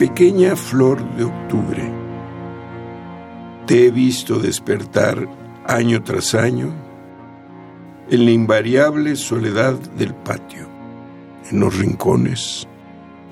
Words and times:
Pequeña 0.00 0.56
flor 0.56 0.98
de 1.14 1.24
octubre, 1.24 1.92
te 3.66 3.84
he 3.84 3.90
visto 3.90 4.38
despertar 4.38 5.28
año 5.66 6.02
tras 6.02 6.34
año 6.34 6.72
en 8.08 8.24
la 8.24 8.30
invariable 8.30 9.14
soledad 9.14 9.74
del 9.74 10.14
patio, 10.14 10.66
en 11.50 11.60
los 11.60 11.76
rincones 11.76 12.66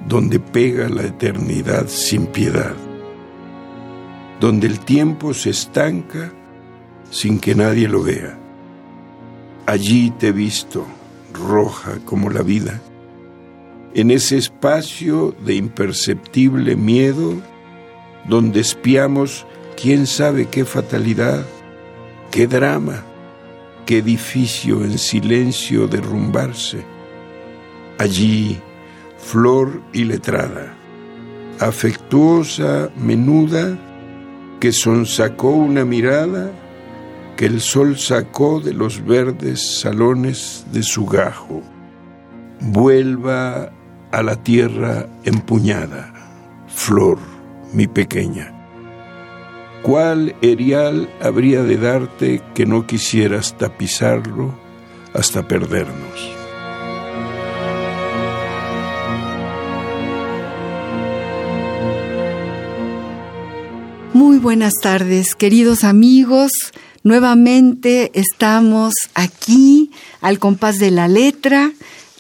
donde 0.06 0.40
pega 0.40 0.90
la 0.90 1.04
eternidad 1.04 1.86
sin 1.88 2.26
piedad, 2.26 2.74
donde 4.38 4.66
el 4.66 4.78
tiempo 4.80 5.32
se 5.32 5.48
estanca 5.48 6.34
sin 7.10 7.40
que 7.40 7.54
nadie 7.54 7.88
lo 7.88 8.02
vea. 8.02 8.38
Allí 9.64 10.10
te 10.10 10.28
he 10.28 10.32
visto, 10.32 10.84
roja 11.32 11.92
como 12.04 12.28
la 12.28 12.42
vida, 12.42 12.78
en 13.94 14.10
ese 14.10 14.36
espacio 14.36 15.34
de 15.44 15.54
imperceptible 15.54 16.76
miedo 16.76 17.34
donde 18.28 18.60
espiamos 18.60 19.46
quién 19.80 20.06
sabe 20.06 20.46
qué 20.46 20.64
fatalidad, 20.64 21.44
qué 22.30 22.46
drama, 22.46 23.04
qué 23.86 23.98
edificio 23.98 24.84
en 24.84 24.98
silencio 24.98 25.88
derrumbarse. 25.88 26.84
Allí, 27.98 28.60
flor 29.18 29.82
y 29.92 30.04
letrada, 30.04 30.74
afectuosa, 31.58 32.90
menuda, 32.96 33.78
que 34.60 34.72
sonsacó 34.72 35.50
una 35.50 35.84
mirada 35.84 36.50
que 37.36 37.46
el 37.46 37.60
sol 37.60 37.96
sacó 37.96 38.60
de 38.60 38.74
los 38.74 39.04
verdes 39.04 39.80
salones 39.80 40.66
de 40.72 40.82
su 40.82 41.06
gajo. 41.06 41.62
Vuelva 42.60 43.70
a 44.12 44.22
la 44.22 44.36
tierra 44.36 45.06
empuñada, 45.24 46.12
flor, 46.68 47.18
mi 47.72 47.86
pequeña. 47.86 48.54
¿Cuál 49.82 50.34
erial 50.42 51.08
habría 51.20 51.62
de 51.62 51.76
darte 51.76 52.42
que 52.54 52.66
no 52.66 52.86
quisieras 52.86 53.56
tapizarlo 53.56 54.54
hasta 55.14 55.46
perdernos? 55.46 56.38
Muy 64.14 64.38
buenas 64.38 64.74
tardes, 64.82 65.34
queridos 65.34 65.84
amigos. 65.84 66.50
Nuevamente 67.04 68.10
estamos 68.14 68.94
aquí 69.14 69.92
al 70.20 70.38
compás 70.38 70.78
de 70.78 70.90
la 70.90 71.06
letra 71.06 71.72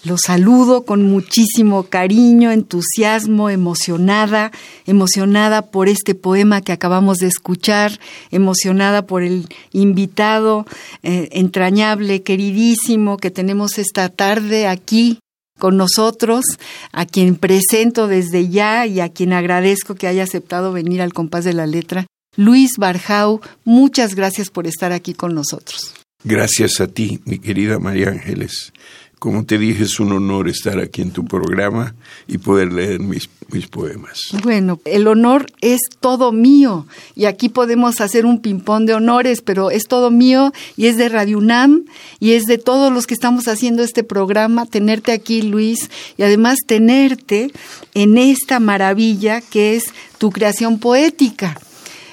los 0.08 0.22
saludo 0.26 0.84
con 0.84 1.02
muchísimo 1.02 1.84
cariño, 1.84 2.50
entusiasmo, 2.50 3.50
emocionada, 3.50 4.50
emocionada 4.86 5.62
por 5.62 5.88
este 5.88 6.14
poema 6.14 6.60
que 6.62 6.72
acabamos 6.72 7.18
de 7.18 7.28
escuchar, 7.28 8.00
emocionada 8.30 9.06
por 9.06 9.22
el 9.22 9.46
invitado 9.72 10.66
eh, 11.02 11.28
entrañable, 11.32 12.22
queridísimo 12.22 13.18
que 13.18 13.30
tenemos 13.30 13.78
esta 13.78 14.08
tarde 14.08 14.66
aquí 14.66 15.18
con 15.58 15.76
nosotros, 15.76 16.44
a 16.92 17.04
quien 17.04 17.36
presento 17.36 18.08
desde 18.08 18.48
ya 18.48 18.86
y 18.86 19.00
a 19.00 19.10
quien 19.10 19.32
agradezco 19.32 19.94
que 19.94 20.06
haya 20.06 20.22
aceptado 20.22 20.72
venir 20.72 21.02
al 21.02 21.12
compás 21.12 21.44
de 21.44 21.52
la 21.52 21.66
letra. 21.66 22.06
Luis 22.36 22.76
Barjau, 22.78 23.40
muchas 23.64 24.14
gracias 24.14 24.50
por 24.50 24.66
estar 24.66 24.92
aquí 24.92 25.14
con 25.14 25.34
nosotros. 25.34 25.94
Gracias 26.24 26.80
a 26.80 26.86
ti, 26.86 27.20
mi 27.24 27.38
querida 27.38 27.78
María 27.78 28.08
Ángeles. 28.08 28.72
Como 29.18 29.44
te 29.44 29.58
dije, 29.58 29.82
es 29.82 29.98
un 29.98 30.12
honor 30.12 30.48
estar 30.48 30.78
aquí 30.78 31.02
en 31.02 31.10
tu 31.10 31.24
programa 31.24 31.94
y 32.28 32.38
poder 32.38 32.72
leer 32.72 33.00
mis, 33.00 33.28
mis 33.50 33.66
poemas. 33.66 34.20
Bueno, 34.44 34.80
el 34.84 35.08
honor 35.08 35.46
es 35.60 35.80
todo 35.98 36.30
mío 36.30 36.86
y 37.16 37.24
aquí 37.24 37.48
podemos 37.48 38.00
hacer 38.00 38.26
un 38.26 38.40
ping-pong 38.40 38.84
de 38.84 38.94
honores, 38.94 39.42
pero 39.42 39.70
es 39.70 39.88
todo 39.88 40.12
mío 40.12 40.52
y 40.76 40.86
es 40.86 40.96
de 40.96 41.08
Radio 41.08 41.38
UNAM 41.38 41.84
y 42.20 42.32
es 42.32 42.44
de 42.44 42.58
todos 42.58 42.92
los 42.92 43.08
que 43.08 43.14
estamos 43.14 43.48
haciendo 43.48 43.82
este 43.82 44.04
programa, 44.04 44.66
tenerte 44.66 45.10
aquí, 45.10 45.42
Luis, 45.42 45.90
y 46.16 46.22
además 46.22 46.58
tenerte 46.64 47.50
en 47.94 48.18
esta 48.18 48.60
maravilla 48.60 49.40
que 49.40 49.74
es 49.74 49.92
tu 50.18 50.30
creación 50.30 50.78
poética. 50.78 51.58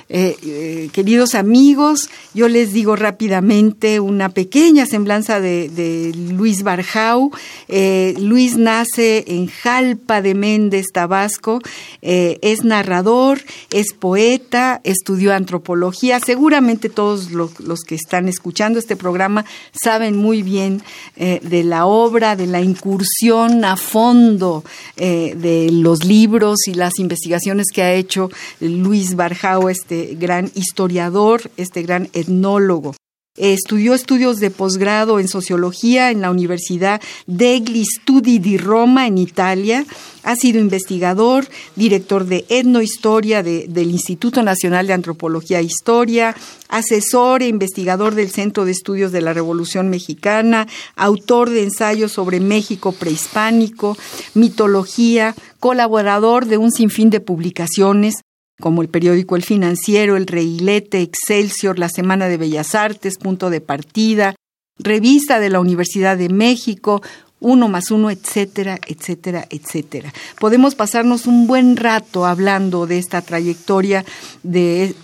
Eh, 0.08 0.38
eh, 0.44 0.90
queridos 0.94 1.34
amigos, 1.34 2.10
yo 2.36 2.48
les 2.48 2.74
digo 2.74 2.96
rápidamente 2.96 4.00
una 4.00 4.30
pequeña 4.30 4.86
semblanza 4.86 5.40
de, 5.40 6.12
Luis 6.16 6.62
Barjau. 6.62 7.32
Eh, 7.68 8.14
Luis 8.20 8.56
nace 8.56 9.24
en 9.28 9.48
Jalpa 9.48 10.22
de 10.22 10.36
Méndez, 10.36 10.88
Tabasco, 10.94 11.60
es 12.02 12.64
narrador, 12.64 13.42
es 13.72 13.94
poeta, 13.94 14.80
estudió 14.84 15.34
antropología. 15.34 16.20
Seguramente 16.20 16.90
todos 16.90 17.32
los, 17.32 17.82
que 17.82 17.96
están 17.96 18.28
escuchando 18.28 18.78
este 18.78 18.96
programa 18.96 19.46
saben 19.74 20.18
muy 20.18 20.44
bien 20.44 20.84
de 21.16 21.64
la 21.64 21.88
obra, 21.88 22.36
de 22.36 22.46
la 22.46 22.62
incursión 22.62 23.66
a 23.66 23.76
fondo 23.76 24.64
de 24.96 25.70
los 25.72 26.06
libros 26.06 26.68
y 26.68 26.76
las 26.76 27.00
investigaciones 27.00 27.68
que 27.74 27.82
ha 27.82 27.94
hecho 27.94 28.30
Luis 28.60 29.16
Barjau, 29.16 29.70
este 29.70 29.95
este 29.96 30.16
gran 30.16 30.52
historiador, 30.56 31.50
este 31.58 31.82
gran 31.82 32.10
etnólogo. 32.14 32.96
Estudió 33.38 33.94
estudios 33.94 34.38
de 34.38 34.50
posgrado 34.50 35.20
en 35.20 35.28
sociología 35.28 36.10
en 36.10 36.22
la 36.22 36.32
Universidad 36.32 37.02
degli 37.28 37.84
Studi 37.84 38.40
di 38.40 38.58
Roma 38.58 39.08
en 39.08 39.18
Italia. 39.18 39.86
Ha 40.24 40.38
sido 40.38 40.58
investigador, 40.60 41.46
director 41.76 42.26
de 42.26 42.46
etnohistoria 42.48 43.44
del 43.44 43.92
Instituto 43.92 44.42
Nacional 44.42 44.88
de 44.88 44.94
Antropología 44.94 45.60
e 45.60 45.64
Historia, 45.64 46.34
asesor 46.70 47.42
e 47.42 47.48
investigador 47.48 48.16
del 48.16 48.30
Centro 48.32 48.64
de 48.64 48.72
Estudios 48.72 49.12
de 49.12 49.22
la 49.22 49.34
Revolución 49.34 49.90
Mexicana, 49.90 50.66
autor 50.96 51.50
de 51.50 51.64
ensayos 51.64 52.14
sobre 52.14 52.40
México 52.40 52.94
prehispánico, 52.94 53.98
mitología, 54.34 55.36
colaborador 55.60 56.46
de 56.46 56.58
un 56.58 56.72
sinfín 56.72 57.10
de 57.10 57.20
publicaciones 57.20 58.16
como 58.60 58.82
el 58.82 58.90
periódico 58.90 59.36
El 59.36 59.44
Financiero, 59.44 60.16
El 60.16 60.28
Reilete, 60.28 61.02
Excelsior, 61.02 61.80
La 61.80 61.90
Semana 61.90 62.28
de 62.28 62.38
Bellas 62.38 62.76
Artes, 62.76 63.18
Punto 63.18 63.50
de 63.50 63.62
Partida, 63.62 64.36
Revista 64.78 65.40
de 65.40 65.50
la 65.50 65.60
Universidad 65.60 66.18
de 66.18 66.30
México, 66.30 67.02
uno 67.40 67.68
más 67.68 67.92
uno, 67.92 68.10
etcétera, 68.10 68.80
etcétera, 68.88 69.46
etcétera. 69.50 70.14
Podemos 70.40 70.74
pasarnos 70.74 71.28
un 71.28 71.48
buen 71.48 71.76
rato 71.76 72.26
hablando 72.26 72.88
de 72.88 72.98
esta 72.98 73.22
trayectoria 73.22 74.06
de, 74.44 74.96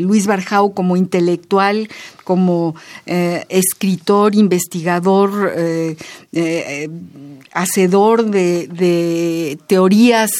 Luis 0.00 0.26
Barjau 0.26 0.74
como 0.74 0.96
intelectual, 0.96 1.88
como 2.24 2.74
eh, 3.06 3.46
escritor, 3.48 4.34
investigador, 4.34 5.52
eh, 5.56 5.96
eh, 6.32 6.88
hacedor 7.52 8.26
de, 8.26 9.58
teorías 9.66 10.30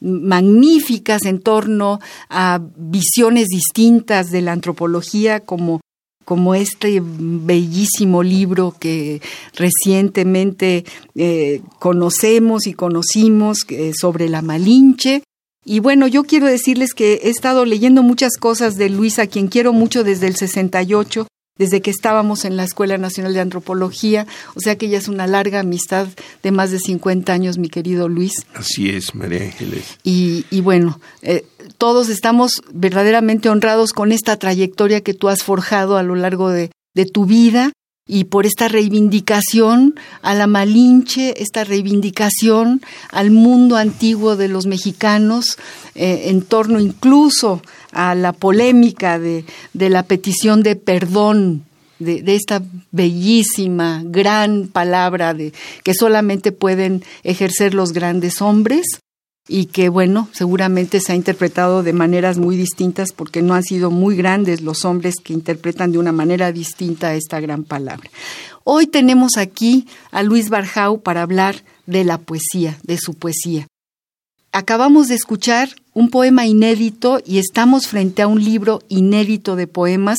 magníficas 0.00 1.24
en 1.24 1.40
torno 1.40 2.00
a 2.28 2.60
visiones 2.76 3.46
distintas 3.48 4.30
de 4.30 4.42
la 4.42 4.52
antropología 4.52 5.40
como 5.40 5.80
como 6.28 6.54
este 6.54 7.00
bellísimo 7.02 8.22
libro 8.22 8.76
que 8.78 9.22
recientemente 9.54 10.84
eh, 11.14 11.62
conocemos 11.78 12.66
y 12.66 12.74
conocimos 12.74 13.64
eh, 13.70 13.92
sobre 13.98 14.28
la 14.28 14.42
Malinche. 14.42 15.22
Y 15.64 15.80
bueno, 15.80 16.06
yo 16.06 16.24
quiero 16.24 16.46
decirles 16.46 16.92
que 16.92 17.14
he 17.14 17.30
estado 17.30 17.64
leyendo 17.64 18.02
muchas 18.02 18.36
cosas 18.36 18.76
de 18.76 18.90
Luis, 18.90 19.18
a 19.18 19.26
quien 19.26 19.48
quiero 19.48 19.72
mucho 19.72 20.04
desde 20.04 20.26
el 20.26 20.36
68, 20.36 21.26
desde 21.56 21.80
que 21.80 21.90
estábamos 21.90 22.44
en 22.44 22.58
la 22.58 22.64
Escuela 22.64 22.98
Nacional 22.98 23.32
de 23.32 23.40
Antropología, 23.40 24.26
o 24.54 24.60
sea 24.60 24.76
que 24.76 24.90
ya 24.90 24.98
es 24.98 25.08
una 25.08 25.26
larga 25.26 25.60
amistad 25.60 26.08
de 26.42 26.52
más 26.52 26.70
de 26.70 26.78
50 26.78 27.32
años, 27.32 27.56
mi 27.56 27.70
querido 27.70 28.06
Luis. 28.10 28.32
Así 28.52 28.90
es, 28.90 29.14
María 29.14 29.44
Ángeles. 29.44 29.98
Y, 30.04 30.44
y 30.50 30.60
bueno, 30.60 31.00
eh, 31.22 31.46
todos 31.78 32.08
estamos 32.08 32.62
verdaderamente 32.72 33.48
honrados 33.48 33.92
con 33.92 34.10
esta 34.12 34.36
trayectoria 34.36 35.00
que 35.00 35.14
tú 35.14 35.28
has 35.28 35.42
forjado 35.42 35.96
a 35.96 36.02
lo 36.02 36.16
largo 36.16 36.50
de, 36.50 36.70
tu 37.12 37.26
vida 37.26 37.72
y 38.08 38.24
por 38.24 38.44
esta 38.44 38.66
reivindicación 38.66 39.94
a 40.20 40.34
la 40.34 40.48
Malinche, 40.48 41.40
esta 41.40 41.62
reivindicación 41.62 42.82
al 43.12 43.30
mundo 43.30 43.76
antiguo 43.76 44.34
de 44.34 44.48
los 44.48 44.66
mexicanos, 44.66 45.58
eh, 45.94 46.22
en 46.24 46.42
torno 46.42 46.80
incluso 46.80 47.62
a 47.92 48.16
la 48.16 48.32
polémica 48.32 49.20
de, 49.20 49.44
de 49.74 49.90
la 49.90 50.02
petición 50.02 50.64
de 50.64 50.74
perdón. 50.74 51.64
De, 52.00 52.22
de, 52.22 52.36
esta 52.36 52.62
bellísima, 52.92 54.02
gran 54.04 54.68
palabra 54.68 55.34
de 55.34 55.52
que 55.82 55.94
solamente 55.94 56.52
pueden 56.52 57.02
ejercer 57.24 57.74
los 57.74 57.92
grandes 57.92 58.40
hombres 58.40 59.00
y 59.48 59.66
que 59.66 59.88
bueno, 59.88 60.28
seguramente 60.32 61.00
se 61.00 61.12
ha 61.12 61.16
interpretado 61.16 61.82
de 61.82 61.94
maneras 61.94 62.38
muy 62.38 62.56
distintas 62.56 63.12
porque 63.12 63.42
no 63.42 63.54
han 63.54 63.62
sido 63.62 63.90
muy 63.90 64.14
grandes 64.14 64.60
los 64.60 64.84
hombres 64.84 65.16
que 65.22 65.32
interpretan 65.32 65.90
de 65.90 65.98
una 65.98 66.12
manera 66.12 66.52
distinta 66.52 67.14
esta 67.14 67.40
gran 67.40 67.64
palabra. 67.64 68.10
Hoy 68.64 68.86
tenemos 68.86 69.38
aquí 69.38 69.86
a 70.10 70.22
Luis 70.22 70.50
Barjau 70.50 71.00
para 71.00 71.22
hablar 71.22 71.64
de 71.86 72.04
la 72.04 72.18
poesía, 72.18 72.78
de 72.82 72.98
su 72.98 73.14
poesía. 73.14 73.66
Acabamos 74.52 75.08
de 75.08 75.14
escuchar 75.14 75.70
un 75.92 76.10
poema 76.10 76.46
inédito 76.46 77.20
y 77.24 77.38
estamos 77.38 77.86
frente 77.86 78.22
a 78.22 78.26
un 78.26 78.42
libro 78.42 78.82
inédito 78.88 79.56
de 79.56 79.66
poemas 79.66 80.18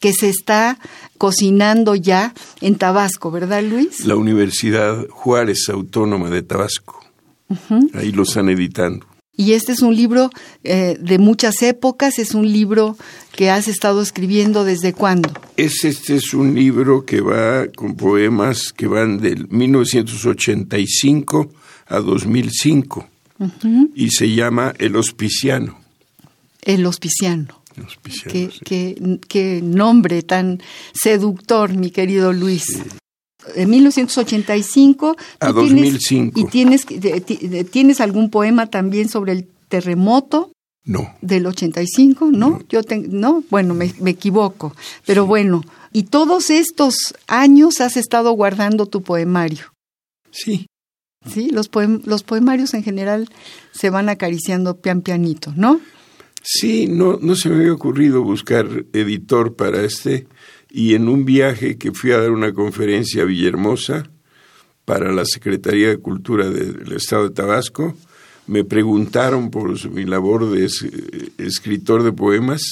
que 0.00 0.12
se 0.12 0.28
está 0.28 0.78
cocinando 1.18 1.94
ya 1.94 2.34
en 2.60 2.76
Tabasco, 2.76 3.30
¿verdad 3.30 3.62
Luis? 3.62 4.04
La 4.04 4.16
Universidad 4.16 5.06
Juárez 5.08 5.68
Autónoma 5.68 6.30
de 6.30 6.42
Tabasco. 6.42 6.99
Ahí 7.94 8.10
lo 8.12 8.22
están 8.24 8.48
editando. 8.48 9.06
Y 9.36 9.52
este 9.52 9.72
es 9.72 9.80
un 9.80 9.94
libro 9.96 10.28
eh, 10.64 10.98
de 11.00 11.18
muchas 11.18 11.62
épocas, 11.62 12.18
es 12.18 12.34
un 12.34 12.50
libro 12.52 12.96
que 13.34 13.48
has 13.48 13.68
estado 13.68 14.02
escribiendo 14.02 14.64
desde 14.64 14.92
cuándo. 14.92 15.32
Es, 15.56 15.82
este 15.84 16.16
es 16.16 16.34
un 16.34 16.54
libro 16.54 17.06
que 17.06 17.22
va 17.22 17.66
con 17.74 17.94
poemas 17.96 18.72
que 18.74 18.86
van 18.86 19.18
del 19.18 19.48
1985 19.48 21.50
a 21.86 22.00
2005 22.00 23.08
y 23.94 24.10
se 24.10 24.34
llama 24.34 24.74
El 24.78 24.96
Hospiciano. 24.96 25.78
El 26.62 26.84
Hospiciano. 26.84 27.62
El 27.76 27.84
Hospiciano 27.84 28.32
Qué, 28.32 28.50
sí. 28.52 28.60
qué- 28.64 29.18
qué 29.26 29.60
nombre 29.62 30.22
tan 30.22 30.60
seductor, 30.92 31.72
mi 31.72 31.90
querido 31.90 32.34
Luis. 32.34 32.66
En 33.56 33.70
1985 33.70 35.16
A 35.40 35.48
tú 35.52 35.62
tienes- 35.66 35.92
2005. 35.92 36.40
y 36.40 36.44
tienes 36.44 36.86
tienes 37.70 38.00
algún 38.00 38.30
poema 38.30 38.66
también 38.68 39.08
sobre 39.08 39.32
el 39.32 39.48
terremoto 39.68 40.52
No, 40.84 41.14
del 41.20 41.46
85, 41.46 42.26
¿no? 42.32 42.50
No. 42.50 42.60
Yo 42.68 42.82
ten- 42.82 43.08
no, 43.20 43.42
bueno, 43.50 43.74
me, 43.74 43.92
me 44.00 44.10
equivoco, 44.10 44.74
pero 45.06 45.26
bueno, 45.26 45.62
y 45.92 46.04
todos 46.04 46.50
estos 46.50 47.14
años 47.26 47.80
has 47.80 47.96
estado 47.96 48.32
guardando 48.32 48.86
tu 48.86 49.02
poemario. 49.02 49.72
sí, 50.30 50.66
Sí, 51.30 51.50
los, 51.50 51.70
poem- 51.70 52.00
los 52.06 52.22
poemarios 52.22 52.72
en 52.72 52.82
general 52.82 53.28
se 53.72 53.90
van 53.90 54.08
acariciando 54.08 54.78
pian 54.78 55.02
pianito, 55.02 55.52
¿no? 55.54 55.78
sí, 56.42 56.86
no, 56.88 57.18
no 57.20 57.36
se 57.36 57.50
me 57.50 57.56
había 57.56 57.74
ocurrido 57.74 58.22
buscar 58.22 58.66
editor 58.94 59.54
para 59.54 59.82
este 59.84 60.26
y 60.70 60.94
en 60.94 61.08
un 61.08 61.24
viaje 61.24 61.76
que 61.78 61.92
fui 61.92 62.12
a 62.12 62.18
dar 62.18 62.30
una 62.30 62.52
conferencia 62.52 63.22
a 63.22 63.26
Villahermosa 63.26 64.08
para 64.84 65.12
la 65.12 65.24
Secretaría 65.24 65.88
de 65.88 65.98
Cultura 65.98 66.48
de- 66.50 66.72
del 66.72 66.92
Estado 66.92 67.28
de 67.28 67.34
Tabasco, 67.34 67.96
me 68.46 68.64
preguntaron 68.64 69.50
por 69.50 69.78
su- 69.78 69.90
mi 69.90 70.04
labor 70.04 70.50
de 70.50 70.64
es- 70.64 70.82
eh, 70.82 71.28
escritor 71.38 72.02
de 72.02 72.12
poemas 72.12 72.62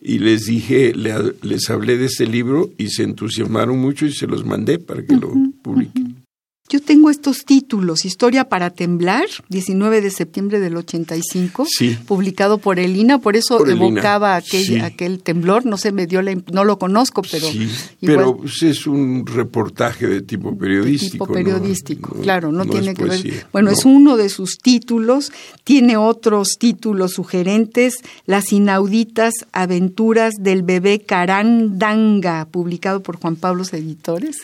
y 0.00 0.18
les 0.18 0.46
dije, 0.46 0.92
le- 0.94 1.34
les 1.42 1.68
hablé 1.70 1.96
de 1.98 2.06
este 2.06 2.26
libro 2.26 2.70
y 2.78 2.88
se 2.88 3.02
entusiasmaron 3.04 3.78
mucho 3.78 4.06
y 4.06 4.12
se 4.12 4.26
los 4.26 4.44
mandé 4.44 4.78
para 4.78 5.04
que 5.04 5.14
lo 5.16 5.32
publiquen. 5.62 6.09
Yo 6.70 6.80
tengo 6.80 7.10
estos 7.10 7.44
títulos, 7.44 8.04
Historia 8.04 8.48
para 8.48 8.70
temblar, 8.70 9.24
19 9.48 10.00
de 10.00 10.10
septiembre 10.12 10.60
del 10.60 10.76
85, 10.76 11.66
Sí. 11.68 11.98
publicado 12.06 12.58
por 12.58 12.78
Elina, 12.78 13.18
por 13.18 13.34
eso 13.36 13.58
Por 13.58 13.68
evocaba 13.70 14.36
aquel, 14.36 14.64
sí. 14.64 14.78
aquel 14.78 15.20
temblor, 15.20 15.66
no 15.66 15.76
se 15.76 15.90
me 15.90 16.06
dio 16.06 16.22
la, 16.22 16.36
no 16.52 16.62
lo 16.64 16.78
conozco, 16.78 17.22
pero 17.22 17.48
sí, 17.48 17.68
igual- 18.00 18.16
pero 18.18 18.36
pues, 18.36 18.62
es 18.62 18.86
un 18.86 19.26
reportaje 19.26 20.06
de 20.06 20.22
tipo 20.22 20.56
periodístico. 20.56 21.10
tipo 21.12 21.26
¿no? 21.26 21.32
periodístico, 21.32 22.14
claro, 22.22 22.52
no, 22.52 22.64
tiene 22.66 22.94
que 22.94 23.04
ver. 23.04 23.46
Bueno, 23.52 23.70
no. 23.72 23.76
es 23.76 23.84
uno 23.84 24.16
de 24.16 24.28
sus 24.28 24.58
títulos, 24.58 25.32
tiene 25.64 25.96
otros 25.96 26.50
títulos 26.58 27.14
sugerentes, 27.14 27.96
Las 28.26 28.52
inauditas 28.52 29.34
aventuras 29.52 30.34
del 30.38 30.62
bebé 30.62 31.00
Carandanga, 31.00 32.46
publicado 32.50 33.02
por 33.02 33.16
Juan 33.16 33.34
Pablo 33.34 33.64
Editores. 33.72 34.36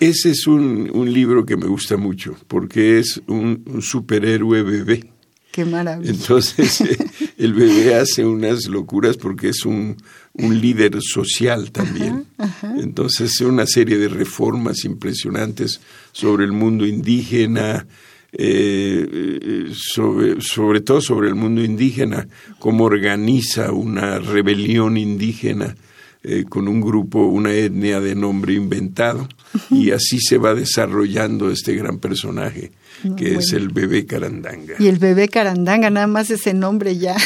Ese 0.00 0.30
es 0.30 0.46
un, 0.46 0.90
un 0.92 1.12
libro 1.12 1.44
que 1.44 1.56
me 1.56 1.66
gusta 1.66 1.96
mucho 1.96 2.36
porque 2.46 2.98
es 2.98 3.20
un, 3.26 3.64
un 3.66 3.82
superhéroe 3.82 4.62
bebé. 4.62 5.10
Qué 5.50 5.64
maravilla. 5.64 6.10
Entonces 6.10 6.80
eh, 6.82 6.96
el 7.36 7.52
bebé 7.52 7.96
hace 7.96 8.24
unas 8.24 8.66
locuras 8.66 9.16
porque 9.16 9.48
es 9.48 9.64
un, 9.64 9.96
un 10.34 10.60
líder 10.60 11.00
social 11.02 11.72
también. 11.72 12.26
Entonces 12.76 13.32
hace 13.32 13.44
una 13.44 13.66
serie 13.66 13.98
de 13.98 14.08
reformas 14.08 14.84
impresionantes 14.84 15.80
sobre 16.12 16.44
el 16.44 16.52
mundo 16.52 16.86
indígena, 16.86 17.86
eh, 18.32 19.08
eh, 19.10 19.72
sobre, 19.74 20.40
sobre 20.40 20.80
todo 20.80 21.00
sobre 21.00 21.28
el 21.28 21.34
mundo 21.34 21.64
indígena, 21.64 22.28
cómo 22.60 22.84
organiza 22.84 23.72
una 23.72 24.20
rebelión 24.20 24.96
indígena 24.96 25.74
eh, 26.22 26.44
con 26.48 26.68
un 26.68 26.80
grupo, 26.80 27.26
una 27.26 27.52
etnia 27.52 28.00
de 28.00 28.14
nombre 28.14 28.54
inventado, 28.54 29.28
y 29.70 29.92
así 29.92 30.20
se 30.20 30.38
va 30.38 30.54
desarrollando 30.54 31.50
este 31.50 31.74
gran 31.74 31.98
personaje, 31.98 32.72
que 33.16 33.36
es 33.36 33.52
el 33.52 33.68
bebé 33.68 34.06
Carandanga. 34.06 34.74
Y 34.78 34.88
el 34.88 34.98
bebé 34.98 35.28
Carandanga, 35.28 35.90
nada 35.90 36.06
más 36.06 36.30
ese 36.30 36.54
nombre 36.54 36.96
ya. 36.98 37.16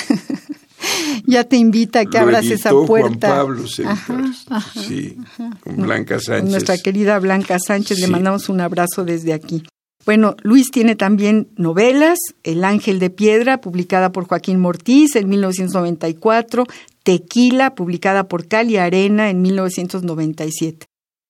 ya 1.26 1.44
te 1.44 1.56
invita 1.56 2.00
a 2.00 2.04
que 2.04 2.18
Lo 2.18 2.24
abras 2.24 2.44
editó 2.44 2.54
esa 2.54 2.70
Juan 2.70 2.86
puerta. 2.86 3.28
Pablo 3.28 3.64
Editores. 3.64 4.46
sí, 4.86 5.16
con 5.60 5.76
Blanca 5.76 6.20
Sánchez. 6.20 6.50
nuestra 6.50 6.78
querida 6.78 7.18
Blanca 7.18 7.58
Sánchez, 7.58 7.98
le 7.98 8.08
mandamos 8.08 8.48
un 8.48 8.60
abrazo 8.60 9.04
desde 9.04 9.32
aquí. 9.32 9.62
Bueno, 10.04 10.36
Luis 10.42 10.70
tiene 10.70 10.96
también 10.96 11.48
novelas, 11.56 12.18
El 12.42 12.64
Ángel 12.64 12.98
de 12.98 13.10
Piedra, 13.10 13.60
publicada 13.60 14.10
por 14.10 14.26
Joaquín 14.26 14.58
Mortiz 14.58 15.14
en 15.14 15.28
1994, 15.28 16.66
Tequila, 17.04 17.74
publicada 17.74 18.26
por 18.26 18.48
Cali 18.48 18.76
Arena 18.76 19.30
en 19.30 19.42
1997. 19.42 20.86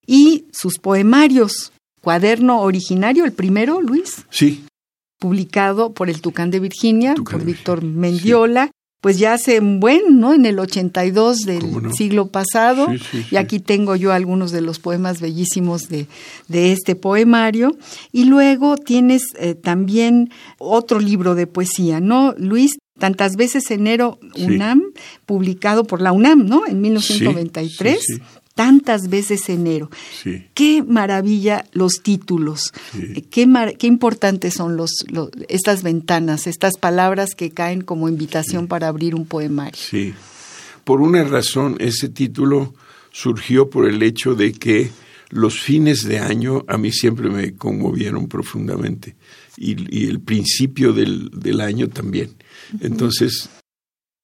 Y 0.06 0.47
sus 0.52 0.78
poemarios, 0.78 1.73
Cuaderno 2.00 2.62
Originario, 2.62 3.25
el 3.25 3.32
primero, 3.32 3.80
Luis, 3.80 4.25
Sí, 4.30 4.64
publicado 5.18 5.92
por 5.92 6.11
el 6.11 6.20
Tucán 6.20 6.50
de 6.50 6.58
Virginia, 6.58 7.14
Tucán 7.14 7.38
por 7.38 7.47
Víctor 7.47 7.85
Mendiola, 7.85 8.70
pues 9.02 9.18
ya 9.18 9.32
hace 9.32 9.59
un 9.59 9.80
buen, 9.80 10.21
¿no? 10.21 10.32
En 10.32 10.47
el 10.47 10.61
82 10.61 11.38
del 11.40 11.92
siglo 11.92 12.28
pasado. 12.28 12.87
Sí, 12.88 12.99
sí, 13.11 13.26
Y 13.32 13.37
aquí 13.37 13.59
tengo 13.59 13.97
yo 13.97 14.12
algunos 14.12 14.52
de 14.52 14.61
los 14.61 14.78
poemas 14.78 15.21
bellísimos 15.21 15.88
de, 15.88 16.06
de 16.47 16.71
este 16.71 16.94
poemario. 16.94 17.76
Y 18.12 18.26
luego 18.26 18.76
tienes 18.76 19.23
eh, 19.40 19.56
también 19.56 20.30
otro 20.59 21.00
libro 21.00 21.35
de 21.35 21.49
poesía, 21.49 21.99
¿no, 21.99 22.32
Luis? 22.38 22.78
Tantas 22.97 23.35
veces 23.35 23.68
enero. 23.73 24.21
UNAM, 24.37 24.80
publicado 25.26 25.82
por 25.82 26.00
la 26.00 26.12
UNAM, 26.12 26.47
¿no? 26.47 26.64
En 26.68 26.80
1993. 26.80 28.06
Tantas 28.54 29.09
veces 29.09 29.49
enero. 29.49 29.90
sí. 30.23 30.44
Qué 30.54 30.82
maravilla 30.82 31.64
los 31.73 32.02
títulos. 32.02 32.73
Sí. 32.92 33.12
Eh, 33.16 33.23
Qué, 33.30 33.47
mar- 33.47 33.76
qué 33.78 33.87
importantes 33.87 34.54
son 34.54 34.76
los, 34.76 34.90
lo- 35.09 35.30
estas 35.49 35.82
ventanas, 35.82 36.47
estas 36.47 36.76
palabras 36.76 37.35
que 37.35 37.50
caen 37.50 37.80
como 37.80 38.09
invitación 38.09 38.66
para 38.68 38.88
abrir 38.88 39.14
un 39.14 39.25
poemario. 39.25 39.73
Sí. 39.80 40.12
Por 40.85 41.00
una 41.00 41.25
razón, 41.25 41.76
ese 41.78 42.09
título 42.09 42.75
surgió 43.11 43.71
por 43.71 43.88
el 43.88 44.02
hecho 44.02 44.35
de 44.35 44.52
que 44.52 44.90
los 45.30 45.59
fines 45.61 46.02
de 46.02 46.18
año 46.18 46.64
a 46.68 46.76
mí 46.76 46.92
siempre 46.92 47.30
me 47.30 47.54
conmovieron 47.54 48.28
profundamente 48.28 49.16
y, 49.56 49.76
y 49.97 50.09
el 50.09 50.21
principio 50.21 50.92
del, 50.92 51.30
del 51.30 51.61
año 51.62 51.88
también. 51.88 52.35
Entonces, 52.80 53.49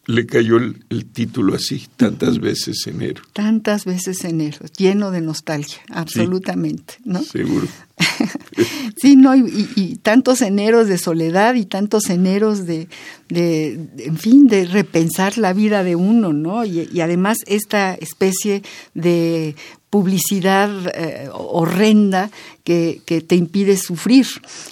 le 0.08 0.24
cayó 0.24 0.56
el, 0.56 1.04
título 1.12 1.54
así, 1.54 1.86
tantas 1.96 2.38
veces 2.38 2.86
enero. 2.86 3.22
Tantas 3.34 3.84
veces 3.84 4.24
enero, 4.24 4.60
lleno 4.78 5.10
de 5.10 5.20
nostalgia, 5.20 5.80
absolutamente, 5.90 6.94
¿no? 7.04 7.22
Seguro. 7.22 7.68
sí, 8.96 9.16
no, 9.16 9.36
y, 9.36 9.98
tantos 10.02 10.40
eneros 10.40 10.88
de 10.88 10.96
soledad 10.96 11.56
y 11.56 11.66
tantos 11.66 12.08
eneros 12.08 12.64
de, 12.64 12.88
de, 13.28 13.86
en 13.98 14.16
fin, 14.16 14.46
de 14.46 14.64
repensar 14.64 15.36
la 15.36 15.52
vida 15.52 15.84
de 15.84 15.94
uno, 15.94 16.32
¿no? 16.32 16.64
y 16.64 17.00
además 17.02 17.36
esta 17.46 17.94
especie 17.94 18.62
de 18.94 19.56
publicidad 19.90 20.70
eh, 20.94 21.28
horrenda 21.32 22.30
que, 22.64 23.00
que, 23.06 23.20
te 23.20 23.36
impide 23.36 23.76
sufrir 23.76 24.26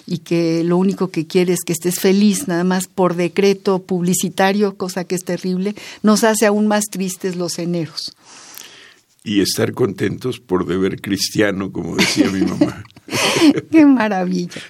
y 0.05 0.19
que 0.19 0.63
lo 0.63 0.77
único 0.77 1.09
que 1.09 1.25
quiere 1.25 1.53
es 1.53 1.61
que 1.65 1.73
estés 1.73 1.99
feliz, 1.99 2.47
nada 2.47 2.63
más 2.63 2.87
por 2.87 3.15
decreto 3.15 3.79
publicitario, 3.79 4.75
cosa 4.75 5.05
que 5.05 5.15
es 5.15 5.23
terrible, 5.23 5.75
nos 6.03 6.23
hace 6.23 6.45
aún 6.45 6.67
más 6.67 6.85
tristes 6.85 7.35
los 7.35 7.57
eneros. 7.57 8.15
Y 9.23 9.41
estar 9.41 9.73
contentos 9.73 10.39
por 10.39 10.65
deber 10.65 11.01
cristiano, 11.01 11.71
como 11.71 11.95
decía 11.95 12.29
mi 12.29 12.45
mamá. 12.45 12.83
Qué 13.71 13.85
maravilla. 13.85 14.61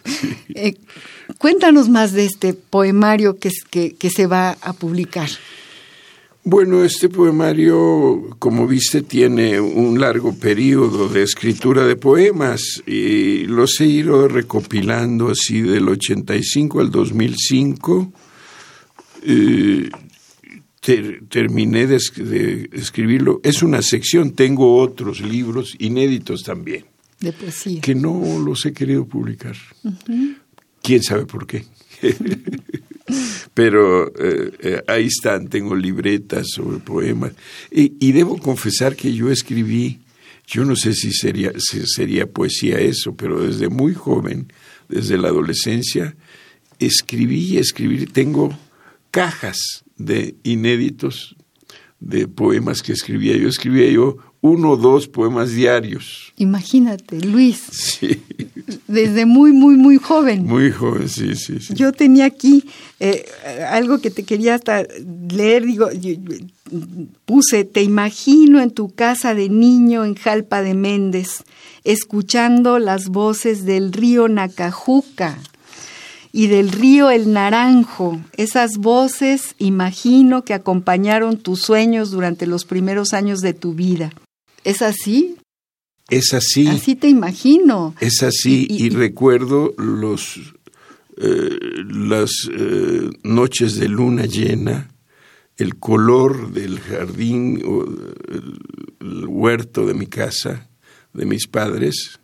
Eh, 0.56 0.78
cuéntanos 1.38 1.90
más 1.90 2.14
de 2.14 2.26
este 2.26 2.54
poemario 2.54 3.38
que, 3.38 3.52
que, 3.70 3.96
que 3.96 4.10
se 4.10 4.28
va 4.28 4.58
a 4.62 4.74
publicar. 4.74 5.30
Bueno, 6.50 6.86
este 6.86 7.10
poemario, 7.10 8.38
como 8.40 8.68
viste, 8.68 9.02
tiene 9.02 9.60
un 9.60 10.00
largo 10.00 10.34
periodo 10.34 11.10
de 11.10 11.24
escritura 11.24 11.86
de 11.86 11.98
poemas 11.98 12.82
y 12.88 13.44
los 13.48 13.82
he 13.82 13.86
ido 13.88 14.30
recopilando 14.30 15.28
así 15.28 15.60
del 15.60 15.90
85 15.90 16.80
al 16.80 16.90
2005. 16.90 18.14
Eh, 19.24 19.90
terminé 21.28 21.86
de, 21.86 22.70
escribirlo. 22.72 23.42
Es 23.44 23.62
una 23.62 23.82
sección, 23.82 24.32
tengo 24.32 24.78
otros 24.78 25.20
libros 25.20 25.76
inéditos 25.80 26.44
también. 26.44 26.86
De 27.20 27.34
poesía. 27.34 27.82
Que 27.82 27.94
no 27.94 28.40
los 28.40 28.66
he 28.66 28.72
querido 28.72 29.06
publicar. 29.06 29.58
¿Quién 30.82 31.04
sabe 31.04 31.26
por 31.26 31.46
qué? 31.46 31.66
Pero 33.54 34.08
eh, 34.08 34.52
eh, 34.60 34.84
ahí 34.88 35.06
están, 35.06 35.48
tengo 35.48 35.76
libretas 35.76 36.48
sobre 36.54 36.80
poemas. 36.80 37.34
Y, 37.72 38.12
debo 38.12 38.38
confesar 38.38 38.96
que 38.96 39.14
yo 39.14 39.32
escribí, 39.32 40.00
yo 40.46 40.66
no 40.66 40.76
sé 40.76 40.94
si 40.94 41.12
sería, 41.12 41.52
si 41.58 41.86
sería 41.86 42.28
poesía 42.28 42.80
eso, 42.80 43.16
pero 43.16 43.42
desde 43.42 43.70
muy 43.70 43.94
joven, 43.94 44.52
desde 44.90 45.18
la 45.18 45.30
adolescencia, 45.30 46.16
escribí 46.80 47.54
y 47.54 47.58
escribí. 47.58 48.06
Tengo 48.06 48.58
cajas 49.12 49.84
de 49.98 50.36
inéditos 50.44 51.36
de 52.00 52.28
poemas 52.28 52.82
que 52.82 52.94
escribía. 52.94 53.36
Yo 53.38 53.50
escribía 53.50 53.90
yo 53.90 54.18
uno 54.42 54.72
o 54.72 54.78
dos 54.78 55.08
poemas 55.08 55.52
diarios. 55.52 56.34
Imagínate, 56.38 57.20
Luis. 57.22 57.64
Sí. 57.72 58.22
Desde 58.88 59.26
muy, 59.26 59.54
muy, 59.54 59.76
muy 59.76 59.98
joven. 59.98 60.46
Muy 60.46 60.72
joven, 60.72 61.10
sí, 61.10 61.36
sí. 61.36 61.60
sí. 61.60 61.74
Yo 61.74 61.92
tenía 61.92 62.26
aquí 62.26 62.66
eh, 63.00 63.26
algo 63.70 64.00
que 64.00 64.12
te 64.12 64.24
quería 64.24 64.56
hasta 64.56 64.86
leer, 65.30 65.66
digo, 65.66 65.90
puse, 67.26 67.64
te 67.64 67.82
imagino 67.84 68.62
en 68.62 68.72
tu 68.72 68.90
casa 68.90 69.34
de 69.34 69.50
niño 69.50 70.06
en 70.06 70.16
Jalpa 70.16 70.62
de 70.62 70.74
Méndez, 70.74 71.44
escuchando 71.84 72.80
las 72.80 73.08
voces 73.10 73.66
del 73.66 73.94
río 73.94 74.28
Nacajuca 74.28 75.38
y 76.32 76.48
del 76.48 76.72
río 76.72 77.10
El 77.10 77.34
Naranjo. 77.34 78.20
Esas 78.36 78.78
voces, 78.78 79.56
imagino, 79.58 80.44
que 80.44 80.54
acompañaron 80.54 81.38
tus 81.38 81.62
sueños 81.62 82.12
durante 82.12 82.46
los 82.46 82.66
primeros 82.66 83.14
años 83.14 83.40
de 83.40 83.54
tu 83.54 83.74
vida. 83.74 84.12
¿Es 84.68 84.82
así? 84.82 85.38
Es 86.10 86.34
así. 86.34 86.68
Así 86.68 86.98
te 86.98 87.08
imagino. 87.08 87.96
Es 88.02 88.22
así 88.22 88.68
y, 88.70 88.90
recuerdo 88.90 89.74
los 89.78 90.42
eh, 91.16 91.58
las 91.90 92.32
eh, 92.52 93.10
noches 93.24 93.76
de 93.76 93.88
luna 93.88 94.26
llena, 94.26 94.90
el 95.56 95.78
color 95.78 96.52
del 96.52 96.82
jardín 96.82 97.64
o 97.66 97.86
el 99.00 99.26
huerto 99.28 99.86
de 99.86 99.94
mi 99.94 100.06
casa, 100.06 100.70
de 101.14 101.26
mis 101.26 101.48
padres, 101.48 102.20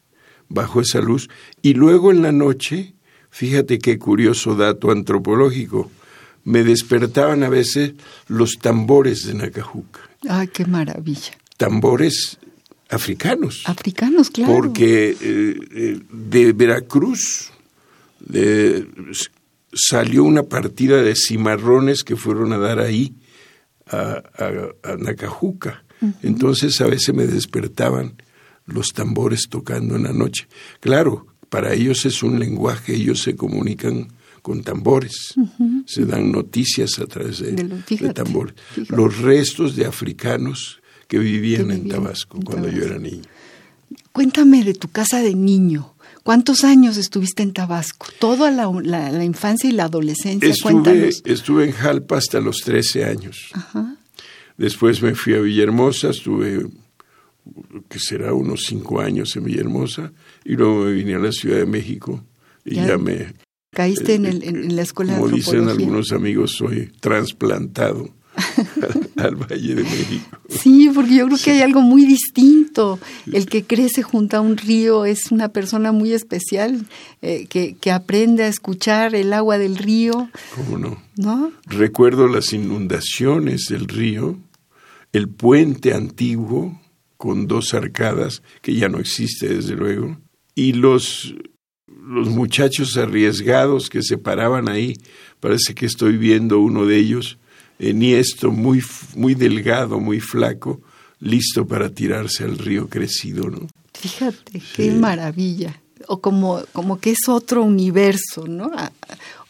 bajo 0.49 0.81
esa 0.81 0.99
luz, 0.99 1.29
y 1.61 1.75
luego 1.75 2.11
en 2.11 2.23
la 2.23 2.33
noche, 2.33 2.93
fíjate 3.29 3.79
qué 3.79 3.97
curioso 3.97 4.55
dato 4.55 4.91
antropológico, 4.91 5.89
me 6.43 6.65
despertaban 6.65 7.43
a 7.43 7.47
veces 7.49 7.93
los 8.27 8.57
tambores 8.59 9.25
de 9.25 9.33
Nacajuca. 9.33 10.01
Ay, 10.27 10.49
qué 10.49 10.65
maravilla 10.65 11.37
tambores 11.63 12.39
africanos. 12.89 13.63
Africanos, 13.65 14.29
claro. 14.29 14.53
Porque 14.53 15.11
eh, 15.11 15.59
eh, 15.71 15.99
de 16.11 16.51
Veracruz 16.51 17.51
salió 19.71 20.25
una 20.25 20.43
partida 20.43 21.01
de 21.01 21.15
cimarrones 21.15 22.03
que 22.03 22.17
fueron 22.17 22.51
a 22.51 22.57
dar 22.57 22.79
ahí 22.79 23.15
a, 23.87 24.23
Nacajuca. 24.99 25.85
Entonces 26.21 26.81
a 26.81 26.87
veces 26.87 27.15
me 27.15 27.27
despertaban 27.27 28.21
los 28.65 28.87
tambores 28.89 29.47
tocando 29.49 29.95
en 29.95 30.03
la 30.03 30.11
noche. 30.11 30.49
Claro, 30.81 31.27
para 31.47 31.73
ellos 31.73 32.05
es 32.05 32.23
un 32.23 32.39
lenguaje, 32.39 32.95
ellos 32.95 33.21
se 33.21 33.37
comunican 33.37 34.09
con 34.41 34.63
tambores, 34.63 35.33
se 35.85 36.05
dan 36.05 36.29
noticias 36.29 36.99
a 36.99 37.05
través 37.05 37.39
de, 37.39 37.53
tambores. 38.13 38.53
Los 38.89 39.19
restos 39.19 39.77
de 39.77 39.85
africanos 39.85 40.81
que 41.13 41.19
vivían, 41.19 41.69
en 41.69 41.87
Tabasco 41.87 42.39
cuando 42.43 42.67
yo 42.69 42.85
era 42.85 42.97
niño. 42.97 43.21
Cuéntame 44.11 44.63
de 44.63 44.73
tu 44.73 44.87
casa 44.87 45.21
de 45.21 45.35
niño. 45.35 45.93
¿Cuántos 46.23 46.63
años 46.63 46.97
estuviste 46.97 47.43
en 47.43 47.53
Tabasco? 47.53 48.07
¿Toda 48.17 48.49
la, 48.49 49.23
infancia 49.23 49.69
y 49.69 49.73
la 49.73 49.83
adolescencia? 49.83 50.49
Estuve, 50.49 51.09
estuve 51.25 51.65
en 51.65 51.71
Jalpa 51.71 52.17
hasta 52.17 52.39
los 52.39 52.61
13 52.61 53.05
años. 53.05 53.51
Después 54.57 55.03
me 55.03 55.13
fui 55.13 55.35
a 55.35 55.39
Villahermosa, 55.41 56.09
estuve, 56.09 56.65
que 57.87 57.99
será 57.99 58.33
unos 58.33 58.63
cinco 58.63 58.99
años 58.99 59.35
en 59.35 59.43
Villahermosa, 59.43 60.13
y 60.43 60.55
luego 60.55 60.85
me 60.85 60.93
vine 60.93 61.13
a 61.13 61.19
la 61.19 61.31
Ciudad 61.31 61.57
de 61.57 61.67
México 61.67 62.23
y 62.65 62.73
ya, 62.73 62.97
me... 62.97 63.35
Caíste 63.69 64.15
en, 64.15 64.25
en, 64.25 64.75
la 64.75 64.81
escuela 64.81 65.15
Como 65.17 65.29
dicen 65.29 65.69
algunos 65.69 66.11
amigos, 66.11 66.53
soy 66.53 66.91
trasplantado 66.99 68.09
al 69.17 69.35
Valle 69.35 69.75
de 69.75 69.83
México. 69.83 70.37
Sí, 70.49 70.89
porque 70.93 71.15
yo 71.15 71.25
creo 71.27 71.37
que 71.43 71.51
hay 71.51 71.61
algo 71.61 71.81
muy 71.81 72.05
distinto. 72.05 72.99
El 73.31 73.47
que 73.47 73.63
crece 73.63 74.01
junto 74.01 74.37
a 74.37 74.41
un 74.41 74.57
río 74.57 75.05
es 75.05 75.31
una 75.31 75.49
persona 75.49 75.91
muy 75.91 76.13
especial, 76.13 76.85
eh, 77.21 77.45
que, 77.47 77.75
que, 77.79 77.91
aprende 77.91 78.43
a 78.43 78.47
escuchar 78.47 79.15
el 79.15 79.33
agua 79.33 79.57
del 79.57 79.77
río. 79.77 80.29
¿Cómo 80.55 80.77
no? 80.77 81.01
¿No? 81.15 81.51
Recuerdo 81.65 82.27
las 82.27 82.53
inundaciones 82.53 83.65
del 83.69 83.87
río, 83.87 84.37
el 85.11 85.29
puente 85.29 85.93
antiguo 85.93 86.79
con 87.17 87.47
dos 87.47 87.73
arcadas, 87.73 88.41
que 88.61 88.75
ya 88.75 88.89
no 88.89 88.99
existe 88.99 89.47
desde 89.47 89.75
luego, 89.75 90.17
y 90.55 90.73
los, 90.73 91.35
los 91.87 92.29
muchachos 92.29 92.97
arriesgados 92.97 93.89
que 93.89 94.01
se 94.01 94.17
paraban 94.17 94.67
ahí. 94.67 94.97
Parece 95.39 95.73
que 95.75 95.85
estoy 95.85 96.17
viendo 96.17 96.59
uno 96.59 96.85
de 96.85 96.97
ellos 96.97 97.37
esto 97.89 98.51
muy, 98.51 98.81
muy 99.15 99.35
delgado, 99.35 99.99
muy 99.99 100.19
flaco, 100.19 100.81
listo 101.19 101.65
para 101.67 101.89
tirarse 101.89 102.43
al 102.43 102.57
río 102.57 102.87
crecido, 102.89 103.49
¿no? 103.49 103.67
Fíjate, 103.93 104.61
qué 104.75 104.91
maravilla. 104.91 105.81
O 106.07 106.19
como, 106.19 106.61
como 106.73 106.99
que 106.99 107.11
es 107.11 107.29
otro 107.29 107.63
universo, 107.63 108.45
¿no? 108.47 108.71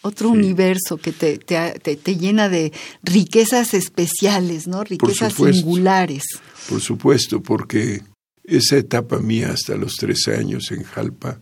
Otro 0.02 0.30
universo 0.30 0.98
que 0.98 1.12
te, 1.12 1.38
te, 1.38 1.80
te, 1.80 2.16
llena 2.18 2.50
de 2.50 2.72
riquezas 3.02 3.74
especiales, 3.74 4.68
¿no? 4.68 4.84
Riquezas 4.84 5.34
singulares. 5.34 6.24
Por 6.70 6.82
supuesto, 6.82 7.42
porque 7.42 8.02
esa 8.44 8.78
etapa 8.78 9.20
mía 9.20 9.52
hasta 9.52 9.76
los 9.76 9.96
tres 9.96 10.28
años 10.28 10.72
en 10.72 10.84
Jalpa, 10.84 11.40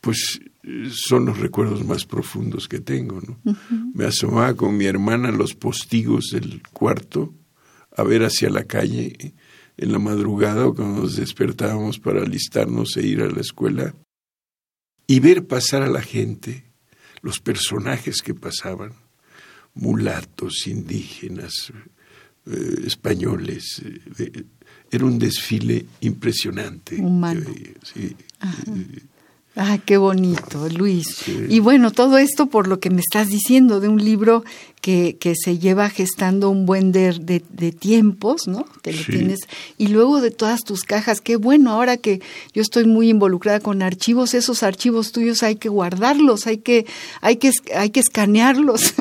pues 0.00 0.40
son 0.90 1.26
los 1.26 1.38
recuerdos 1.38 1.84
más 1.84 2.04
profundos 2.04 2.68
que 2.68 2.80
tengo. 2.80 3.20
¿no? 3.20 3.56
Me 3.94 4.04
asomaba 4.04 4.54
con 4.54 4.76
mi 4.76 4.86
hermana 4.86 5.28
a 5.28 5.32
los 5.32 5.54
postigos 5.54 6.30
del 6.32 6.62
cuarto 6.72 7.34
a 7.96 8.02
ver 8.04 8.22
hacia 8.22 8.48
la 8.48 8.64
calle 8.64 9.34
en 9.76 9.92
la 9.92 9.98
madrugada 9.98 10.70
cuando 10.72 11.02
nos 11.02 11.16
despertábamos 11.16 11.98
para 11.98 12.22
alistarnos 12.22 12.96
e 12.96 13.06
ir 13.06 13.22
a 13.22 13.28
la 13.28 13.40
escuela 13.40 13.94
y 15.06 15.20
ver 15.20 15.46
pasar 15.46 15.82
a 15.82 15.88
la 15.88 16.00
gente, 16.00 16.64
los 17.20 17.40
personajes 17.40 18.22
que 18.22 18.34
pasaban, 18.34 18.92
mulatos, 19.74 20.66
indígenas, 20.66 21.72
eh, 22.46 22.82
españoles. 22.86 23.82
Eh, 24.18 24.44
era 24.90 25.04
un 25.04 25.18
desfile 25.18 25.86
impresionante. 26.00 26.96
Humano. 26.96 27.46
sí, 27.82 28.16
Ah, 29.54 29.78
qué 29.84 29.98
bonito, 29.98 30.66
Luis. 30.70 31.24
Y 31.26 31.60
bueno, 31.60 31.90
todo 31.90 32.16
esto 32.16 32.46
por 32.46 32.68
lo 32.68 32.80
que 32.80 32.88
me 32.88 33.00
estás 33.00 33.28
diciendo 33.28 33.80
de 33.80 33.88
un 33.88 34.02
libro 34.02 34.44
que, 34.80 35.18
que 35.20 35.34
se 35.36 35.58
lleva 35.58 35.90
gestando 35.90 36.48
un 36.48 36.64
buen 36.64 36.90
de, 36.90 37.12
de, 37.18 37.72
tiempos, 37.72 38.48
¿no? 38.48 38.64
Que 38.80 38.94
lo 38.94 39.04
tienes. 39.04 39.40
Y 39.76 39.88
luego 39.88 40.22
de 40.22 40.30
todas 40.30 40.62
tus 40.62 40.84
cajas, 40.84 41.20
qué 41.20 41.36
bueno, 41.36 41.70
ahora 41.70 41.98
que 41.98 42.22
yo 42.54 42.62
estoy 42.62 42.86
muy 42.86 43.10
involucrada 43.10 43.60
con 43.60 43.82
archivos, 43.82 44.32
esos 44.32 44.62
archivos 44.62 45.12
tuyos 45.12 45.42
hay 45.42 45.56
que 45.56 45.68
guardarlos, 45.68 46.46
hay 46.46 46.58
que, 46.58 46.86
hay 47.20 47.36
que, 47.36 47.50
hay 47.76 47.90
que 47.90 48.00
escanearlos, 48.00 48.94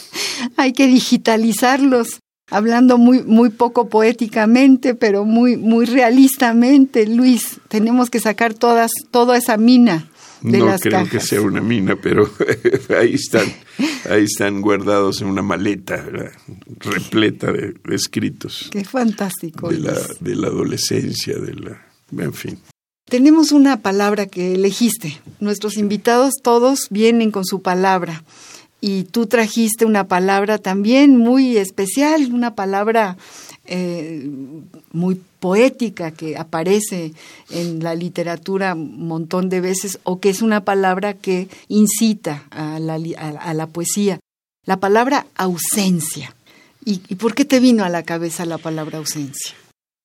hay 0.56 0.72
que 0.72 0.86
digitalizarlos 0.86 2.20
hablando 2.50 2.98
muy, 2.98 3.22
muy 3.22 3.50
poco 3.50 3.88
poéticamente, 3.88 4.94
pero 4.94 5.24
muy, 5.24 5.56
muy 5.56 5.86
realistamente, 5.86 7.06
Luis, 7.06 7.60
tenemos 7.68 8.10
que 8.10 8.20
sacar 8.20 8.54
todas, 8.54 8.90
toda 9.10 9.36
esa 9.36 9.56
mina. 9.56 10.08
De 10.40 10.58
no 10.58 10.76
creo 10.78 11.08
que 11.08 11.18
sea 11.18 11.40
una 11.40 11.60
mina, 11.60 11.96
pero 12.00 12.30
ahí 12.98 13.14
están, 13.14 13.46
ahí 14.08 14.22
están 14.22 14.60
guardados 14.60 15.20
en 15.20 15.26
una 15.28 15.42
maleta 15.42 16.04
repleta 16.78 17.50
de, 17.50 17.74
escritos. 17.90 18.68
Qué 18.70 18.84
fantástico. 18.84 19.68
De 19.68 19.80
la, 19.80 19.94
de 20.20 20.36
la 20.36 20.46
adolescencia, 20.46 21.36
de 21.38 21.54
la, 21.54 21.82
en 22.16 22.32
fin. 22.32 22.58
Tenemos 23.06 23.52
una 23.52 23.80
palabra 23.80 24.26
que 24.26 24.54
elegiste. 24.54 25.20
Nuestros 25.40 25.76
invitados 25.76 26.34
todos 26.42 26.86
vienen 26.90 27.32
con 27.32 27.44
su 27.44 27.62
palabra 27.62 28.22
y 28.80 29.04
tú 29.04 29.26
trajiste 29.26 29.84
una 29.84 30.06
palabra 30.06 30.58
también 30.58 31.16
muy 31.16 31.56
especial, 31.56 32.32
una 32.32 32.54
palabra 32.54 33.16
eh, 33.64 34.30
muy 34.92 35.20
poética 35.40 36.10
que 36.12 36.36
aparece 36.36 37.12
en 37.50 37.82
la 37.82 37.94
literatura 37.94 38.74
un 38.74 39.06
montón 39.06 39.48
de 39.48 39.60
veces 39.60 39.98
o 40.04 40.20
que 40.20 40.30
es 40.30 40.42
una 40.42 40.64
palabra 40.64 41.14
que 41.14 41.48
incita 41.68 42.44
a 42.50 42.78
la, 42.78 42.98
a, 43.16 43.54
la 43.54 43.66
poesía. 43.66 44.20
La 44.64 44.78
palabra 44.78 45.26
ausencia. 45.34 46.34
¿Y, 46.84 47.02
¿Y 47.08 47.16
por 47.16 47.34
qué 47.34 47.44
te 47.44 47.60
vino 47.60 47.84
a 47.84 47.88
la 47.88 48.04
cabeza 48.04 48.44
la 48.44 48.58
palabra 48.58 48.98
ausencia? 48.98 49.54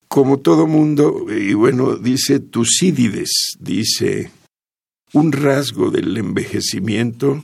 Como 0.07 0.39
todo 0.39 0.67
mundo, 0.67 1.25
y 1.29 1.53
bueno, 1.53 1.95
dice 1.95 2.39
Tucídides, 2.39 3.57
dice, 3.59 4.31
un 5.13 5.31
rasgo 5.31 5.89
del 5.89 6.15
envejecimiento 6.17 7.43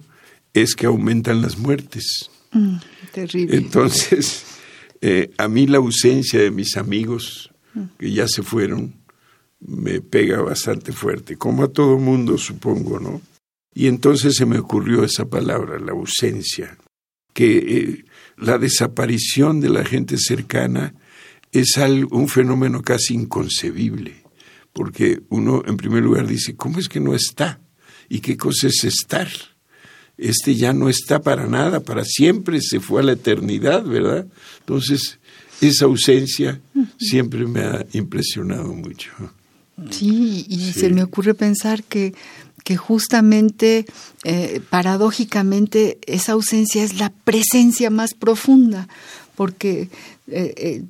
es 0.53 0.75
que 0.75 0.85
aumentan 0.85 1.41
las 1.41 1.57
muertes. 1.57 2.29
Mm, 2.51 2.77
terrible. 3.11 3.57
Entonces, 3.57 4.45
eh, 5.01 5.31
a 5.37 5.47
mí 5.47 5.67
la 5.67 5.77
ausencia 5.77 6.39
de 6.39 6.51
mis 6.51 6.77
amigos, 6.77 7.51
que 7.97 8.11
ya 8.11 8.27
se 8.27 8.43
fueron, 8.43 8.95
me 9.59 10.01
pega 10.01 10.41
bastante 10.41 10.91
fuerte, 10.91 11.37
como 11.37 11.63
a 11.63 11.67
todo 11.67 11.97
mundo, 11.97 12.37
supongo, 12.37 12.99
¿no? 12.99 13.21
Y 13.73 13.87
entonces 13.87 14.35
se 14.35 14.45
me 14.45 14.59
ocurrió 14.59 15.03
esa 15.03 15.29
palabra, 15.29 15.79
la 15.79 15.91
ausencia, 15.91 16.77
que 17.33 17.57
eh, 17.57 18.05
la 18.37 18.57
desaparición 18.57 19.61
de 19.61 19.69
la 19.69 19.85
gente 19.85 20.17
cercana 20.17 20.95
es 21.51 21.77
algo, 21.77 22.17
un 22.17 22.27
fenómeno 22.27 22.81
casi 22.81 23.13
inconcebible, 23.13 24.23
porque 24.73 25.21
uno 25.29 25.63
en 25.65 25.77
primer 25.77 26.03
lugar 26.03 26.27
dice, 26.27 26.55
¿cómo 26.55 26.79
es 26.79 26.89
que 26.89 26.99
no 26.99 27.13
está? 27.13 27.61
¿Y 28.07 28.19
qué 28.19 28.37
cosa 28.37 28.67
es 28.67 28.83
estar? 28.83 29.29
Este 30.19 30.55
ya 30.55 30.73
no 30.73 30.89
está 30.89 31.21
para 31.21 31.47
nada, 31.47 31.79
para 31.79 32.03
siempre, 32.03 32.61
se 32.61 32.79
fue 32.79 33.01
a 33.01 33.05
la 33.05 33.13
eternidad, 33.13 33.83
¿verdad? 33.83 34.27
Entonces, 34.59 35.19
esa 35.61 35.85
ausencia 35.85 36.59
siempre 36.97 37.45
me 37.45 37.61
ha 37.61 37.85
impresionado 37.93 38.73
mucho. 38.73 39.11
Sí, 39.91 40.45
y 40.49 40.73
se 40.73 40.89
me 40.89 41.03
ocurre 41.03 41.33
pensar 41.33 41.83
que, 41.83 42.13
que 42.63 42.75
justamente, 42.75 43.85
eh, 44.25 44.61
paradójicamente, 44.69 45.99
esa 46.05 46.33
ausencia 46.33 46.83
es 46.83 46.99
la 46.99 47.11
presencia 47.23 47.89
más 47.89 48.13
profunda, 48.13 48.89
porque 49.35 49.89
eh, 50.31 50.53
eh, 50.57 50.83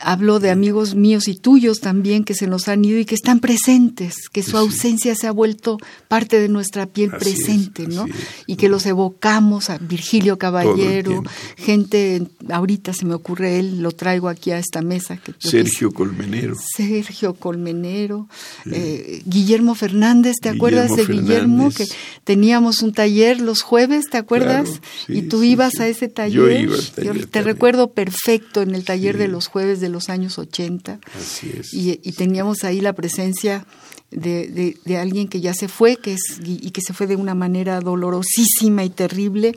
hablo 0.00 0.40
de 0.40 0.50
amigos 0.50 0.94
míos 0.94 1.28
y 1.28 1.36
tuyos 1.36 1.80
también 1.80 2.24
que 2.24 2.34
se 2.34 2.46
nos 2.46 2.68
han 2.68 2.84
ido 2.84 2.98
y 2.98 3.04
que 3.04 3.14
están 3.14 3.40
presentes, 3.40 4.28
que 4.32 4.42
su 4.42 4.56
ausencia 4.56 5.14
se 5.14 5.26
ha 5.26 5.32
vuelto 5.32 5.78
parte 6.08 6.40
de 6.40 6.48
nuestra 6.48 6.86
piel 6.86 7.10
presente, 7.10 7.86
¿no? 7.86 8.06
Y 8.46 8.56
que 8.56 8.68
los 8.68 8.86
evocamos 8.86 9.70
a 9.70 9.78
Virgilio 9.78 10.38
Caballero, 10.38 11.22
gente, 11.56 12.26
ahorita 12.50 12.92
se 12.92 13.04
me 13.04 13.14
ocurre 13.14 13.58
él, 13.58 13.80
lo 13.82 13.92
traigo 13.92 14.28
aquí 14.28 14.50
a 14.50 14.58
esta 14.58 14.82
mesa. 14.82 15.16
Que 15.16 15.34
Sergio 15.38 15.92
Colmenero. 15.92 16.56
Sergio 16.76 17.34
Colmenero, 17.34 18.28
eh, 18.70 19.22
Guillermo 19.24 19.74
Fernández, 19.74 20.36
¿te 20.40 20.48
acuerdas 20.48 20.96
de 20.96 21.04
Guillermo? 21.04 21.70
Que 21.70 21.86
teníamos 22.24 22.82
un 22.82 22.92
taller 22.92 23.40
los 23.40 23.62
jueves, 23.62 24.06
¿te 24.10 24.16
acuerdas? 24.16 24.68
y 25.06 25.22
tú 25.22 25.42
ibas 25.42 25.78
a 25.80 25.86
ese 25.86 26.08
taller. 26.08 26.34
Yo 26.34 26.50
iba 26.50 26.74
al 26.74 26.86
taller 26.86 27.26
te 27.26 27.42
recuerdo 27.42 27.92
perfecto 27.92 28.47
en 28.54 28.74
el 28.74 28.84
taller 28.84 29.18
de 29.18 29.28
los 29.28 29.46
jueves 29.46 29.80
de 29.80 29.88
los 29.88 30.08
años 30.08 30.38
80. 30.38 31.00
Así 31.18 31.52
es. 31.58 31.72
Y, 31.72 31.96
teníamos 32.12 32.64
ahí 32.64 32.80
la 32.80 32.92
presencia 32.92 33.66
de, 34.10 34.76
de, 34.84 34.96
alguien 34.96 35.28
que 35.28 35.40
ya 35.40 35.54
se 35.54 35.68
fue 35.68 35.96
que 35.96 36.14
es, 36.14 36.40
y 36.42 36.70
que 36.70 36.80
se 36.80 36.92
fue 36.92 37.06
de 37.06 37.16
una 37.16 37.34
manera 37.34 37.80
dolorosísima 37.80 38.84
y 38.84 38.90
terrible, 38.90 39.54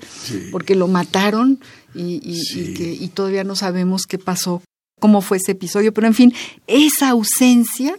porque 0.52 0.76
lo 0.76 0.88
mataron 0.88 1.60
y, 1.96 2.22
y, 2.24 2.74
que, 2.74 2.94
y 2.94 3.08
todavía 3.10 3.44
no 3.44 3.56
sabemos 3.56 4.04
qué 4.08 4.18
pasó, 4.18 4.62
cómo 5.00 5.22
fue 5.22 5.38
ese 5.38 5.54
episodio. 5.54 5.94
Pero 5.94 6.08
en 6.08 6.14
fin, 6.14 6.34
esa 6.68 7.10
ausencia 7.10 7.98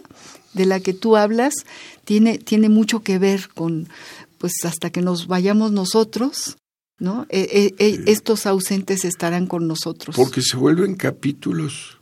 de 0.53 0.65
la 0.65 0.79
que 0.79 0.93
tú 0.93 1.17
hablas 1.17 1.53
tiene, 2.05 2.37
tiene 2.37 2.69
mucho 2.69 3.01
que 3.01 3.19
ver 3.19 3.49
con, 3.53 3.89
pues 4.37 4.53
hasta 4.63 4.89
que 4.89 5.01
nos 5.01 5.27
vayamos 5.27 5.71
nosotros, 5.71 6.57
¿no? 7.03 7.27
E, 7.29 7.73
e, 7.77 7.85
e, 7.85 8.03
estos 8.07 8.45
ausentes 8.45 9.03
estarán 9.03 9.45
con 9.45 9.67
nosotros. 9.67 10.15
Porque 10.15 10.41
se 10.41 10.55
vuelven 10.55 10.95
capítulos 10.95 11.99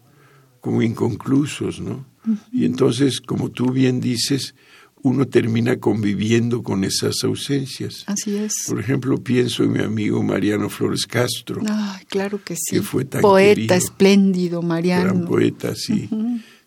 como 0.59 0.83
inconclusos, 0.83 1.81
¿no? 1.81 2.05
Y 2.51 2.65
entonces, 2.65 3.19
como 3.19 3.49
tú 3.49 3.71
bien 3.71 3.99
dices, 3.99 4.53
uno 5.01 5.27
termina 5.27 5.77
conviviendo 5.77 6.61
con 6.61 6.83
esas 6.83 7.23
ausencias. 7.23 8.03
Así 8.05 8.35
es. 8.35 8.65
Por 8.67 8.79
ejemplo, 8.79 9.17
pienso 9.17 9.63
en 9.63 9.71
mi 9.71 9.79
amigo 9.79 10.21
Mariano 10.21 10.69
Flores 10.69 11.07
Castro. 11.07 11.63
Ay, 11.67 12.05
claro 12.05 12.39
que 12.43 12.55
sí. 12.55 12.75
Que 12.75 12.81
fue 12.83 13.03
tan 13.05 13.21
Poeta 13.21 13.75
espléndido, 13.75 14.61
Mariano. 14.61 15.05
Gran 15.05 15.25
poeta, 15.25 15.73
sí. 15.73 16.07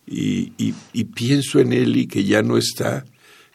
y, 0.09 0.53
y, 0.59 0.75
y 0.93 1.05
pienso 1.05 1.61
en 1.61 1.73
él 1.73 1.97
y 1.97 2.09
que 2.09 2.25
ya 2.25 2.43
no 2.43 2.59
está. 2.59 3.05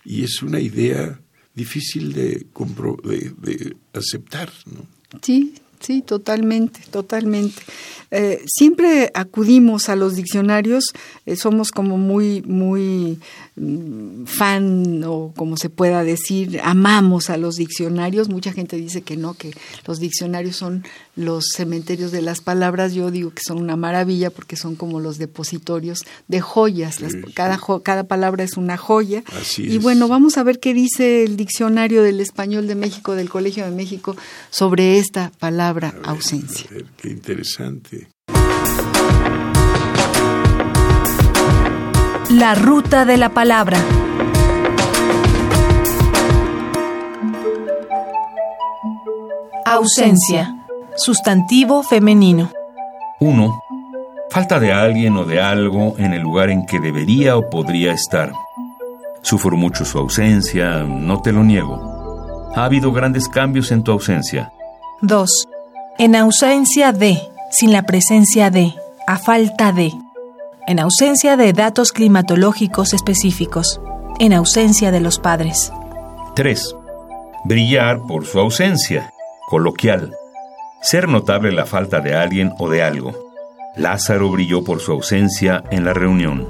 Y 0.06 0.24
es 0.24 0.42
una 0.42 0.62
idea 0.62 1.20
difícil 1.60 2.13
de, 2.13 2.45
de, 3.04 3.34
de 3.38 3.76
aceptar. 3.93 4.50
¿no? 4.65 4.88
Sí, 5.22 5.54
sí, 5.80 6.02
totalmente, 6.02 6.82
totalmente. 6.92 7.62
Eh, 8.12 8.44
siempre 8.48 9.12
acudimos 9.13 9.88
a 9.88 9.96
los 9.96 10.15
diccionarios, 10.15 10.84
eh, 11.28 11.36
somos 11.36 11.72
como 11.72 11.98
muy, 11.98 12.42
muy 12.42 13.20
mm, 13.56 14.26
fan 14.26 15.04
o 15.06 15.32
como 15.36 15.58
se 15.58 15.70
pueda 15.70 16.04
decir, 16.04 16.60
amamos 16.63 17.30
a 17.30 17.38
los 17.38 17.56
diccionarios. 17.56 18.30
Mucha 18.30 18.52
gente 18.52 18.78
dice 18.78 19.04
que 19.04 19.15
no, 19.15 19.36
que 19.36 19.54
los 19.86 20.00
diccionarios 20.00 20.56
son 20.56 20.84
los 21.15 21.46
cementerios 21.56 22.12
de 22.12 22.24
las 22.24 22.42
palabras. 22.42 22.94
Yo 22.94 23.12
digo 23.12 23.30
que 23.30 23.44
son 23.46 23.60
una 23.60 23.76
maravilla 23.76 24.32
porque 24.32 24.56
son 24.56 24.76
como 24.76 25.00
los 25.00 25.20
depositorios 25.20 26.00
de 26.28 26.42
joyas. 26.42 26.98
cada, 27.36 27.60
cada 27.84 28.06
palabra 28.06 28.44
es 28.44 28.58
una 28.58 28.78
joya. 28.78 29.24
y 29.58 29.78
bueno, 29.78 30.08
vamos 30.08 30.38
a 30.38 30.44
ver 30.44 30.60
qué 30.60 30.74
dice 30.74 31.24
el 31.24 31.38
diccionario 31.38 32.02
del 32.02 32.22
español 32.22 32.68
de 32.68 32.76
México, 32.76 33.13
del 33.13 33.30
Colegio 33.30 33.65
de 33.65 33.72
México, 33.72 34.15
sobre 34.50 34.98
esta 34.98 35.32
palabra 35.38 35.68
ausencia. 36.03 36.69
qué 36.97 37.10
interesante. 37.10 38.10
La 42.29 42.53
ruta 42.53 43.05
de 43.05 43.17
la 43.17 43.29
palabra. 43.29 43.79
Ausencia. 49.65 50.55
Sustantivo 50.95 51.82
femenino. 51.84 52.51
1. 53.19 53.60
Falta 54.29 54.60
de 54.60 54.71
alguien 54.71 55.17
o 55.17 55.25
de 55.25 55.41
algo 55.41 55.95
en 55.97 56.13
el 56.13 56.21
lugar 56.21 56.49
en 56.49 56.65
que 56.65 56.79
debería 56.79 57.36
o 57.36 57.49
podría 57.49 57.93
estar. 57.93 58.32
Sufro 59.21 59.58
mucho 59.58 59.84
su 59.84 59.97
ausencia, 59.97 60.84
no 60.84 61.21
te 61.21 61.32
lo 61.32 61.43
niego. 61.43 62.51
Ha 62.55 62.65
habido 62.65 62.91
grandes 62.91 63.27
cambios 63.27 63.71
en 63.71 63.84
tu 63.84 63.91
ausencia. 63.91 64.51
2. 65.01 65.29
En 66.00 66.16
ausencia 66.16 66.94
de, 66.94 67.20
sin 67.52 67.74
la 67.74 67.84
presencia 67.84 68.50
de, 68.50 68.74
a 69.06 69.18
falta 69.18 69.74
de 69.74 69.92
en 70.66 70.80
ausencia 70.80 71.36
de 71.36 71.52
datos 71.52 71.92
climatológicos 71.92 72.94
específicos, 72.94 73.82
en 74.18 74.32
ausencia 74.32 74.92
de 74.92 75.02
los 75.02 75.20
padres. 75.20 75.74
3. 76.36 76.74
Brillar 77.44 78.00
por 78.08 78.26
su 78.26 78.40
ausencia, 78.40 79.12
coloquial. 79.50 80.14
Ser 80.82 81.10
notable 81.10 81.52
la 81.52 81.66
falta 81.66 82.00
de 82.00 82.16
alguien 82.16 82.54
o 82.60 82.70
de 82.70 82.82
algo. 82.82 83.14
Lázaro 83.76 84.32
brilló 84.32 84.64
por 84.64 84.80
su 84.80 84.94
ausencia 84.94 85.66
en 85.70 85.84
la 85.84 85.94
reunión. 85.94 86.48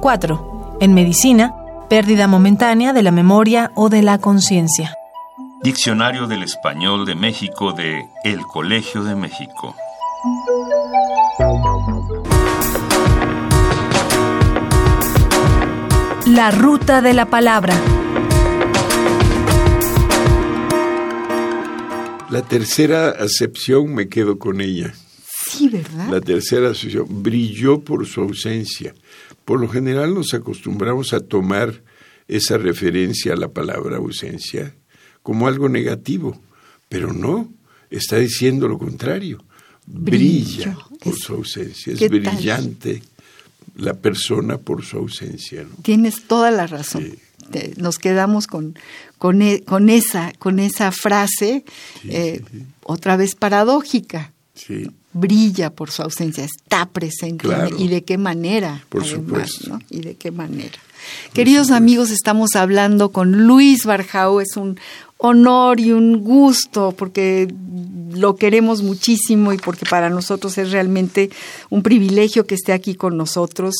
4. 0.00 0.78
En 0.80 0.94
medicina, 0.94 1.54
pérdida 1.88 2.26
momentánea 2.26 2.92
de 2.92 3.04
la 3.04 3.12
memoria 3.12 3.70
o 3.76 3.88
de 3.88 4.02
la 4.02 4.18
conciencia. 4.18 4.96
Diccionario 5.64 6.26
del 6.26 6.42
Español 6.42 7.06
de 7.06 7.14
México 7.14 7.72
de 7.72 8.06
El 8.22 8.42
Colegio 8.42 9.02
de 9.02 9.14
México. 9.16 9.74
La 16.26 16.50
ruta 16.50 17.00
de 17.00 17.14
la 17.14 17.30
palabra. 17.30 17.80
La 22.28 22.42
tercera 22.42 23.08
acepción 23.08 23.94
me 23.94 24.10
quedo 24.10 24.38
con 24.38 24.60
ella. 24.60 24.92
Sí, 25.48 25.70
¿verdad? 25.70 26.10
La 26.10 26.20
tercera 26.20 26.72
acepción 26.72 27.06
brilló 27.08 27.80
por 27.80 28.04
su 28.04 28.20
ausencia. 28.20 28.94
Por 29.46 29.60
lo 29.60 29.68
general 29.68 30.12
nos 30.12 30.34
acostumbramos 30.34 31.14
a 31.14 31.20
tomar 31.20 31.82
esa 32.28 32.58
referencia 32.58 33.32
a 33.32 33.36
la 33.36 33.48
palabra 33.48 33.96
ausencia 33.96 34.74
como 35.24 35.48
algo 35.48 35.68
negativo, 35.70 36.38
pero 36.88 37.12
no, 37.12 37.48
está 37.90 38.18
diciendo 38.18 38.68
lo 38.68 38.78
contrario. 38.78 39.42
Brilla 39.86 40.76
por 41.02 41.16
su 41.16 41.32
ausencia, 41.32 41.94
es 41.94 42.08
brillante 42.08 43.02
la 43.76 43.94
persona 43.94 44.58
por 44.58 44.84
su 44.84 44.98
ausencia. 44.98 45.66
Tienes 45.82 46.24
toda 46.24 46.50
la 46.50 46.66
razón. 46.66 47.16
Nos 47.76 47.98
quedamos 47.98 48.46
con, 48.46 48.78
con, 49.18 49.42
e, 49.42 49.62
con, 49.64 49.88
esa, 49.88 50.32
con 50.38 50.58
esa 50.58 50.92
frase, 50.92 51.64
eh, 52.04 52.42
otra 52.82 53.16
vez 53.16 53.34
paradójica. 53.34 54.32
Brilla 55.14 55.70
por 55.70 55.90
su 55.90 56.02
ausencia, 56.02 56.44
está 56.44 56.86
presente. 56.86 57.48
¿Y 57.78 57.88
de 57.88 58.04
qué 58.04 58.18
manera? 58.18 58.84
Por 58.90 59.06
supuesto. 59.06 59.78
¿Y 59.88 60.00
de 60.00 60.16
qué 60.16 60.30
manera? 60.30 60.78
Queridos 61.32 61.70
amigos, 61.70 62.10
estamos 62.10 62.50
hablando 62.54 63.10
con 63.10 63.46
Luis 63.46 63.84
Barjao, 63.84 64.40
es 64.40 64.56
un 64.56 64.78
honor 65.24 65.80
y 65.80 65.90
un 65.92 66.22
gusto 66.22 66.92
porque 66.96 67.48
lo 68.12 68.36
queremos 68.36 68.82
muchísimo 68.82 69.52
y 69.52 69.56
porque 69.56 69.86
para 69.86 70.10
nosotros 70.10 70.58
es 70.58 70.70
realmente 70.70 71.30
un 71.70 71.82
privilegio 71.82 72.46
que 72.46 72.54
esté 72.54 72.72
aquí 72.72 72.94
con 72.94 73.16
nosotros. 73.16 73.74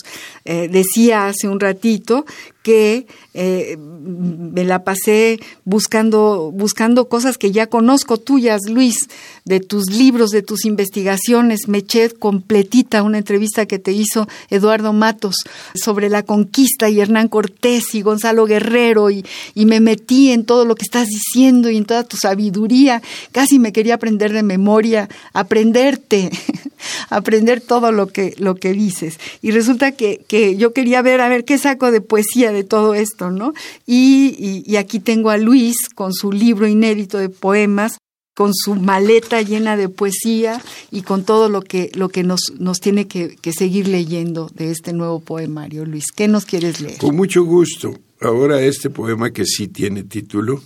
Eh, 0.44 0.68
decía 0.68 1.26
hace 1.26 1.46
un 1.46 1.60
ratito 1.60 2.24
que 2.64 3.06
eh, 3.34 3.76
me 3.76 4.64
la 4.64 4.84
pasé 4.84 5.38
buscando, 5.66 6.50
buscando 6.50 7.10
cosas 7.10 7.36
que 7.36 7.52
ya 7.52 7.66
conozco 7.66 8.16
tuyas, 8.16 8.62
Luis, 8.68 8.96
de 9.44 9.60
tus 9.60 9.90
libros, 9.90 10.30
de 10.30 10.40
tus 10.40 10.64
investigaciones. 10.64 11.68
Me 11.68 11.78
eché 11.78 12.08
completita 12.10 13.02
una 13.02 13.18
entrevista 13.18 13.66
que 13.66 13.78
te 13.78 13.92
hizo 13.92 14.26
Eduardo 14.48 14.94
Matos 14.94 15.36
sobre 15.74 16.08
la 16.08 16.22
conquista 16.22 16.88
y 16.88 17.00
Hernán 17.00 17.28
Cortés 17.28 17.94
y 17.94 18.00
Gonzalo 18.00 18.46
Guerrero 18.46 19.10
y, 19.10 19.26
y 19.54 19.66
me 19.66 19.80
metí 19.80 20.32
en 20.32 20.46
todo 20.46 20.64
lo 20.64 20.74
que 20.74 20.84
estás 20.84 21.08
diciendo 21.08 21.68
y 21.68 21.76
en 21.76 21.84
toda 21.84 22.04
tu 22.04 22.16
sabiduría. 22.16 23.02
Casi 23.32 23.58
me 23.58 23.72
quería 23.72 23.96
aprender 23.96 24.32
de 24.32 24.42
memoria, 24.42 25.10
aprenderte, 25.34 26.30
aprender 27.10 27.60
todo 27.60 27.92
lo 27.92 28.06
que, 28.06 28.34
lo 28.38 28.54
que 28.54 28.72
dices. 28.72 29.18
Y 29.42 29.50
resulta 29.50 29.92
que, 29.92 30.24
que 30.26 30.56
yo 30.56 30.72
quería 30.72 31.02
ver, 31.02 31.20
a 31.20 31.28
ver, 31.28 31.44
qué 31.44 31.58
saco 31.58 31.90
de 31.90 32.00
poesía 32.00 32.53
de 32.54 32.64
todo 32.64 32.94
esto, 32.94 33.30
¿no? 33.30 33.52
Y, 33.86 34.76
aquí 34.76 35.00
tengo 35.00 35.30
a 35.30 35.36
Luis 35.36 35.88
con 35.94 36.12
su 36.12 36.32
libro 36.32 36.66
inédito 36.66 37.18
de 37.18 37.28
poemas, 37.28 37.98
con 38.34 38.52
su 38.54 38.74
maleta 38.74 39.42
llena 39.42 39.76
de 39.76 39.88
poesía 39.88 40.60
y 40.90 41.02
con 41.02 41.24
todo 41.24 41.48
lo 41.48 41.62
que, 41.62 41.90
lo 41.94 42.08
que 42.08 42.24
nos, 42.24 42.52
nos 42.58 42.80
tiene 42.80 43.06
que, 43.06 43.36
que 43.36 43.52
seguir 43.52 43.86
leyendo 43.88 44.50
de 44.54 44.70
este 44.70 44.92
nuevo 44.92 45.20
poemario. 45.20 45.84
Luis, 45.84 46.06
¿qué 46.10 46.26
nos 46.26 46.44
quieres 46.44 46.80
leer? 46.80 46.98
Con 46.98 47.14
mucho 47.14 47.44
gusto. 47.44 47.94
Ahora 48.20 48.62
este 48.62 48.90
poema 48.90 49.32
que 49.32 49.44
sí 49.44 49.68
tiene 49.68 50.02
título 50.02 50.62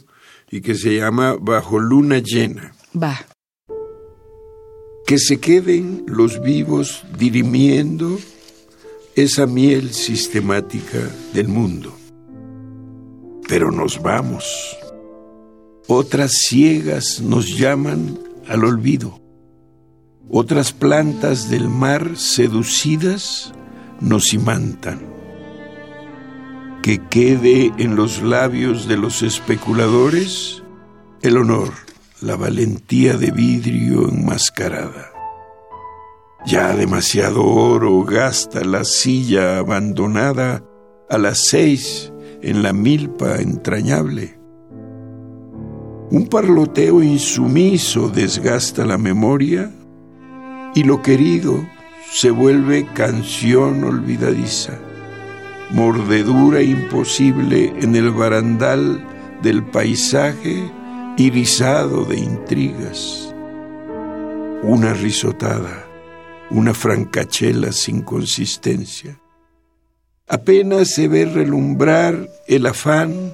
y 0.51 0.61
que 0.61 0.75
se 0.75 0.97
llama 0.97 1.37
Bajo 1.39 1.79
luna 1.79 2.21
llena. 2.21 2.75
Va. 3.01 3.27
Que 5.07 5.19
se 5.19 5.39
queden 5.39 6.05
los 6.07 6.41
vivos 6.41 7.05
dirimiendo 7.19 8.19
esa 9.23 9.47
miel 9.47 9.93
sistemática 9.93 10.99
del 11.33 11.49
mundo. 11.49 11.97
Pero 13.49 13.73
nos 13.73 14.01
vamos. 14.01 14.77
Otras 15.89 16.33
ciegas 16.49 17.21
nos 17.21 17.57
llaman 17.57 18.19
al 18.47 18.65
olvido. 18.65 19.21
Otras 20.31 20.73
plantas 20.73 21.51
del 21.51 21.69
mar 21.69 22.17
seducidas 22.17 23.53
nos 24.01 24.33
imantan. 24.35 25.01
Que 26.83 27.01
quede 27.09 27.73
en 27.79 27.97
los 27.97 28.23
labios 28.23 28.87
de 28.87 28.99
los 28.99 29.23
especuladores 29.23 30.63
el 31.23 31.37
honor, 31.39 31.73
la 32.21 32.37
valentía 32.37 33.17
de 33.17 33.33
vidrio 33.33 34.09
enmascarada. 34.09 35.18
Ya 36.47 36.75
demasiado 36.75 37.45
oro 37.45 38.05
gasta 38.05 38.65
la 38.65 38.85
silla 38.85 39.59
abandonada 39.59 40.63
a 41.11 41.19
las 41.19 41.49
seis 41.49 42.13
en 42.43 42.63
la 42.63 42.73
milpa 42.73 43.37
entrañable. 43.37 44.39
Un 46.11 46.29
parloteo 46.31 47.03
insumiso 47.03 48.09
desgasta 48.09 48.87
la 48.87 48.99
memoria 48.99 49.71
y 50.75 50.85
lo 50.85 51.03
querido 51.03 51.67
se 52.13 52.31
vuelve 52.31 52.87
canción 52.95 53.83
olvidadiza, 53.83 54.79
mordedura 55.71 56.63
imposible 56.63 57.75
en 57.83 57.97
el 57.97 58.13
barandal 58.13 59.05
del 59.43 59.65
paisaje 59.65 60.71
irisado 61.17 62.05
de 62.05 62.17
intrigas. 62.19 63.35
Una 64.63 64.95
risotada 64.95 65.88
una 66.51 66.75
francachela 66.75 67.73
sin 67.73 68.03
consistencia. 68.03 69.19
Apenas 70.27 70.95
se 70.95 71.09
ve 71.09 71.25
relumbrar 71.25 72.29
el 72.47 72.67
afán 72.67 73.33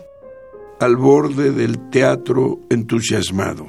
al 0.80 0.96
borde 0.96 1.50
del 1.52 1.90
teatro 1.90 2.60
entusiasmado. 2.70 3.68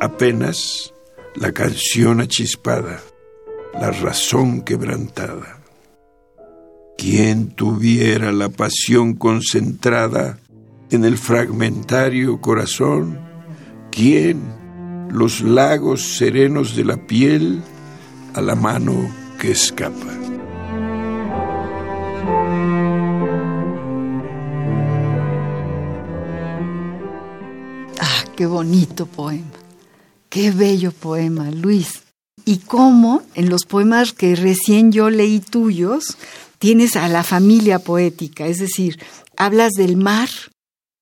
Apenas 0.00 0.92
la 1.34 1.52
canción 1.52 2.20
achispada, 2.20 3.00
la 3.74 3.90
razón 3.90 4.62
quebrantada. 4.62 5.60
¿Quién 6.96 7.50
tuviera 7.54 8.32
la 8.32 8.48
pasión 8.48 9.14
concentrada 9.14 10.38
en 10.90 11.04
el 11.04 11.16
fragmentario 11.16 12.40
corazón? 12.40 13.18
¿Quién 13.90 14.40
los 15.10 15.40
lagos 15.40 16.16
serenos 16.16 16.76
de 16.76 16.84
la 16.84 17.06
piel? 17.06 17.62
A 18.34 18.40
la 18.40 18.54
mano 18.54 19.10
que 19.38 19.52
escapa. 19.52 20.06
Ah, 27.98 28.24
qué 28.36 28.46
bonito 28.46 29.06
poema. 29.06 29.46
Qué 30.28 30.50
bello 30.50 30.92
poema, 30.92 31.50
Luis. 31.50 32.02
Y 32.44 32.58
cómo 32.58 33.22
en 33.34 33.50
los 33.50 33.64
poemas 33.64 34.12
que 34.12 34.36
recién 34.36 34.92
yo 34.92 35.10
leí 35.10 35.40
tuyos, 35.40 36.16
tienes 36.58 36.96
a 36.96 37.08
la 37.08 37.24
familia 37.24 37.78
poética, 37.78 38.46
es 38.46 38.58
decir, 38.58 38.98
hablas 39.36 39.72
del 39.72 39.96
mar, 39.96 40.28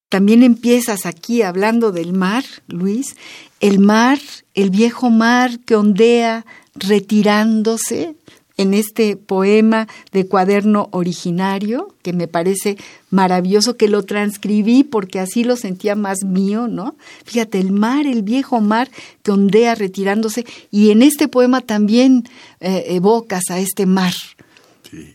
también 0.09 0.43
empiezas 0.43 1.05
aquí 1.05 1.43
hablando 1.43 1.93
del 1.93 2.13
mar, 2.13 2.45
Luis, 2.67 3.17
el 3.61 3.79
mar, 3.79 4.19
el 4.55 4.71
viejo 4.71 5.11
mar 5.11 5.59
que 5.67 5.77
ondea 5.77 6.47
retirándose 6.79 8.15
en 8.59 8.75
este 8.75 9.17
poema 9.17 9.87
de 10.13 10.27
cuaderno 10.27 10.89
originario, 10.91 11.95
que 12.03 12.13
me 12.13 12.27
parece 12.27 12.77
maravilloso, 13.09 13.77
que 13.77 13.89
lo 13.89 14.03
transcribí 14.03 14.83
porque 14.83 15.21
así 15.21 15.45
lo 15.45 15.57
sentía 15.57 15.95
más 15.95 16.25
mío, 16.25 16.67
¿no? 16.67 16.97
Fíjate, 17.25 17.61
el 17.61 17.71
mar, 17.71 18.07
el 18.07 18.23
viejo 18.23 18.61
mar 18.61 18.91
que 19.23 19.31
ondea 19.31 19.77
retirándose, 19.77 20.45
y 20.73 20.91
en 20.91 21.03
este 21.03 21.29
poema 21.29 21.61
también 21.61 22.29
eh, 22.59 22.85
evocas 22.89 23.45
a 23.51 23.61
este 23.61 23.87
mar, 23.87 24.15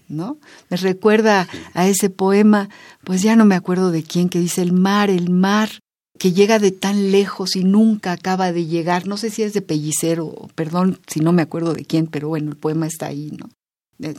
¿no? 0.08 0.38
Me 0.69 0.78
recuerda 0.78 1.49
a 1.73 1.88
ese 1.88 2.10
poema, 2.10 2.69
pues 3.04 3.21
ya 3.21 3.36
no 3.36 3.43
me 3.43 3.56
acuerdo 3.56 3.91
de 3.91 4.04
quién, 4.04 4.30
que 4.30 4.39
dice 4.39 4.62
el 4.62 4.71
mar, 4.71 5.10
el 5.10 5.30
mar 5.30 5.82
que 6.17 6.32
llega 6.32 6.60
de 6.60 6.71
tan 6.71 7.12
lejos 7.12 7.56
y 7.56 7.63
nunca 7.63 8.12
acaba 8.12 8.52
de 8.52 8.65
llegar. 8.65 9.08
No 9.08 9.17
sé 9.17 9.30
si 9.30 9.43
es 9.43 9.54
de 9.54 9.62
Pellicero, 9.62 10.49
perdón 10.56 10.99
si 11.08 11.19
no 11.19 11.32
me 11.34 11.41
acuerdo 11.41 11.73
de 11.73 11.86
quién, 11.86 12.08
pero 12.08 12.30
bueno, 12.30 12.52
el 12.52 12.58
poema 12.58 12.88
está 12.88 13.08
ahí, 13.08 13.32
¿no? 13.38 13.49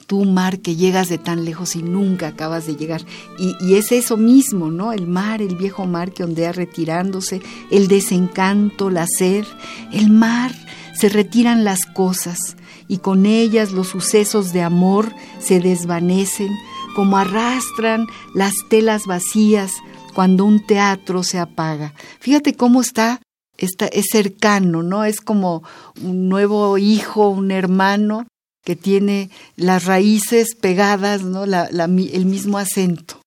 Tú, 0.07 0.25
mar, 0.25 0.61
que 0.61 0.77
llegas 0.77 1.09
de 1.09 1.19
tan 1.19 1.45
lejos 1.45 1.77
y 1.77 1.83
nunca 1.83 2.29
acabas 2.29 2.67
de 2.67 2.77
llegar. 2.77 3.03
Y, 3.39 3.55
y, 3.61 3.75
es 3.75 3.93
eso 3.93 4.17
mismo, 4.17 4.71
¿no? 4.71 4.93
El 4.93 5.07
mar, 5.07 5.43
el 5.43 5.57
viejo 5.57 5.85
mar 5.85 6.13
que 6.13 6.25
ondea 6.25 6.53
retirándose, 6.53 7.43
el 7.71 7.89
desencanto, 7.89 8.89
la 8.89 9.07
sed. 9.07 9.45
El 9.93 10.11
mar, 10.11 10.53
se 10.95 11.09
retiran 11.09 11.65
las 11.65 11.85
cosas 11.85 12.57
y 12.89 12.99
con 12.99 13.27
ellas 13.27 13.73
los 13.73 13.89
sucesos 13.89 14.53
de 14.53 14.63
amor 14.63 15.13
se 15.41 15.61
desvanecen 15.61 16.51
como 16.95 17.19
arrastran 17.19 18.07
las 18.35 18.53
telas 18.71 19.07
vacías 19.07 19.73
cuando 20.15 20.45
un 20.45 20.65
teatro 20.65 21.23
se 21.23 21.39
apaga. 21.39 21.95
Fíjate 22.21 22.55
cómo 22.55 22.81
está, 22.81 23.21
está 23.59 23.87
es 23.87 24.07
cercano, 24.11 24.83
¿no? 24.83 25.05
Es 25.05 25.21
como 25.21 25.63
un 26.01 26.29
nuevo 26.29 26.79
hijo, 26.79 27.29
un 27.29 27.51
hermano 27.51 28.27
que 28.65 28.77
tiene 28.77 29.31
las 29.57 29.85
raíces 29.85 30.55
pegadas, 30.55 31.23
¿no? 31.23 31.45
el 31.45 32.27
mismo 32.27 32.59
acento. 32.59 33.21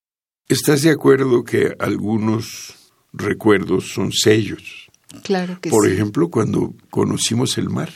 ¿Estás 0.49 0.81
de 0.81 0.89
acuerdo 0.89 1.43
que 1.43 1.75
algunos 1.77 2.75
recuerdos 3.13 3.91
son 3.93 4.11
sellos? 4.11 4.87
Claro 5.23 5.59
que 5.61 5.69
Por 5.69 5.85
sí. 5.85 5.93
ejemplo, 5.93 6.29
cuando 6.29 6.73
conocimos 6.89 7.57
el 7.57 7.69
mar, 7.69 7.91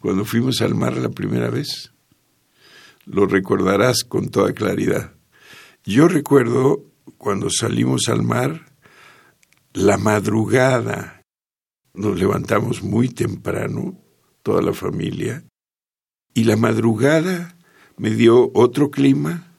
cuando 0.00 0.24
fuimos 0.24 0.60
al 0.62 0.74
mar 0.74 0.96
la 0.96 1.10
primera 1.10 1.50
vez, 1.50 1.92
lo 3.04 3.26
recordarás 3.26 4.04
con 4.04 4.28
toda 4.30 4.52
claridad. 4.52 5.12
Yo 5.84 6.08
recuerdo 6.08 6.84
cuando 7.16 7.48
salimos 7.50 8.08
al 8.08 8.22
mar, 8.22 8.66
la 9.72 9.96
madrugada, 9.96 11.22
nos 11.94 12.18
levantamos 12.18 12.82
muy 12.82 13.08
temprano, 13.08 13.98
toda 14.42 14.62
la 14.62 14.72
familia, 14.72 15.44
y 16.34 16.44
la 16.44 16.56
madrugada 16.56 17.56
me 17.96 18.10
dio 18.10 18.50
otro 18.54 18.90
clima, 18.90 19.52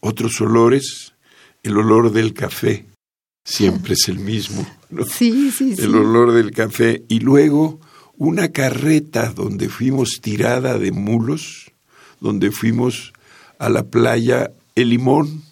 otros 0.00 0.40
olores, 0.40 1.14
el 1.62 1.76
olor 1.76 2.12
del 2.12 2.32
café, 2.32 2.86
siempre 3.44 3.94
es 3.94 4.08
el 4.08 4.18
mismo, 4.18 4.66
¿no? 4.90 5.04
Sí, 5.04 5.50
sí, 5.56 5.76
sí. 5.76 5.82
el 5.82 5.94
olor 5.94 6.32
del 6.32 6.52
café, 6.52 7.04
y 7.08 7.20
luego 7.20 7.80
una 8.16 8.48
carreta 8.48 9.32
donde 9.32 9.68
fuimos 9.68 10.20
tirada 10.20 10.78
de 10.78 10.92
mulos, 10.92 11.72
donde 12.20 12.50
fuimos 12.50 13.12
a 13.58 13.68
la 13.68 13.84
playa 13.84 14.52
El 14.74 14.90
Limón, 14.90 15.42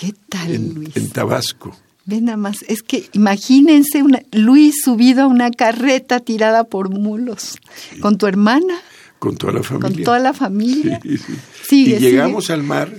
¿Qué 0.00 0.14
tal, 0.30 0.50
en, 0.54 0.74
Luis? 0.74 0.96
en 0.96 1.10
Tabasco. 1.10 1.76
Ve 2.06 2.22
nada 2.22 2.38
más, 2.38 2.62
es 2.68 2.82
que 2.82 3.10
imagínense 3.12 4.02
una, 4.02 4.22
Luis 4.32 4.76
subido 4.82 5.24
a 5.24 5.26
una 5.26 5.50
carreta 5.50 6.20
tirada 6.20 6.64
por 6.64 6.88
mulos, 6.88 7.58
con 8.00 8.16
tu 8.16 8.26
hermana, 8.26 8.80
Con 9.18 9.36
toda 9.36 9.52
la 9.52 9.62
familia. 9.62 9.88
con 9.96 10.04
toda 10.04 10.18
la 10.18 10.32
familia. 10.32 11.00
Sí, 11.02 11.18
sí. 11.18 11.34
Sigue, 11.68 11.96
y 11.96 12.00
llegamos 12.00 12.44
sigue. 12.46 12.54
al 12.54 12.62
mar 12.62 12.92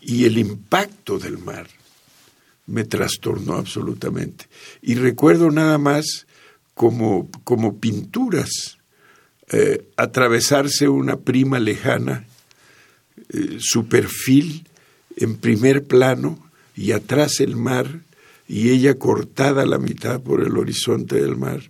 y 0.00 0.24
el 0.26 0.38
impacto 0.38 1.18
del 1.18 1.38
mar 1.38 1.66
me 2.66 2.84
trastornó 2.84 3.54
absolutamente. 3.56 4.46
Y 4.80 4.94
recuerdo 4.94 5.50
nada 5.50 5.76
más 5.78 6.26
como, 6.74 7.28
como 7.42 7.78
pinturas, 7.78 8.78
eh, 9.48 9.88
atravesarse 9.96 10.88
una 10.88 11.16
prima 11.16 11.58
lejana, 11.58 12.24
eh, 13.30 13.56
su 13.58 13.88
perfil 13.88 14.64
en 15.18 15.36
primer 15.36 15.84
plano 15.86 16.38
y 16.76 16.92
atrás 16.92 17.40
el 17.40 17.56
mar 17.56 18.00
y 18.46 18.70
ella 18.70 18.94
cortada 18.98 19.62
a 19.62 19.66
la 19.66 19.78
mitad 19.78 20.20
por 20.20 20.42
el 20.42 20.56
horizonte 20.56 21.16
del 21.20 21.36
mar. 21.36 21.60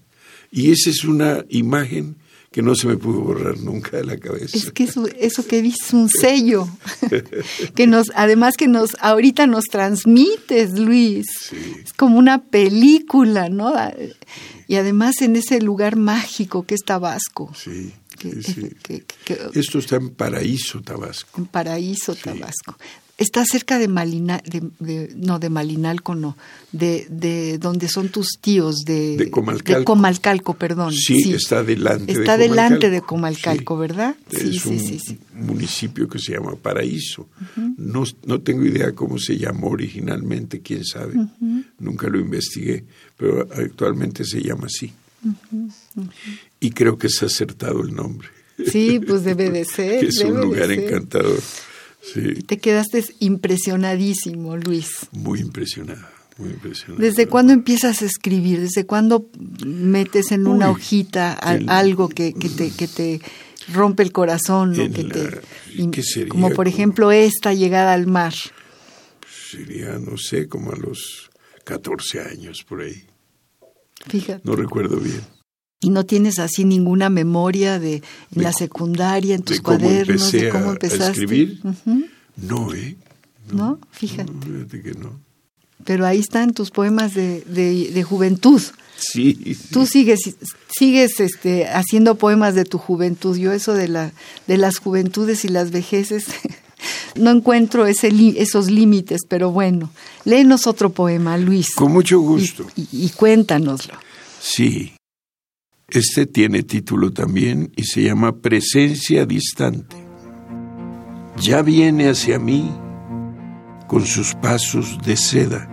Y 0.51 0.71
esa 0.71 0.91
es 0.91 1.05
una 1.05 1.45
imagen 1.49 2.17
que 2.51 2.63
no 2.63 2.75
se 2.75 2.87
me 2.87 2.97
pudo 2.97 3.21
borrar 3.21 3.59
nunca 3.59 3.99
de 3.99 4.05
la 4.05 4.17
cabeza. 4.17 4.57
Es 4.57 4.71
que 4.71 4.85
eso, 4.85 5.07
eso 5.19 5.47
que 5.47 5.61
dices 5.61 5.93
un 5.93 6.09
sello, 6.09 6.67
que 7.75 7.87
nos, 7.87 8.11
además 8.15 8.55
que 8.57 8.69
nos, 8.69 8.97
ahorita 9.01 9.47
nos 9.47 9.65
transmites, 9.65 10.79
Luis. 10.79 11.27
Es 11.85 11.93
como 11.93 12.19
una 12.19 12.43
película, 12.45 13.49
¿no? 13.51 13.75
Y 14.67 14.77
además 14.77 15.21
en 15.21 15.37
ese 15.37 15.61
lugar 15.61 15.97
mágico 15.97 16.65
que 16.65 16.75
es 16.75 16.81
Tabasco. 16.85 17.53
Sí, 17.55 17.93
que- 18.19 18.43
sí, 18.43 18.53
sí. 18.55 18.69
que- 18.83 19.05
que- 19.25 19.39
Esto 19.55 19.79
está 19.79 19.97
en 19.97 20.11
Paraíso, 20.11 20.81
Tabasco. 20.81 21.39
en 21.41 21.47
Paraíso, 21.47 22.15
Tabasco. 22.15 22.79
Está 23.18 23.44
cerca 23.44 23.78
de 23.81 23.88
Malinal, 23.88 24.40
de, 24.46 24.62
de- 24.78 25.12
no, 25.16 25.40
de 25.40 25.50
Malinalco, 25.50 26.14
no, 26.14 26.37
de, 26.70 27.07
de 27.11 27.59
donde 27.59 27.88
son 27.88 28.11
tus 28.11 28.38
tíos, 28.40 28.85
de, 28.87 29.16
De 29.16 29.28
Comalcalco. 29.31 29.78
de 29.81 29.85
Comalcalco, 29.85 30.54
perdón. 30.54 30.92
Sí, 30.92 31.33
está 31.35 31.64
delante 31.64 32.07
de 32.14 32.20
Está 32.20 32.37
delante 32.38 32.90
de 32.90 33.00
Comalcalco. 33.02 33.64
Comalcalco, 33.64 33.74
Sí. 33.74 33.81
¿verdad? 33.81 34.16
Sí, 34.31 34.57
es 34.57 34.62
sí, 34.62 34.68
un 34.68 34.78
sí, 34.78 34.98
sí. 35.00 35.18
municipio 35.35 36.09
que 36.09 36.20
se 36.20 36.33
llama 36.33 36.54
Paraíso. 36.54 37.26
no, 37.76 38.04
no 38.24 38.40
tengo 38.40 38.64
idea 38.64 38.92
cómo 38.94 39.18
se 39.18 39.37
llamó 39.37 39.70
originalmente, 39.70 40.61
quién 40.61 40.85
sabe. 40.85 41.14
Nunca 41.81 42.09
lo 42.09 42.20
investigué, 42.20 42.85
pero 43.16 43.48
actualmente 43.52 44.24
se 44.24 44.40
llama 44.40 44.66
así. 44.66 44.92
Y 46.61 46.70
creo 46.70 46.98
que 46.98 47.09
es 47.09 47.22
acertado 47.22 47.83
el 47.83 47.94
nombre. 47.94 48.28
Sí, 48.70 49.00
pues 49.04 49.24
debe 49.24 49.50
de 49.50 49.64
ser. 49.64 50.00
que 50.00 50.07
es 50.09 50.18
un 50.20 50.35
de 50.35 50.42
lugar 50.42 50.70
encantador. 50.70 51.40
Sí, 52.01 52.35
Te 52.47 52.59
quedaste 52.59 53.05
impresionadísimo, 53.19 54.57
Luis. 54.57 54.89
muy 55.13 55.41
impresionado, 55.41 56.07
muy 56.39 56.51
impresionado. 56.51 57.01
¿Desde 57.03 57.27
cuándo 57.27 57.53
empiezas 57.53 58.03
a 58.03 58.07
escribir? 58.07 58.61
¿Desde 58.61 58.87
cuándo 58.87 59.29
metes 59.67 60.33
en 60.33 60.47
una 60.47 60.69
Uy, 60.71 60.75
hojita 60.77 61.33
a- 61.33 61.79
algo 61.79 62.09
que, 62.09 62.33
que 62.35 62.49
te, 62.49 62.71
que 62.71 62.89
te 62.89 63.21
rompe 63.73 64.03
el 64.05 64.13
corazón? 64.13 64.77
¿no? 64.77 64.91
Que 64.93 65.03
la- 65.03 65.15
te, 65.15 65.91
¿qué 65.91 66.03
sería? 66.03 66.29
como 66.29 66.51
por 66.51 66.69
ejemplo 66.69 67.11
esta 67.11 67.53
llegada 67.53 67.93
al 67.93 68.07
mar. 68.07 68.35
Sería, 69.51 69.99
no 69.99 70.17
sé, 70.17 70.47
como 70.49 70.73
a 70.73 70.77
los 70.77 71.31
14 71.65 72.21
años 72.21 72.65
por 72.67 72.83
ahí. 72.83 73.05
Fíjate. 74.07 74.43
No 74.45 74.55
recuerdo 74.55 74.99
bien. 74.99 75.21
Y 75.81 75.91
no 75.91 76.05
tienes 76.05 76.38
así 76.41 76.64
ninguna 76.64 77.09
memoria 77.09 77.79
de 77.79 77.95
en 77.97 78.03
De 78.33 78.43
la 78.43 78.53
secundaria, 78.53 79.35
en 79.37 79.43
tus 79.43 79.59
de 79.59 79.62
cuadernos, 79.62 80.33
de 80.33 80.49
cómo 80.49 80.64
a- 80.64 80.69
a 80.69 80.73
empezaste. 80.73 81.11
escribir. 81.23 81.61
No, 82.37 82.75
¿eh? 82.75 82.97
¿No? 83.53 83.79
Fíjate. 83.93 84.33
No, 84.33 84.41
fíjate 84.43 84.83
que 84.83 84.93
no. 84.95 85.21
Pero 85.85 86.05
ahí 86.07 86.19
están 86.19 86.53
tus 86.53 86.71
poemas 86.73 87.14
de, 87.14 87.43
de, 87.43 87.91
de 87.93 88.03
juventud. 88.03 88.61
Sí, 88.99 89.38
sí. 89.45 89.57
Tú 89.71 89.87
sigues, 89.87 90.19
sigues 90.69 91.21
este, 91.21 91.69
haciendo 91.69 92.17
poemas 92.17 92.57
de 92.57 92.64
tu 92.64 92.79
juventud. 92.79 93.37
Yo 93.37 93.53
eso 93.53 93.73
de, 93.75 93.87
la, 93.87 94.12
de 94.49 94.57
las 94.59 94.79
juventudes 94.79 95.45
y 95.45 95.49
las 95.49 95.71
vejeces 95.71 96.27
no 97.14 97.31
encuentro 97.31 97.87
ese 97.87 98.11
li- 98.11 98.35
esos 98.38 98.69
límites, 98.71 99.21
pero 99.29 99.53
bueno, 99.53 99.91
léenos 100.25 100.67
otro 100.67 100.91
poema, 100.91 101.38
Luis. 101.38 101.71
Con 101.77 101.93
mucho 101.93 102.17
y, 102.17 102.19
gusto. 102.19 102.67
y- 102.75 102.88
y 102.91 103.09
cuéntanoslo. 103.11 103.95
Sí. 104.41 104.93
Este 105.90 106.27
tiene 106.27 106.64
título 106.64 107.14
también 107.14 107.72
y 107.74 107.85
se 107.85 108.03
llama 108.03 108.42
Presencia 108.42 109.24
Distante. 109.24 109.96
Ya 111.40 111.62
viene 111.62 112.11
hacia 112.11 112.38
mí 112.38 112.70
con 113.87 114.05
sus 114.05 114.35
pasos 114.35 114.98
de 115.03 115.16
seda. 115.16 115.66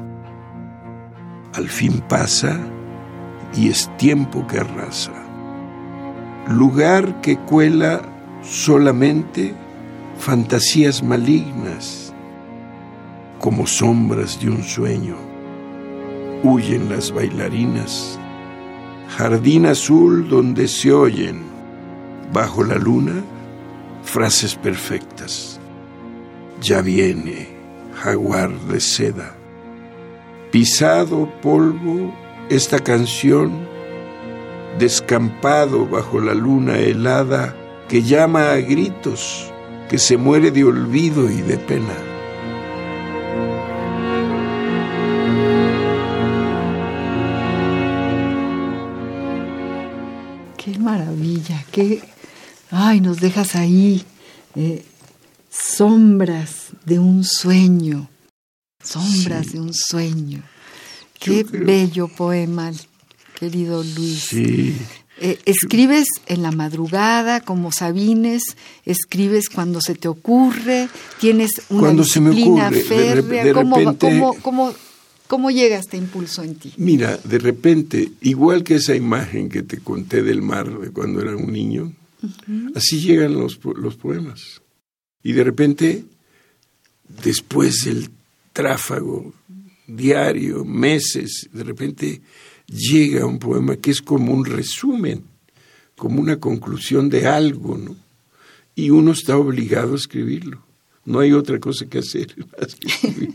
Al 1.54 1.68
fin 1.68 2.02
pasa 2.08 2.58
y 3.58 3.68
es 3.68 3.92
tiempo 3.98 4.48
que 4.48 4.60
arrasa. 4.60 5.12
Lugar 6.50 7.20
que 7.20 7.38
cuela 7.38 8.02
solamente 8.42 9.54
fantasías 10.18 11.04
malignas, 11.04 12.14
como 13.38 13.68
sombras 13.68 14.40
de 14.40 14.50
un 14.50 14.64
sueño. 14.64 15.18
Huyen 16.42 16.88
las 16.88 17.12
bailarinas 17.12 18.18
jardín 19.10 19.66
azul 19.66 20.28
donde 20.28 20.68
se 20.68 20.92
oyen, 20.92 21.44
bajo 22.34 22.64
la 22.64 22.76
luna, 22.76 23.24
frases 24.04 24.56
perfectas. 24.56 25.60
Ya 26.62 26.82
viene, 26.82 27.50
jaguar 27.96 28.52
de 28.52 28.80
seda. 28.80 29.36
Pisado 30.52 31.30
polvo, 31.42 32.14
esta 32.50 32.80
canción, 32.80 33.52
descampado 34.80 35.86
bajo 35.86 36.20
la 36.20 36.34
luna 36.34 36.78
helada, 36.78 37.56
que 37.88 38.02
llama 38.02 38.52
a 38.52 38.58
gritos, 38.58 39.52
que 39.90 39.98
se 39.98 40.18
muere 40.18 40.52
de 40.52 40.64
olvido 40.64 41.30
y 41.30 41.42
de 41.42 41.58
pena. 41.58 42.15
Maravilla, 50.86 51.66
qué... 51.72 52.02
Ay, 52.72 53.02
nos 53.02 53.20
dejas 53.20 53.56
ahí 53.56 54.04
eh, 54.56 54.84
sombras 55.50 56.68
de 56.86 57.00
un 57.00 57.24
sueño, 57.24 58.10
sombras 58.84 59.48
Sí. 59.48 59.54
de 59.54 59.60
un 59.62 59.74
sueño. 59.74 60.44
Qué 61.20 61.46
creo- 61.46 61.66
bello 61.66 62.08
poema, 62.08 62.72
querido 63.40 63.84
Luis. 63.84 64.28
Sí, 64.30 64.76
Eh, 65.18 65.40
escribes 65.46 66.08
en 66.28 66.42
la 66.44 66.52
madrugada, 66.52 67.40
como 67.40 67.72
Sabines, 67.72 68.44
escribes 68.84 69.48
cuando 69.48 69.80
se 69.80 69.96
te 69.96 70.10
ocurre, 70.10 70.90
tienes 71.22 71.52
una 71.70 71.80
Cuando 71.80 72.04
se 72.04 72.20
me 72.20 72.32
disciplina 72.32 72.66
ocurre, 72.68 72.82
férrea. 72.84 73.44
de 73.46 73.54
¿Cómo, 73.54 73.78
repente- 73.78 74.10
cómo- 74.10 74.34
cómo- 74.42 74.42
cómo 74.42 74.74
llega 75.50 75.78
este 75.78 75.98
impulso 75.98 76.44
en 76.44 76.56
ti? 76.56 76.74
Mira, 76.78 77.18
de 77.18 77.40
repente, 77.40 78.12
igual 78.22 78.64
que 78.64 78.76
esa 78.76 78.96
imagen 78.96 79.50
que 79.50 79.64
te 79.64 79.80
conté 79.80 80.22
del 80.22 80.42
mar 80.42 80.80
de 80.80 80.92
cuando 80.92 81.22
era 81.22 81.36
un 81.36 81.52
niño, 81.52 81.94
así 82.76 83.00
llegan 83.00 83.34
los, 83.34 83.60
los 83.64 83.96
poemas. 83.96 84.62
Y 85.24 85.34
de 85.34 85.44
repente 85.44 86.06
después 87.24 87.86
del 87.86 88.10
tráfago 88.54 89.34
diario, 89.88 90.66
meses, 90.66 91.50
de 91.52 91.64
repente 91.64 92.22
llega 92.68 93.26
un 93.26 93.40
poema 93.40 93.76
que 93.78 93.92
es 93.92 94.02
como 94.02 94.34
un 94.34 94.46
resumen, 94.46 95.24
como 95.96 96.22
una 96.22 96.40
conclusión 96.40 97.10
de 97.10 97.28
algo, 97.28 97.78
¿no? 97.78 97.96
Y 98.76 98.90
uno 98.90 99.12
está 99.12 99.38
obligado 99.38 99.94
a 99.94 99.98
escribirlo. 99.98 100.64
No 101.06 101.20
hay 101.20 101.32
otra 101.32 101.60
cosa 101.60 101.86
que 101.86 102.00
hacer 102.00 102.36
más 102.60 102.76
que 102.76 103.34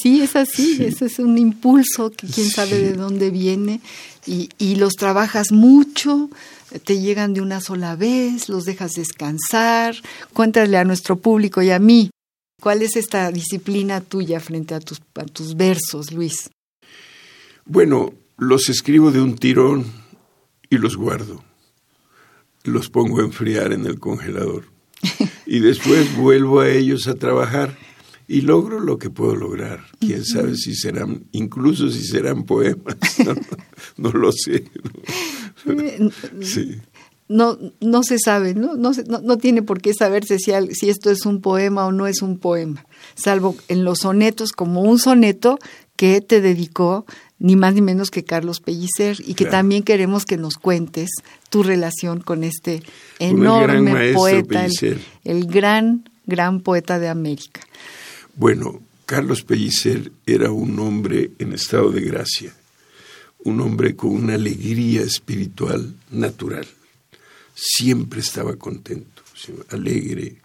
Sí, 0.00 0.22
es 0.22 0.36
así, 0.36 0.82
ese 0.82 1.06
es 1.06 1.18
un 1.18 1.36
impulso 1.36 2.10
que 2.10 2.26
quién 2.26 2.48
sabe 2.48 2.78
de 2.78 2.94
dónde 2.94 3.30
viene 3.30 3.80
y, 4.26 4.48
y 4.58 4.76
los 4.76 4.94
trabajas 4.94 5.52
mucho, 5.52 6.30
te 6.84 7.00
llegan 7.00 7.34
de 7.34 7.40
una 7.40 7.60
sola 7.60 7.96
vez, 7.96 8.48
los 8.48 8.64
dejas 8.64 8.92
descansar. 8.92 9.94
Cuéntale 10.32 10.78
a 10.78 10.84
nuestro 10.84 11.16
público 11.16 11.60
y 11.62 11.70
a 11.70 11.78
mí, 11.78 12.10
¿cuál 12.60 12.82
es 12.82 12.96
esta 12.96 13.30
disciplina 13.30 14.00
tuya 14.00 14.40
frente 14.40 14.74
a 14.74 14.80
tus, 14.80 15.02
a 15.16 15.24
tus 15.24 15.54
versos, 15.54 16.12
Luis? 16.12 16.50
Bueno, 17.66 18.14
los 18.38 18.68
escribo 18.68 19.10
de 19.10 19.20
un 19.20 19.36
tirón 19.36 19.84
y 20.70 20.78
los 20.78 20.96
guardo. 20.96 21.44
Los 22.64 22.88
pongo 22.88 23.20
a 23.20 23.24
enfriar 23.24 23.72
en 23.72 23.86
el 23.86 23.98
congelador. 23.98 24.64
Y 25.44 25.60
después 25.60 26.16
vuelvo 26.16 26.60
a 26.60 26.70
ellos 26.70 27.08
a 27.08 27.14
trabajar 27.14 27.76
y 28.28 28.42
logro 28.42 28.80
lo 28.80 28.98
que 28.98 29.10
puedo 29.10 29.34
lograr. 29.36 29.80
Quién 30.00 30.24
sabe 30.24 30.56
si 30.56 30.74
serán, 30.74 31.24
incluso 31.32 31.90
si 31.90 32.04
serán 32.04 32.44
poemas, 32.44 32.96
no, 33.96 34.10
lo 34.12 34.32
sé. 34.32 34.64
Eh, 35.66 36.10
no, 37.28 37.58
no 37.80 38.02
se 38.02 38.18
sabe, 38.18 38.54
¿no? 38.54 38.74
No, 38.74 38.92
no, 39.22 39.38
tiene 39.38 39.62
por 39.62 39.80
qué 39.80 39.94
saberse 39.94 40.38
si, 40.38 40.52
si 40.72 40.90
esto 40.90 41.10
es 41.10 41.24
un 41.24 41.40
poema 41.40 41.86
o 41.86 41.92
no 41.92 42.06
es 42.06 42.20
un 42.22 42.38
poema, 42.38 42.84
salvo 43.14 43.56
en 43.68 43.84
los 43.84 44.00
sonetos 44.00 44.52
como 44.52 44.82
un 44.82 44.98
soneto 44.98 45.58
que 45.96 46.20
te 46.20 46.40
dedicó 46.40 47.06
ni 47.38 47.56
más 47.56 47.74
ni 47.74 47.82
menos 47.82 48.10
que 48.10 48.24
Carlos 48.24 48.60
Pellicer 48.60 49.16
y 49.26 49.34
que 49.34 49.46
también 49.46 49.82
queremos 49.82 50.24
que 50.24 50.36
nos 50.36 50.54
cuentes 50.54 51.10
tu 51.50 51.62
relación 51.62 52.20
con 52.20 52.44
este 52.44 52.82
enorme 53.18 54.12
poeta, 54.12 54.66
el 55.24 55.46
gran, 55.46 56.08
gran 56.24 56.60
poeta 56.60 57.00
de 57.00 57.08
América. 57.08 57.60
Bueno, 58.34 58.80
Carlos 59.04 59.42
Pellicer 59.42 60.10
era 60.24 60.50
un 60.50 60.78
hombre 60.78 61.32
en 61.38 61.52
estado 61.52 61.90
de 61.90 62.00
gracia, 62.00 62.54
un 63.44 63.60
hombre 63.60 63.94
con 63.94 64.10
una 64.10 64.34
alegría 64.34 65.02
espiritual 65.02 65.94
natural. 66.10 66.66
Siempre 67.54 68.20
estaba 68.20 68.56
contento, 68.56 69.22
alegre 69.68 70.36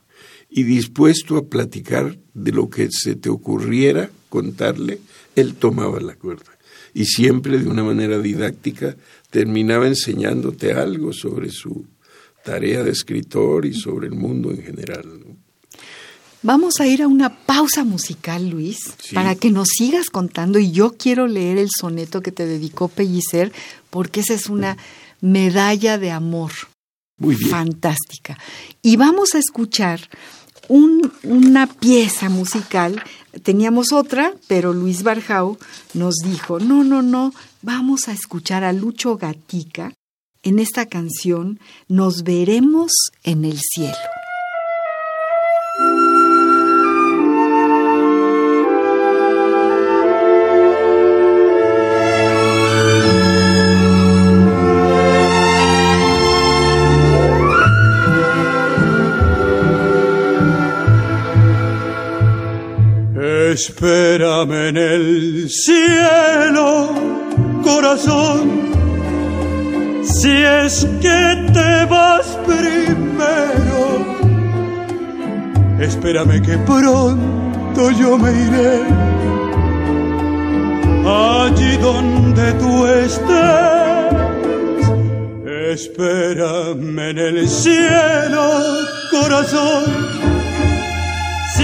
y 0.50 0.64
dispuesto 0.64 1.38
a 1.38 1.46
platicar 1.46 2.18
de 2.34 2.52
lo 2.52 2.70
que 2.70 2.90
se 2.92 3.16
te 3.16 3.30
ocurriera 3.30 4.10
contarle, 4.28 5.00
él 5.36 5.56
tomaba 5.56 6.02
la 6.02 6.16
cuerda. 6.16 6.58
Y 6.94 7.06
siempre 7.06 7.60
de 7.60 7.70
una 7.70 7.86
manera 7.86 8.20
didáctica 8.20 8.98
terminaba 9.30 9.88
enseñándote 9.88 10.74
algo 10.74 11.14
sobre 11.14 11.52
su 11.52 11.86
tarea 12.44 12.84
de 12.84 12.92
escritor 12.92 13.66
y 13.66 13.74
sobre 13.74 14.08
el 14.08 14.14
mundo 14.14 14.52
en 14.52 14.62
general. 14.62 15.06
Vamos 16.44 16.80
a 16.80 16.88
ir 16.88 17.02
a 17.02 17.08
una 17.08 17.36
pausa 17.36 17.84
musical, 17.84 18.50
Luis, 18.50 18.78
para 19.14 19.36
que 19.36 19.50
nos 19.50 19.70
sigas 19.70 20.10
contando. 20.10 20.60
Y 20.60 20.72
yo 20.72 20.96
quiero 20.98 21.28
leer 21.28 21.58
el 21.58 21.70
soneto 21.70 22.22
que 22.22 22.32
te 22.32 22.46
dedicó 22.46 22.88
Pellicer, 22.88 23.52
porque 23.90 24.20
esa 24.20 24.34
es 24.34 24.48
una 24.48 24.78
medalla 25.20 25.98
de 25.98 26.12
amor. 26.12 26.52
Muy 27.18 27.36
bien. 27.36 27.50
Fantástica. 27.50 28.38
Y 28.82 28.96
vamos 28.98 29.34
a 29.34 29.40
escuchar 29.40 30.00
una 30.70 31.68
pieza 31.68 32.30
musical. 32.30 33.02
Teníamos 33.44 33.92
otra, 33.92 34.34
pero 34.48 34.74
Luis 34.74 35.04
Barjau 35.04 35.58
nos 35.94 36.16
dijo, 36.24 36.60
no, 36.60 36.84
no, 36.84 37.02
no, 37.02 37.34
vamos 37.62 38.08
a 38.08 38.12
escuchar 38.12 38.64
a 38.64 38.74
Lucho 38.74 39.18
Gatica 39.18 39.94
en 40.44 40.60
esta 40.60 40.86
canción, 40.86 41.60
Nos 41.88 42.24
veremos 42.24 42.92
en 43.24 43.44
el 43.44 43.60
cielo. 43.60 44.17
Espérame 63.58 64.70
en 64.70 64.78
el 64.78 65.50
cielo, 65.50 66.90
corazón, 67.64 68.70
si 70.04 70.30
es 70.30 70.86
que 71.02 71.50
te 71.56 71.86
vas 71.90 72.38
primero. 72.46 73.82
Espérame 75.80 76.40
que 76.44 76.56
pronto 76.60 77.90
yo 78.00 78.16
me 78.20 78.32
iré 78.32 78.84
allí 81.08 81.78
donde 81.78 82.54
tú 82.62 82.86
estés. 82.86 83.28
Espérame 85.74 87.00
en 87.10 87.18
el 87.18 87.50
cielo, 87.50 88.52
corazón, 89.10 90.17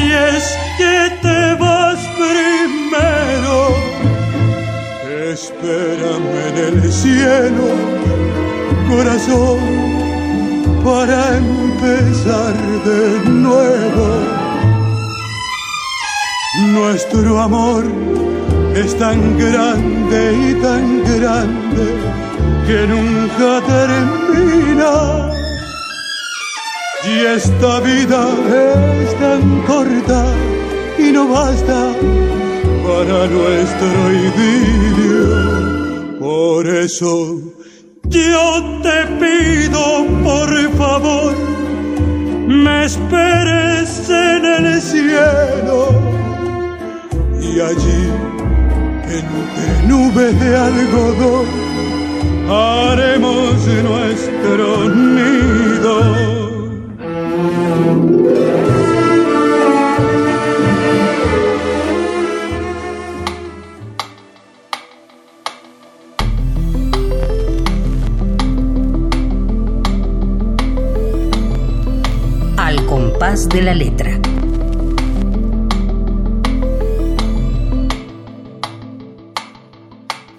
si 0.03 0.11
es 0.11 0.57
que 0.77 0.97
te 1.21 1.55
vas 1.55 1.99
primero. 2.23 3.57
Espérame 5.31 6.35
en 6.49 6.57
el 6.67 6.91
cielo, 6.91 7.67
corazón, 8.89 9.59
para 10.83 11.37
empezar 11.37 12.53
de 12.89 13.29
nuevo. 13.29 14.07
Nuestro 16.77 17.39
amor 17.39 17.83
es 18.75 18.97
tan 18.97 19.37
grande 19.37 20.19
y 20.47 20.53
tan 20.61 21.03
grande 21.03 21.85
que 22.67 22.87
nunca 22.87 23.49
termina. 23.73 25.42
Y 27.05 27.19
esta 27.25 27.81
vida 27.81 28.29
es 29.03 29.19
tan 29.19 29.61
corta 29.67 30.25
y 30.97 31.11
no 31.11 31.27
basta 31.27 31.91
para 32.87 33.27
nuestro 33.27 34.13
idilio. 34.27 35.27
Por 36.19 36.65
eso 36.65 37.41
yo 38.05 38.79
te 38.81 39.05
pido, 39.19 40.05
por 40.23 40.49
favor, 40.77 41.33
me 42.47 42.85
esperes 42.85 44.09
en 44.09 44.45
el 44.45 44.81
cielo 44.81 45.89
y 47.41 47.59
allí, 47.59 48.03
entre 49.09 49.87
nubes 49.87 50.39
de 50.39 50.57
algodón, 50.57 51.45
haremos 52.49 53.67
nuestro 53.83 54.89
nido. 54.89 55.62
De 73.23 73.61
la 73.61 73.73
letra. 73.73 74.19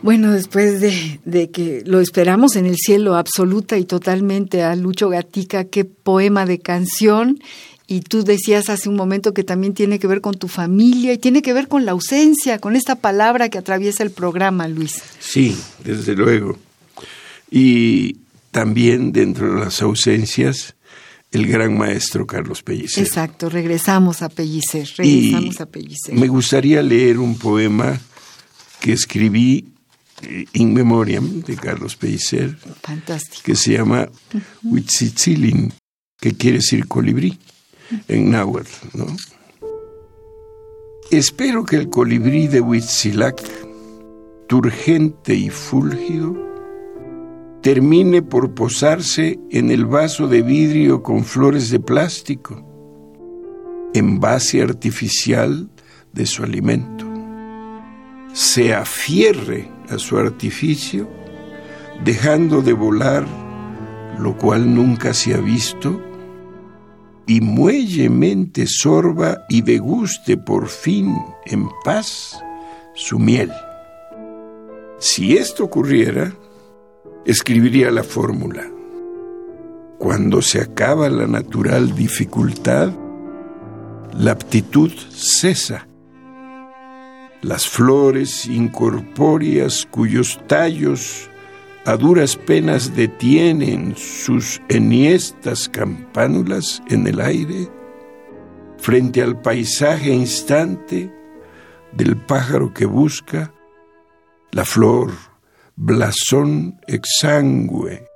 Bueno, 0.03 0.33
después 0.33 0.83
de, 0.83 1.51
que 1.51 1.83
lo 1.87 2.01
esperamos 2.01 2.57
en 2.57 2.67
el 2.67 2.77
cielo 2.77 3.15
absoluta 3.17 3.79
y 3.79 3.87
totalmente 3.87 4.63
a 4.63 4.77
Lucho 4.77 5.09
Gatica, 5.09 5.65
qué 5.65 5.87
poema 5.87 6.45
de 6.45 6.59
canción. 6.59 7.39
Y 7.87 8.03
tú 8.03 8.23
decías 8.23 8.69
hace 8.69 8.91
un 8.91 8.97
momento 8.97 9.33
que 9.33 9.45
también 9.45 9.73
tiene 9.73 9.99
que 9.99 10.07
ver 10.07 10.21
con 10.21 10.35
tu 10.35 10.49
familia 10.49 11.15
y 11.15 11.19
tiene 11.19 11.41
que 11.41 11.55
ver 11.55 11.69
con 11.69 11.87
la 11.87 11.93
ausencia, 11.93 12.59
con 12.59 12.77
esta 12.77 12.97
palabra 12.97 13.49
que 13.49 13.57
atraviesa 13.57 14.03
el 14.03 14.11
programa, 14.11 14.69
Luis. 14.69 15.03
Sí, 15.21 15.57
desde 15.83 16.15
luego. 16.15 16.59
Y 17.51 18.19
también 18.51 19.11
dentro 19.11 19.55
de 19.55 19.61
las 19.61 19.81
ausencias, 19.81 20.75
el 21.35 21.47
gran 21.49 21.77
maestro 21.77 22.27
Carlos 22.27 22.63
Pellicer. 22.63 23.05
Exacto, 23.05 23.49
regresamos 23.49 24.23
a 24.23 24.29
Pellicer, 24.29 24.89
regresamos 24.97 25.61
a 25.61 25.67
Pellicer. 25.67 26.15
Me 26.15 26.29
gustaría 26.29 26.81
leer 26.81 27.19
un 27.19 27.37
poema 27.37 28.01
que 28.81 28.93
escribí 28.93 29.73
eh, 30.23 30.47
in 30.53 30.73
memoriam 30.73 31.43
de 31.43 31.57
Carlos 31.57 31.97
Pellicer. 31.97 32.57
Fantástico. 32.83 33.43
Que 33.45 33.57
se 33.57 33.73
llama 33.73 34.09
Huitzitzilin, 34.63 35.73
que 36.21 36.35
quiere 36.35 36.59
decir 36.59 36.87
colibrí 36.87 37.39
en 38.07 38.31
náhuatl, 38.31 38.71
¿no? 38.95 39.07
Espero 41.11 41.65
que 41.65 41.77
el 41.77 41.91
colibrí 41.91 42.47
de 42.47 42.61
Huitzilac, 42.61 43.43
turgente 44.47 45.35
y 45.35 45.51
fúlgido, 45.51 46.54
termine 47.65 48.21
por 48.21 48.53
posarse 48.53 49.41
en 49.51 49.71
el 49.71 49.87
vaso 49.87 50.29
de 50.29 50.43
vidrio 50.43 51.03
con 51.03 51.25
flores 51.25 51.71
de 51.71 51.81
plástico, 51.81 52.63
envase 53.95 54.61
artificial 54.61 55.71
de 56.13 56.27
su 56.27 56.43
alimento. 56.43 57.07
Se 58.35 58.75
afierre 58.75 59.71
a 59.89 59.97
su 59.97 60.19
artificio, 60.19 61.09
dejando 62.05 62.61
de 62.61 62.75
volar, 62.75 63.25
lo 64.19 64.37
cual 64.37 64.75
nunca 64.75 65.15
se 65.15 65.33
ha 65.33 65.39
visto, 65.39 66.03
y 67.27 67.41
muellemente 67.41 68.67
sorba 68.67 69.39
y 69.49 69.63
deguste 69.63 70.37
por 70.37 70.69
fin 70.69 71.17
en 71.47 71.71
paz 71.83 72.39
su 72.95 73.19
miel. 73.19 73.51
Si 74.99 75.39
esto 75.39 75.65
ocurriera, 75.65 76.35
escribiría 77.27 77.91
la 77.91 78.03
fórmula. 78.03 78.71
Cuando 79.99 80.43
se 80.43 80.61
acaba 80.61 81.09
la 81.09 81.27
natural 81.27 81.95
dificultad, 81.95 82.93
la 84.13 84.33
aptitud 84.33 84.93
cesa. 85.11 85.89
Las 87.43 87.69
flores 87.69 88.47
incorpóreas 88.47 89.87
cuyos 89.91 90.41
tallos 90.47 91.31
a 91.87 91.97
duras 91.97 92.37
penas 92.37 92.95
detienen 92.97 93.95
sus 93.97 94.63
enhiestas 94.69 95.69
campánulas 95.69 96.83
en 96.89 97.07
el 97.07 97.21
aire, 97.21 97.69
frente 98.79 99.23
al 99.23 99.41
paisaje 99.41 100.11
instante 100.11 101.13
del 101.93 102.17
pájaro 102.17 102.73
que 102.73 102.87
busca 102.87 103.53
la 104.51 104.65
flor, 104.65 105.11
blasón 105.77 106.81
exangüe, 106.87 108.07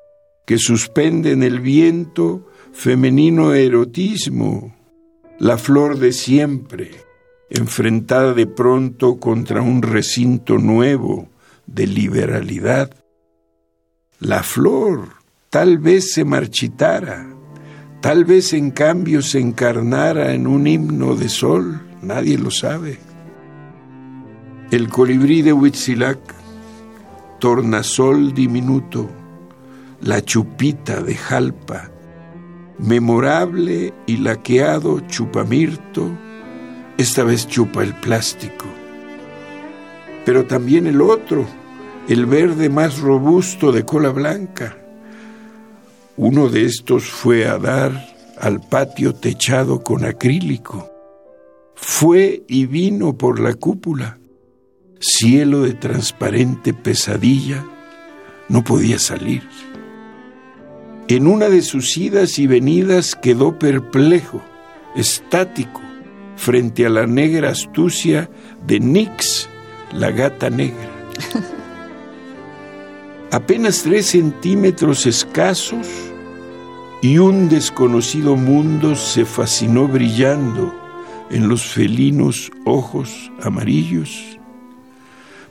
que 0.47 0.59
suspende 0.59 1.33
en 1.33 1.43
el 1.43 1.61
viento 1.61 2.47
femenino 2.73 3.55
erotismo, 3.55 4.77
la 5.39 5.59
flor 5.59 5.99
de 5.99 6.13
siempre, 6.13 6.91
enfrentada 7.51 8.35
de 8.35 8.47
pronto 8.47 9.19
contra 9.19 9.63
un 9.63 9.83
recinto 9.83 10.59
nuevo 10.59 11.29
de 11.67 11.87
liberalidad, 11.87 12.93
la 14.21 14.43
flor 14.43 15.11
tal 15.51 15.79
vez 15.79 16.13
se 16.13 16.25
marchitara, 16.25 17.27
tal 18.01 18.25
vez 18.25 18.53
en 18.53 18.71
cambio 18.71 19.23
se 19.23 19.39
encarnara 19.39 20.35
en 20.35 20.47
un 20.47 20.67
himno 20.67 21.15
de 21.15 21.29
sol, 21.29 21.81
nadie 22.03 22.39
lo 22.39 22.51
sabe. 22.51 22.99
El 24.71 24.89
colibrí 24.89 25.43
de 25.43 25.53
Huitzilac, 25.53 26.19
tornasol 27.39 28.35
diminuto, 28.35 29.09
la 30.01 30.21
chupita 30.23 31.01
de 31.03 31.15
Jalpa, 31.15 31.91
memorable 32.79 33.93
y 34.07 34.19
laqueado 34.19 35.01
chupamirto, 35.01 36.11
esta 36.97 37.25
vez 37.25 37.47
chupa 37.47 37.83
el 37.83 37.95
plástico. 37.95 38.67
Pero 40.25 40.47
también 40.47 40.87
el 40.87 41.01
otro, 41.01 41.47
el 42.09 42.27
verde 42.27 42.69
más 42.69 42.99
robusto 42.99 43.73
de 43.73 43.85
cola 43.85 44.11
blanca. 44.11 44.77
Uno 46.17 46.49
de 46.49 46.65
estos 46.65 47.05
fue 47.05 47.47
a 47.47 47.59
dar 47.59 47.93
al 48.41 48.61
patio 48.61 49.15
techado 49.15 49.83
con 49.83 50.05
acrílico. 50.05 50.91
Fue 51.75 52.43
y 52.49 52.67
vino 52.67 53.17
por 53.17 53.39
la 53.39 53.55
cúpula. 53.55 54.19
Cielo 55.01 55.63
de 55.63 55.75
transparente 55.75 56.75
pesadilla, 56.75 57.65
no 58.49 58.65
podía 58.65 58.99
salir. 58.99 59.49
En 61.09 61.27
una 61.27 61.49
de 61.49 61.63
sus 61.63 61.97
idas 61.97 62.39
y 62.39 62.47
venidas 62.47 63.15
quedó 63.15 63.59
perplejo, 63.59 64.43
estático, 64.97 65.81
frente 66.37 66.85
a 66.87 66.91
la 66.91 67.07
negra 67.07 67.51
astucia 67.51 68.29
de 68.67 68.81
Nix, 68.81 69.49
la 69.93 70.11
gata 70.11 70.51
negra. 70.51 70.91
apenas 73.31 73.83
tres 73.83 74.07
centímetros 74.07 75.07
escasos 75.07 75.87
y 77.03 77.19
un 77.19 77.49
desconocido 77.49 78.37
mundo 78.37 78.97
se 78.97 79.25
fascinó 79.25 79.87
brillando 79.87 80.75
en 81.31 81.49
los 81.49 81.65
felinos 81.65 82.51
ojos 82.65 83.31
amarillos. 83.43 84.38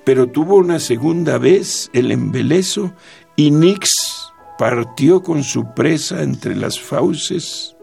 Pero 0.07 0.29
tuvo 0.29 0.55
una 0.55 0.79
segunda 0.79 1.37
vez 1.37 1.89
el 1.91 2.13
embelezo 2.13 2.93
y 3.35 3.51
Nix 3.51 3.91
partió 4.57 5.21
con 5.21 5.43
su 5.43 5.73
presa 5.73 6.23
entre 6.23 6.55
las 6.55 6.79
fauces, 6.79 7.75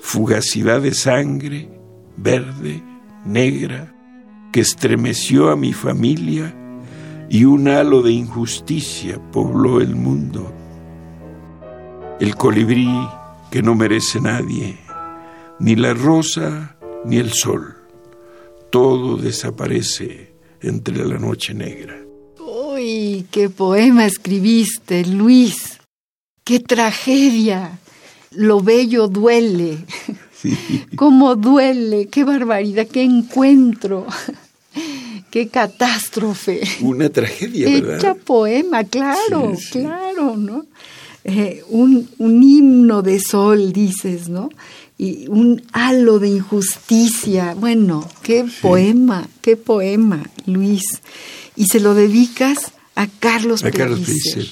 fugacidad 0.00 0.80
de 0.80 0.92
sangre, 0.92 1.70
verde, 2.16 2.82
negra, 3.24 3.94
que 4.52 4.58
estremeció 4.58 5.50
a 5.50 5.56
mi 5.56 5.72
familia 5.72 6.52
y 7.30 7.44
un 7.44 7.68
halo 7.68 8.02
de 8.02 8.10
injusticia 8.10 9.20
pobló 9.30 9.80
el 9.80 9.94
mundo. 9.94 10.52
El 12.18 12.34
colibrí 12.34 12.90
que 13.52 13.62
no 13.62 13.76
merece 13.76 14.20
nadie, 14.20 14.80
ni 15.60 15.76
la 15.76 15.94
rosa 15.94 16.76
ni 17.04 17.18
el 17.18 17.32
sol, 17.32 17.76
todo 18.70 19.16
desaparece 19.16 20.31
entre 20.62 21.04
la 21.06 21.18
noche 21.18 21.54
negra. 21.54 21.96
¡Uy, 22.38 23.26
qué 23.30 23.50
poema 23.50 24.06
escribiste, 24.06 25.04
Luis! 25.04 25.78
¡Qué 26.44 26.60
tragedia! 26.60 27.78
Lo 28.30 28.60
bello 28.60 29.08
duele. 29.08 29.78
Sí. 30.42 30.58
¿Cómo 30.96 31.36
duele? 31.36 32.08
¡Qué 32.08 32.24
barbaridad! 32.24 32.88
¡Qué 32.88 33.04
encuentro! 33.04 34.08
qué 35.32 35.48
catástrofe. 35.48 36.60
Una 36.80 37.08
tragedia, 37.08 37.68
¿verdad? 37.80 37.98
Hecha 37.98 38.14
poema, 38.14 38.84
claro, 38.84 39.54
claro, 39.70 40.36
¿no? 40.36 40.66
Eh, 41.24 41.62
un, 41.68 42.08
un, 42.18 42.42
himno 42.42 43.00
de 43.02 43.20
sol, 43.20 43.72
dices, 43.72 44.28
¿no? 44.28 44.50
Y 45.02 45.26
un 45.26 45.64
halo 45.72 46.20
de 46.20 46.28
injusticia. 46.28 47.54
Bueno, 47.54 48.08
qué 48.22 48.46
poema, 48.60 49.26
qué 49.40 49.56
poema, 49.56 50.22
Luis. 50.46 50.84
Y 51.56 51.66
se 51.66 51.80
lo 51.80 51.94
dedicas 51.94 52.70
a 52.94 53.08
Carlos 53.08 53.64
a 53.64 53.72
Carlos 53.72 53.98
Pellicer. 53.98 54.46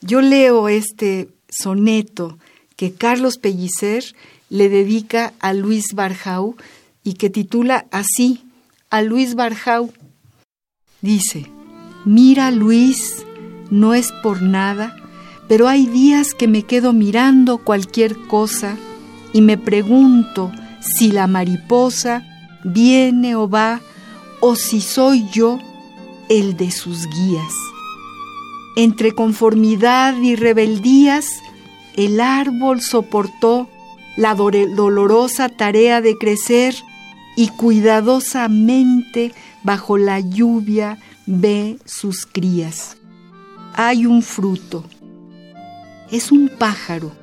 Yo 0.00 0.20
leo 0.20 0.68
este 0.68 1.28
soneto 1.48 2.38
que 2.74 2.94
Carlos 2.94 3.38
Pellicer 3.38 4.02
le 4.50 4.68
dedica 4.68 5.32
a 5.38 5.52
Luis 5.52 5.94
Barjau 5.94 6.56
y 7.04 7.12
que 7.12 7.30
titula 7.30 7.86
así, 7.92 8.42
a 8.90 9.00
Luis 9.02 9.36
Barjau. 9.36 9.92
Dice, 11.02 11.46
mira 12.04 12.50
Luis, 12.50 13.24
no 13.70 13.94
es 13.94 14.10
por 14.24 14.42
nada, 14.42 14.96
pero 15.46 15.68
hay 15.68 15.86
días 15.86 16.34
que 16.34 16.48
me 16.48 16.64
quedo 16.64 16.92
mirando 16.92 17.58
cualquier 17.58 18.18
cosa 18.26 18.76
y 19.32 19.40
me 19.40 19.58
pregunto 19.58 20.52
si 20.80 21.12
la 21.12 21.26
mariposa 21.26 22.24
viene 22.64 23.34
o 23.34 23.48
va 23.48 23.80
o 24.40 24.56
si 24.56 24.80
soy 24.80 25.26
yo 25.30 25.58
el 26.28 26.56
de 26.56 26.70
sus 26.70 27.06
guías. 27.08 27.52
Entre 28.76 29.12
conformidad 29.12 30.16
y 30.20 30.34
rebeldías, 30.34 31.26
el 31.94 32.20
árbol 32.20 32.80
soportó 32.80 33.68
la 34.16 34.34
dolorosa 34.34 35.48
tarea 35.48 36.00
de 36.00 36.16
crecer 36.16 36.74
y 37.36 37.48
cuidadosamente 37.48 39.32
bajo 39.62 39.98
la 39.98 40.20
lluvia 40.20 40.98
ve 41.26 41.78
sus 41.84 42.26
crías. 42.26 42.96
Hay 43.74 44.06
un 44.06 44.22
fruto. 44.22 44.84
Es 46.10 46.30
un 46.32 46.50
pájaro. 46.58 47.21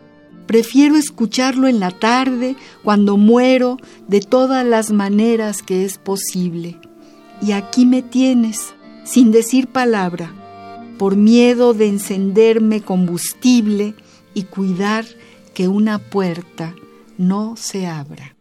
Prefiero 0.50 0.95
escucharlo 0.95 1.68
en 1.68 1.80
la 1.80 1.91
tarde 1.91 2.56
cuando 2.84 3.18
muero 3.18 3.78
de 4.08 4.20
todas 4.20 4.66
las 4.66 4.91
maneras 4.91 5.62
que 5.62 5.86
es 5.86 6.00
posible. 6.00 6.80
Y 7.39 7.52
aquí 7.52 7.86
me 7.86 8.02
tienes, 8.02 8.74
sin 9.04 9.30
decir 9.30 9.68
palabra, 9.68 10.34
por 10.97 11.16
miedo 11.16 11.76
de 11.76 11.88
encenderme 11.88 12.82
combustible 12.82 13.93
y 14.34 14.45
cuidar 14.45 15.06
que 15.54 15.68
una 15.68 16.00
puerta 16.00 16.74
no 17.20 17.56
se 17.56 17.86
abra. 17.86 18.36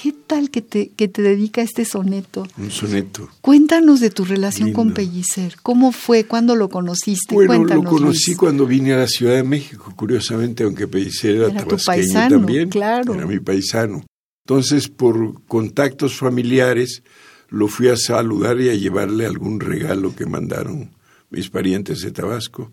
¿Qué 0.00 0.12
tal 0.26 0.50
que 0.50 0.60
te, 0.60 0.90
que 0.90 1.08
te 1.08 1.22
dedica 1.22 1.62
este 1.62 1.86
soneto? 1.86 2.46
Un 2.58 2.70
soneto. 2.70 3.30
Cuéntanos 3.40 4.00
de 4.00 4.10
tu 4.10 4.24
relación 4.26 4.72
con 4.74 4.92
Pellicer. 4.92 5.56
¿Cómo 5.62 5.90
fue? 5.90 6.24
¿Cuándo 6.26 6.54
lo 6.54 6.68
conociste? 6.68 7.34
Bueno, 7.34 7.48
Cuéntanos, 7.54 7.84
lo 7.84 7.90
conocí 7.90 8.30
Luis. 8.32 8.36
cuando 8.38 8.66
vine 8.66 8.92
a 8.92 8.98
la 8.98 9.06
Ciudad 9.06 9.34
de 9.36 9.42
México, 9.42 9.94
curiosamente, 9.96 10.64
aunque 10.64 10.86
Pellicer 10.86 11.36
era, 11.36 11.46
Era 11.46 11.62
tu 11.62 11.76
tabasqueño 11.76 11.86
paisano, 11.96 12.36
también. 12.36 12.68
claro. 12.68 13.14
Era 13.14 13.26
mi 13.26 13.38
paisano. 13.40 14.04
Entonces, 14.46 14.88
por 14.88 15.42
contactos 15.46 16.14
familiares, 16.16 17.02
lo 17.48 17.66
fui 17.68 17.88
a 17.88 17.96
saludar 17.96 18.60
y 18.60 18.68
a 18.68 18.74
llevarle 18.74 19.24
algún 19.24 19.60
regalo 19.60 20.14
que 20.14 20.26
mandaron 20.26 20.90
mis 21.30 21.48
parientes 21.48 22.02
de 22.02 22.10
Tabasco. 22.12 22.70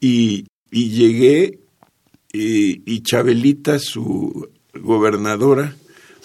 Y, 0.00 0.46
y 0.70 0.90
llegué 0.90 1.58
y, 2.32 2.82
y 2.90 3.00
Chabelita, 3.02 3.78
su 3.80 4.48
gobernadora, 4.80 5.74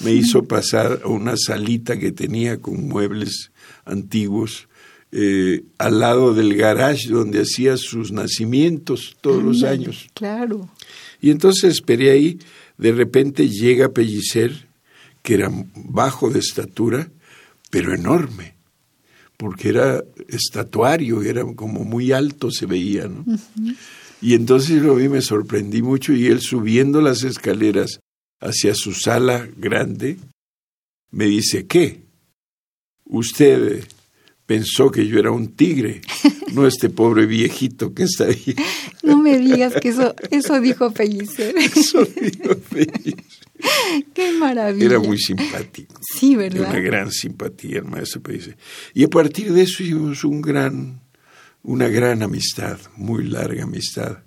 me 0.03 0.13
hizo 0.13 0.43
pasar 0.43 1.01
a 1.03 1.07
una 1.07 1.35
salita 1.37 1.97
que 1.97 2.11
tenía 2.11 2.59
con 2.59 2.87
muebles 2.87 3.51
antiguos 3.85 4.67
eh, 5.11 5.63
al 5.77 5.99
lado 5.99 6.33
del 6.33 6.55
garage 6.55 7.09
donde 7.09 7.41
hacía 7.41 7.75
sus 7.75 8.11
nacimientos 8.11 9.17
todos 9.19 9.43
los 9.43 9.63
años. 9.63 10.07
Claro. 10.13 10.69
Y 11.19 11.31
entonces 11.31 11.73
esperé 11.73 12.11
ahí, 12.11 12.39
de 12.77 12.93
repente 12.93 13.49
llega 13.49 13.89
Pellicer, 13.89 14.67
que 15.21 15.33
era 15.35 15.51
bajo 15.75 16.29
de 16.29 16.39
estatura, 16.39 17.09
pero 17.69 17.93
enorme, 17.93 18.55
porque 19.35 19.69
era 19.69 20.03
estatuario, 20.29 21.21
era 21.21 21.43
como 21.55 21.83
muy 21.83 22.11
alto 22.11 22.49
se 22.49 22.65
veía, 22.65 23.07
¿no? 23.07 23.25
Y 24.21 24.35
entonces 24.35 24.81
lo 24.81 24.95
vi, 24.95 25.09
me 25.09 25.21
sorprendí 25.21 25.81
mucho 25.81 26.13
y 26.13 26.27
él 26.27 26.41
subiendo 26.41 27.01
las 27.01 27.23
escaleras 27.23 27.99
hacia 28.41 28.73
su 28.75 28.93
sala 28.93 29.47
grande, 29.55 30.17
me 31.11 31.25
dice, 31.25 31.67
¿qué? 31.67 32.01
Usted 33.05 33.85
pensó 34.45 34.91
que 34.91 35.07
yo 35.07 35.19
era 35.19 35.31
un 35.31 35.55
tigre, 35.55 36.01
no 36.53 36.67
este 36.67 36.89
pobre 36.89 37.25
viejito 37.25 37.93
que 37.93 38.03
está 38.03 38.25
ahí. 38.25 38.55
No 39.03 39.17
me 39.17 39.37
digas 39.37 39.75
que 39.81 39.89
eso, 39.89 40.15
eso 40.29 40.59
dijo 40.59 40.91
Pellicer. 40.91 41.55
Eso 41.57 42.03
dijo 42.03 42.55
Pellicer. 42.69 43.23
Qué 44.13 44.31
maravilla. 44.33 44.85
Era 44.85 44.99
muy 44.99 45.17
simpático. 45.17 45.95
Sí, 46.01 46.35
De 46.35 46.49
¿verdad? 46.49 46.71
una 46.71 46.79
gran 46.79 47.11
simpatía 47.11 47.77
el 47.79 47.85
maestro 47.85 48.21
Pellicer. 48.21 48.57
Y 48.93 49.03
a 49.03 49.07
partir 49.07 49.53
de 49.53 49.61
eso 49.61 49.83
hicimos 49.83 50.23
un 50.23 50.41
gran, 50.41 51.01
una 51.61 51.87
gran 51.87 52.23
amistad, 52.23 52.79
muy 52.95 53.27
larga 53.27 53.63
amistad. 53.63 54.23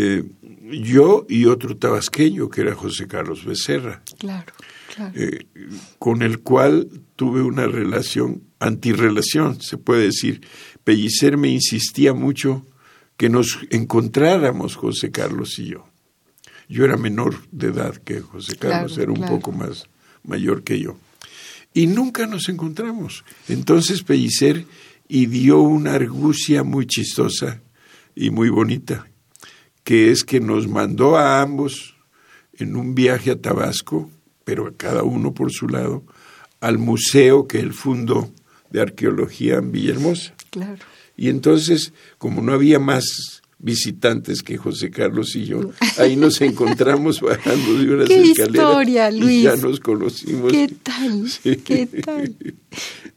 Eh, 0.00 0.22
yo 0.70 1.26
y 1.28 1.46
otro 1.46 1.76
tabasqueño, 1.76 2.48
que 2.50 2.60
era 2.60 2.74
José 2.74 3.06
Carlos 3.08 3.44
Becerra, 3.44 4.02
Claro, 4.18 4.52
claro. 4.94 5.12
eh, 5.16 5.46
con 5.98 6.22
el 6.22 6.38
cual 6.40 6.88
tuve 7.16 7.42
una 7.42 7.66
relación, 7.66 8.42
antirrelación, 8.60 9.60
se 9.60 9.76
puede 9.76 10.04
decir. 10.04 10.40
Pellicer 10.84 11.36
me 11.36 11.48
insistía 11.48 12.12
mucho 12.14 12.64
que 13.16 13.28
nos 13.28 13.58
encontráramos, 13.70 14.76
José 14.76 15.10
Carlos 15.10 15.58
y 15.58 15.64
yo. 15.70 15.88
Yo 16.68 16.84
era 16.84 16.96
menor 16.96 17.34
de 17.50 17.68
edad 17.68 17.96
que 17.96 18.20
José 18.20 18.56
Carlos, 18.56 18.92
Claro, 18.94 19.02
era 19.02 19.12
un 19.12 19.18
claro. 19.18 19.34
poco 19.36 19.52
más 19.52 19.88
mayor 20.22 20.62
que 20.62 20.78
yo. 20.80 20.96
Y 21.74 21.86
nunca 21.86 22.26
nos 22.26 22.48
encontramos. 22.48 23.24
Entonces 23.48 24.02
Pellicer 24.02 24.64
dio 25.08 25.60
una 25.60 25.94
argucia 25.94 26.62
muy 26.62 26.86
chistosa 26.86 27.60
y 28.14 28.30
muy 28.30 28.48
bonita, 28.50 29.06
que 29.88 30.10
es 30.10 30.22
que 30.22 30.38
nos 30.38 30.68
mandó 30.68 31.16
a 31.16 31.40
ambos 31.40 31.96
en 32.52 32.76
un 32.76 32.94
viaje 32.94 33.30
a 33.30 33.40
Tabasco, 33.40 34.10
pero 34.44 34.66
a 34.66 34.76
cada 34.76 35.02
uno 35.02 35.32
por 35.32 35.50
su 35.50 35.66
lado, 35.66 36.04
al 36.60 36.76
museo 36.76 37.48
que 37.48 37.58
él 37.58 37.72
fundó 37.72 38.30
de 38.68 38.82
arqueología 38.82 39.54
en 39.54 39.72
Villahermosa. 39.72 40.34
Claro. 40.50 40.84
Y 41.16 41.30
entonces, 41.30 41.94
como 42.18 42.42
no 42.42 42.52
había 42.52 42.78
más 42.78 43.37
visitantes 43.60 44.42
que 44.42 44.56
José 44.56 44.90
Carlos 44.90 45.34
y 45.34 45.44
yo, 45.46 45.70
ahí 45.98 46.16
nos 46.16 46.40
encontramos 46.40 47.20
bajando 47.20 47.74
de 47.78 47.94
unas 47.94 48.08
¡Qué 48.08 48.22
escaleras 48.30 48.48
historia, 48.54 49.10
y 49.10 49.20
Luis! 49.20 49.42
ya 49.42 49.56
nos 49.56 49.80
conocimos. 49.80 50.52
¿Qué 50.52 50.68
tal? 50.82 51.28
Sí. 51.28 51.56
¿Qué 51.56 51.86
tal? 51.86 52.36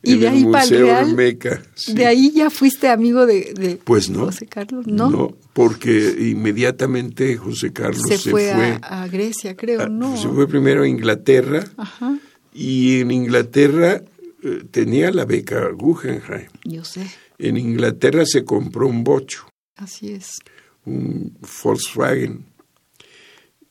Y 0.03 0.13
en 0.13 0.19
de 0.21 0.27
el 0.27 0.33
ahí 0.33 0.43
para 0.45 0.63
Museo 0.63 0.85
Real, 0.87 1.05
Olmeca, 1.05 1.61
sí. 1.75 1.93
de 1.93 2.07
ahí 2.07 2.31
ya 2.31 2.49
fuiste 2.49 2.87
amigo 2.87 3.27
de, 3.27 3.53
de 3.53 3.75
Pues 3.83 4.09
no. 4.09 4.21
José 4.25 4.47
Carlos, 4.47 4.87
¿no? 4.87 5.11
No, 5.11 5.37
porque 5.53 6.15
inmediatamente 6.31 7.37
José 7.37 7.71
Carlos 7.71 8.01
se, 8.07 8.17
se, 8.17 8.31
fue, 8.31 8.51
fue 8.51 8.79
A, 8.81 9.03
a 9.03 9.07
Grecia, 9.07 9.55
creo, 9.55 9.81
a- 9.81 9.89
¿no? 9.89 10.17
se 10.17 10.27
fue 10.27 10.47
primero 10.47 10.81
a 10.83 10.87
Inglaterra 10.87 11.63
Ajá, 11.77 12.17
y 12.51 13.01
en 13.01 13.11
Inglaterra 13.11 14.01
eh, 14.43 14.63
tenía 14.71 15.11
la 15.11 15.25
beca 15.25 15.69
Guggenheim. 15.69 16.47
yo 16.63 16.83
sé, 16.83 17.05
En 17.37 17.57
Inglaterra 17.57 18.23
se 18.25 18.43
compró 18.43 18.87
un 18.87 19.03
bocho, 19.03 19.50
así 19.75 20.11
es. 20.11 20.37
un 20.85 21.37
Volkswagen, 21.63 22.45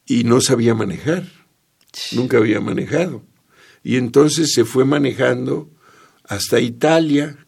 y 0.07 0.25
no 0.25 0.41
sabía 0.41 0.75
manejar, 0.75 1.25
nunca 2.13 2.39
había 2.39 2.61
manejado. 2.61 3.23
Y 3.83 3.97
entonces 3.97 4.53
se 4.53 4.65
fue 4.65 4.85
manejando 4.85 5.71
hasta 6.25 6.61
Italia 6.61 7.39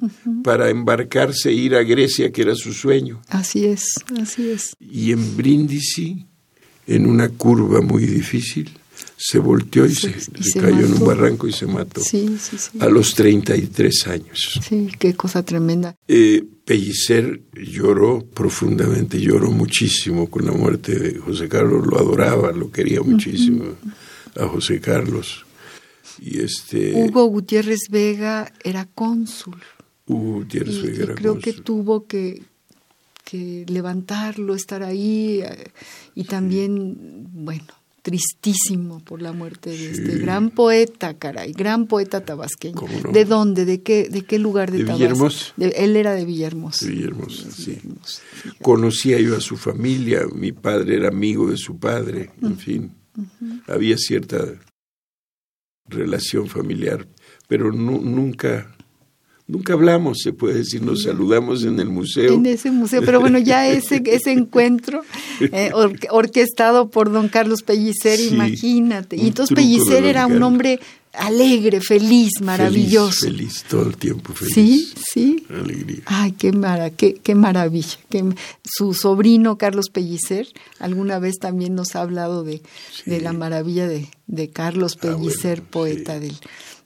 para 0.42 0.70
embarcarse 0.70 1.50
e 1.50 1.54
ir 1.54 1.74
a 1.74 1.82
Grecia, 1.82 2.32
que 2.32 2.42
era 2.42 2.54
su 2.54 2.72
sueño. 2.72 3.22
Así 3.28 3.66
es, 3.66 3.94
así 4.20 4.50
es. 4.50 4.74
Y 4.80 5.12
en 5.12 5.36
Brindisi, 5.36 6.26
en 6.86 7.06
una 7.06 7.28
curva 7.28 7.80
muy 7.80 8.06
difícil, 8.06 8.76
se 9.24 9.38
volteó 9.38 9.86
y, 9.86 9.94
Se- 9.94 10.18
se, 10.20 10.32
y 10.36 10.42
se 10.42 10.58
cayó 10.60 10.80
en 10.84 10.94
un 10.94 11.06
barranco 11.06 11.46
y 11.46 11.52
se 11.52 11.66
mató. 11.66 12.00
Sí, 12.00 12.36
sí, 12.40 12.58
sí. 12.58 12.78
A 12.80 12.86
los 12.86 13.14
33 13.14 14.06
años. 14.08 14.58
Sí, 14.68 14.88
qué 14.98 15.14
cosa 15.14 15.44
tremenda. 15.44 15.94
Eh, 16.08 16.42
Pellicer 16.64 17.40
lloró 17.54 18.24
profundamente, 18.24 19.20
lloró 19.20 19.50
muchísimo 19.52 20.28
con 20.28 20.44
la 20.44 20.52
muerte 20.52 20.98
de 20.98 21.18
José 21.18 21.48
Carlos, 21.48 21.86
lo 21.86 21.98
adoraba, 21.98 22.50
lo 22.52 22.70
quería 22.72 23.00
muchísimo 23.02 23.64
a 24.36 24.46
José 24.48 24.80
Carlos. 24.80 25.44
Y 26.18 26.40
este 26.40 26.92
Hugo 26.94 27.24
Gutiérrez 27.26 27.80
Vega 27.90 28.52
era 28.64 28.86
cónsul 28.86 29.56
Hugo 30.06 30.34
Gutiérrez 30.40 30.74
y, 30.76 30.82
Vega 30.82 30.98
y 30.98 31.02
era 31.02 31.14
creo 31.14 31.34
que 31.38 31.50
cónsul. 31.52 31.64
tuvo 31.64 32.06
que, 32.06 32.42
que 33.24 33.64
levantarlo, 33.68 34.54
estar 34.54 34.82
ahí 34.82 35.40
eh, 35.42 35.70
y 36.14 36.24
también, 36.24 37.26
bueno, 37.32 37.72
tristísimo 38.02 38.98
por 39.04 39.22
la 39.22 39.32
muerte 39.32 39.70
de 39.70 39.90
este 39.92 40.18
gran 40.18 40.50
poeta, 40.50 41.14
caray, 41.14 41.52
gran 41.52 41.86
poeta 41.86 42.24
tabasqueño. 42.24 42.80
¿De 43.12 43.24
dónde? 43.24 43.64
¿De 43.64 43.80
qué, 43.82 44.08
de 44.08 44.22
qué 44.22 44.38
lugar 44.40 44.72
de, 44.72 44.78
De 44.78 44.84
Tabasco? 44.84 45.52
De- 45.56 45.68
él 45.68 45.96
era 45.96 46.12
de 46.14 46.24
Villahermosa. 46.24 46.84
De 46.84 46.90
Villahermosa, 46.92 47.50
sí. 47.52 47.70
Villahermosa. 47.70 48.22
Conocía 48.60 49.20
yo 49.20 49.36
a 49.36 49.40
su 49.40 49.56
familia, 49.56 50.22
mi 50.34 50.50
padre 50.52 50.96
era 50.96 51.08
amigo 51.08 51.48
de 51.48 51.56
su 51.56 51.78
padre, 51.78 52.30
en 52.42 52.58
fin, 52.58 52.92
había 53.68 53.96
cierta 53.96 54.44
relación 55.88 56.48
familiar, 56.48 57.06
pero 57.48 57.72
nu- 57.72 58.00
nunca, 58.02 58.74
nunca 59.52 59.74
hablamos, 59.74 60.18
se 60.22 60.32
puede 60.32 60.54
decir, 60.58 60.82
nos 60.82 61.02
saludamos 61.02 61.62
en 61.64 61.78
el 61.78 61.88
museo. 61.88 62.34
En 62.34 62.46
ese 62.46 62.70
museo, 62.70 63.02
pero 63.04 63.20
bueno, 63.20 63.38
ya 63.38 63.68
ese, 63.68 64.02
ese 64.06 64.32
encuentro 64.32 65.02
eh, 65.40 65.70
or- 65.74 65.98
orquestado 66.10 66.88
por 66.90 67.12
don 67.12 67.28
Carlos 67.28 67.62
Pellicer, 67.62 68.18
Sí, 68.18 68.28
imagínate. 68.32 69.16
Y 69.16 69.28
entonces 69.28 69.54
Pellicer 69.54 70.04
era 70.04 70.26
un 70.26 70.42
hombre 70.42 70.80
alegre, 71.14 71.82
feliz, 71.82 72.30
maravilloso. 72.40 73.26
Feliz, 73.26 73.38
feliz, 73.60 73.64
todo 73.68 73.86
el 73.86 73.96
tiempo 73.98 74.32
feliz. 74.32 74.54
Sí, 74.54 74.92
sí. 75.12 75.46
Alegría. 75.50 76.00
Ay, 76.06 76.32
qué, 76.32 76.52
mara, 76.52 76.88
qué, 76.88 77.14
qué 77.22 77.34
maravilla. 77.34 77.98
Qué- 78.08 78.24
su 78.64 78.94
sobrino 78.94 79.58
Carlos 79.58 79.90
Pellicer 79.92 80.46
alguna 80.78 81.18
vez 81.18 81.34
también 81.38 81.74
nos 81.74 81.94
ha 81.96 82.00
hablado 82.00 82.44
de, 82.44 82.62
de 83.04 83.20
la 83.20 83.34
maravilla 83.34 83.86
de, 83.86 84.08
de 84.26 84.48
Carlos 84.48 84.94
Ah, 84.96 85.00
bueno, 85.02 85.18
Pellicer, 85.18 85.62
poeta 85.62 86.18
del, 86.18 86.34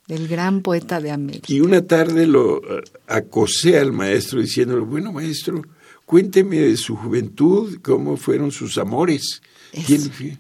del 0.06 0.28
gran 0.28 0.62
poeta 0.62 1.00
de 1.00 1.10
América. 1.10 1.46
Y 1.48 1.60
una 1.60 1.82
tarde 1.82 2.26
lo 2.26 2.58
eh, 2.78 2.82
acosé 3.06 3.78
al 3.78 3.92
maestro 3.92 4.40
diciéndole, 4.40 4.82
bueno 4.82 5.12
maestro, 5.12 5.62
cuénteme 6.04 6.58
de 6.58 6.76
su 6.76 6.96
juventud, 6.96 7.78
cómo 7.82 8.16
fueron 8.16 8.50
sus 8.52 8.78
amores. 8.78 9.42
¿Quién 9.86 10.02
fue?". 10.10 10.38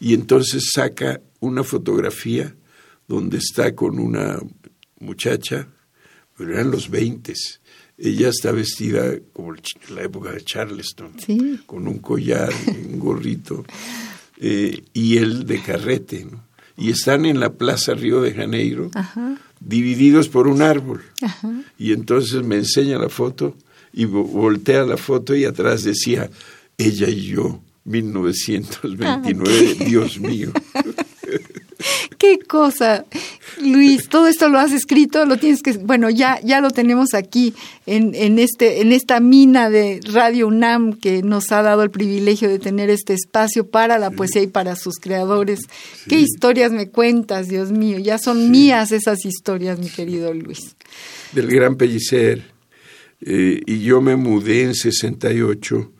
Y 0.00 0.14
entonces 0.14 0.70
saca 0.74 1.20
una 1.40 1.62
fotografía 1.62 2.54
donde 3.06 3.38
está 3.38 3.74
con 3.74 3.98
una 3.98 4.38
muchacha, 4.98 5.68
pero 6.36 6.54
eran 6.54 6.70
los 6.70 6.88
veintes. 6.88 7.60
Ella 7.98 8.30
está 8.30 8.50
vestida 8.52 9.18
como 9.32 9.54
la 9.94 10.02
época 10.02 10.32
de 10.32 10.40
Charleston, 10.42 11.12
Sí. 11.24 11.60
con 11.66 11.86
un 11.86 11.98
collar, 11.98 12.50
un 12.90 12.98
gorrito, 12.98 13.64
eh, 14.40 14.82
y 14.92 15.18
él 15.18 15.44
de 15.46 15.60
carrete, 15.60 16.24
¿no? 16.24 16.42
Y 16.76 16.90
están 16.90 17.26
en 17.26 17.38
la 17.40 17.52
Plaza 17.54 17.94
Río 17.94 18.22
de 18.22 18.32
Janeiro, 18.34 18.90
Ajá. 18.94 19.36
divididos 19.60 20.28
por 20.28 20.48
un 20.48 20.62
árbol. 20.62 21.02
Ajá. 21.20 21.50
Y 21.78 21.92
entonces 21.92 22.42
me 22.44 22.56
enseña 22.56 22.98
la 22.98 23.08
foto 23.08 23.56
y 23.92 24.04
vo- 24.06 24.26
voltea 24.26 24.84
la 24.84 24.96
foto 24.96 25.34
y 25.36 25.44
atrás 25.44 25.82
decía, 25.84 26.30
ella 26.78 27.08
y 27.08 27.22
yo, 27.26 27.60
1929, 27.84 29.74
Dios 29.86 30.18
mío. 30.20 30.52
Qué 32.22 32.38
cosa, 32.38 33.04
Luis, 33.60 34.08
todo 34.08 34.28
esto 34.28 34.48
lo 34.48 34.60
has 34.60 34.70
escrito, 34.70 35.26
lo 35.26 35.38
tienes 35.38 35.60
que, 35.60 35.72
bueno, 35.72 36.08
ya, 36.08 36.38
ya 36.44 36.60
lo 36.60 36.70
tenemos 36.70 37.14
aquí 37.14 37.52
en, 37.84 38.14
en, 38.14 38.38
este, 38.38 38.80
en 38.80 38.92
esta 38.92 39.18
mina 39.18 39.70
de 39.70 39.98
Radio 40.04 40.46
UNAM 40.46 40.92
que 40.92 41.24
nos 41.24 41.50
ha 41.50 41.62
dado 41.62 41.82
el 41.82 41.90
privilegio 41.90 42.48
de 42.48 42.60
tener 42.60 42.90
este 42.90 43.14
espacio 43.14 43.66
para 43.66 43.98
la 43.98 44.12
poesía 44.12 44.40
y 44.40 44.46
para 44.46 44.76
sus 44.76 45.00
creadores. 45.00 45.62
¿Qué 46.08 46.20
historias 46.20 46.70
me 46.70 46.90
cuentas, 46.90 47.48
Dios 47.48 47.72
mío? 47.72 47.98
Ya 47.98 48.18
son 48.18 48.52
mías 48.52 48.92
esas 48.92 49.24
historias, 49.24 49.80
mi 49.80 49.88
querido 49.88 50.32
Luis. 50.32 50.76
Del 51.32 51.48
gran 51.48 51.74
Pellicer. 51.74 52.44
Eh, 53.20 53.62
y 53.66 53.80
yo 53.80 54.00
me 54.00 54.14
mudé 54.14 54.62
en 54.62 54.76
68 54.76 55.90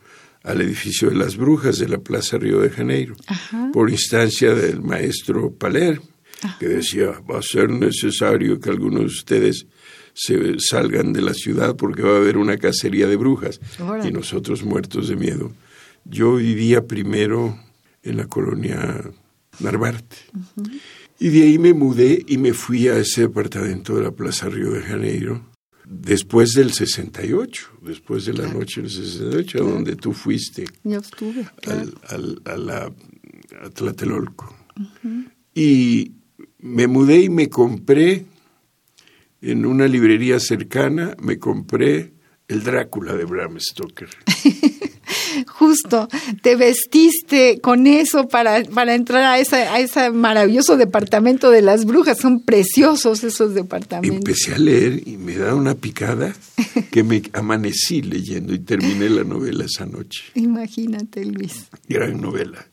al 0.43 0.61
edificio 0.61 1.09
de 1.09 1.17
las 1.17 1.35
brujas 1.35 1.79
de 1.79 1.89
la 1.89 1.97
Plaza 1.97 2.37
Río 2.37 2.61
de 2.61 2.69
Janeiro, 2.69 3.17
por 3.73 3.89
instancia 3.89 4.55
del 4.55 4.81
maestro 4.81 5.51
Paler 5.51 5.99
que 6.59 6.67
decía, 6.67 7.11
va 7.29 7.39
a 7.39 7.41
ser 7.41 7.69
necesario 7.69 8.59
que 8.59 8.69
algunos 8.69 9.01
de 9.01 9.07
ustedes 9.07 9.67
se 10.13 10.59
salgan 10.59 11.13
de 11.13 11.21
la 11.21 11.33
ciudad 11.33 11.75
porque 11.75 12.03
va 12.03 12.13
a 12.13 12.17
haber 12.17 12.37
una 12.37 12.57
cacería 12.57 13.07
de 13.07 13.15
brujas 13.15 13.59
y 14.03 14.11
nosotros 14.11 14.63
muertos 14.63 15.07
de 15.07 15.15
miedo. 15.15 15.51
Yo 16.05 16.35
vivía 16.35 16.85
primero 16.85 17.57
en 18.03 18.17
la 18.17 18.27
colonia 18.27 19.11
Narvarte 19.59 20.17
y 21.19 21.29
de 21.29 21.43
ahí 21.43 21.57
me 21.57 21.73
mudé 21.73 22.23
y 22.27 22.37
me 22.37 22.53
fui 22.53 22.87
a 22.87 22.97
ese 22.97 23.21
departamento 23.21 23.95
de 23.95 24.03
la 24.03 24.11
Plaza 24.11 24.49
Río 24.49 24.71
de 24.71 24.81
Janeiro 24.81 25.41
después 25.85 26.53
del 26.53 26.71
68, 26.71 27.79
después 27.81 28.25
de 28.25 28.33
la 28.33 28.47
noche 28.47 28.81
del 28.81 28.89
68, 28.89 29.57
a 29.57 29.69
donde 29.69 29.95
tú 29.95 30.13
fuiste. 30.13 30.65
Yo 30.83 30.99
estuve. 30.99 31.47
Al, 31.67 32.41
a 32.45 32.57
la 32.57 32.91
Tlatelolco. 33.73 34.55
Y 35.53 36.13
me 36.63 36.87
mudé 36.87 37.23
y 37.23 37.29
me 37.29 37.49
compré 37.49 38.25
en 39.41 39.65
una 39.65 39.85
librería 39.85 40.39
cercana, 40.39 41.15
me 41.21 41.37
compré 41.37 42.13
el 42.47 42.63
Drácula 42.63 43.15
de 43.15 43.25
Bram 43.25 43.59
Stoker. 43.59 44.07
Justo, 45.47 46.07
te 46.41 46.55
vestiste 46.55 47.59
con 47.59 47.85
eso 47.85 48.29
para, 48.29 48.63
para 48.63 48.95
entrar 48.95 49.23
a, 49.23 49.39
esa, 49.39 49.57
a 49.73 49.79
ese 49.79 50.11
maravilloso 50.11 50.77
departamento 50.77 51.51
de 51.51 51.61
las 51.61 51.83
brujas. 51.83 52.19
Son 52.19 52.39
preciosos 52.39 53.25
esos 53.25 53.53
departamentos. 53.53 54.19
Empecé 54.19 54.53
a 54.53 54.57
leer 54.57 55.05
y 55.05 55.17
me 55.17 55.35
da 55.35 55.55
una 55.55 55.75
picada 55.75 56.33
que 56.91 57.03
me 57.03 57.23
amanecí 57.33 58.01
leyendo 58.03 58.53
y 58.53 58.59
terminé 58.59 59.09
la 59.09 59.25
novela 59.25 59.65
esa 59.65 59.85
noche. 59.85 60.23
Imagínate, 60.35 61.25
Luis. 61.25 61.65
Gran 61.89 62.21
novela. 62.21 62.65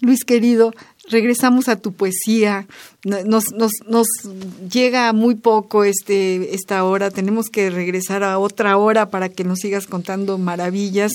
Luis 0.00 0.24
querido, 0.24 0.72
regresamos 1.10 1.68
a 1.68 1.76
tu 1.76 1.92
poesía. 1.92 2.66
Nos, 3.04 3.52
nos, 3.52 3.72
nos 3.86 4.06
llega 4.70 5.12
muy 5.12 5.34
poco 5.34 5.84
este, 5.84 6.54
esta 6.54 6.84
hora. 6.84 7.10
Tenemos 7.10 7.46
que 7.46 7.70
regresar 7.70 8.22
a 8.22 8.38
otra 8.38 8.76
hora 8.76 9.10
para 9.10 9.28
que 9.28 9.44
nos 9.44 9.58
sigas 9.60 9.86
contando 9.86 10.38
maravillas 10.38 11.12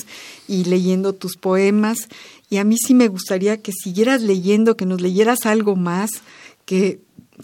y 0.47 0.65
leyendo 0.65 1.13
tus 1.13 1.37
poemas. 1.37 2.09
Y 2.49 2.57
a 2.57 2.63
mí 2.63 2.77
sí 2.77 2.93
me 2.93 3.07
gustaría 3.07 3.61
que 3.61 3.71
siguieras 3.71 4.21
leyendo, 4.21 4.77
que 4.77 4.85
nos 4.85 5.01
leyeras 5.01 5.45
algo 5.45 5.75
más, 5.75 6.11
que 6.65 6.99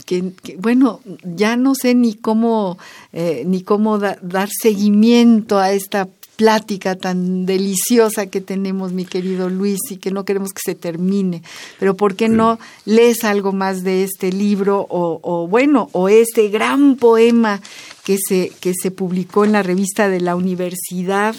que, 0.05 0.33
bueno, 0.59 1.01
ya 1.23 1.55
no 1.55 1.73
sé 1.75 1.95
ni 1.95 2.13
cómo, 2.13 2.77
eh, 3.11 3.43
ni 3.45 3.61
cómo 3.63 3.97
dar 3.97 4.49
seguimiento 4.49 5.57
a 5.57 5.71
esta 5.71 6.07
plática 6.39 6.95
tan 6.95 7.45
deliciosa 7.45 8.27
que 8.27 8.39
tenemos, 8.39 8.93
mi 8.93 9.03
querido 9.03 9.49
Luis, 9.49 9.79
y 9.89 9.97
que 9.97 10.09
no 10.09 10.23
queremos 10.23 10.53
que 10.53 10.61
se 10.63 10.73
termine. 10.73 11.43
Pero 11.79 11.97
¿por 11.97 12.15
qué 12.15 12.29
no 12.29 12.59
lees 12.85 13.25
algo 13.25 13.51
más 13.51 13.83
de 13.83 14.05
este 14.05 14.31
libro 14.31 14.87
o, 14.89 15.19
o 15.21 15.49
bueno, 15.49 15.89
o 15.91 16.07
este 16.07 16.47
gran 16.47 16.95
poema 16.95 17.59
que 18.05 18.17
se, 18.25 18.53
que 18.61 18.71
se 18.73 18.89
publicó 18.89 19.43
en 19.43 19.51
la 19.51 19.63
revista 19.63 20.07
de 20.07 20.21
la 20.21 20.37
universidad? 20.37 21.35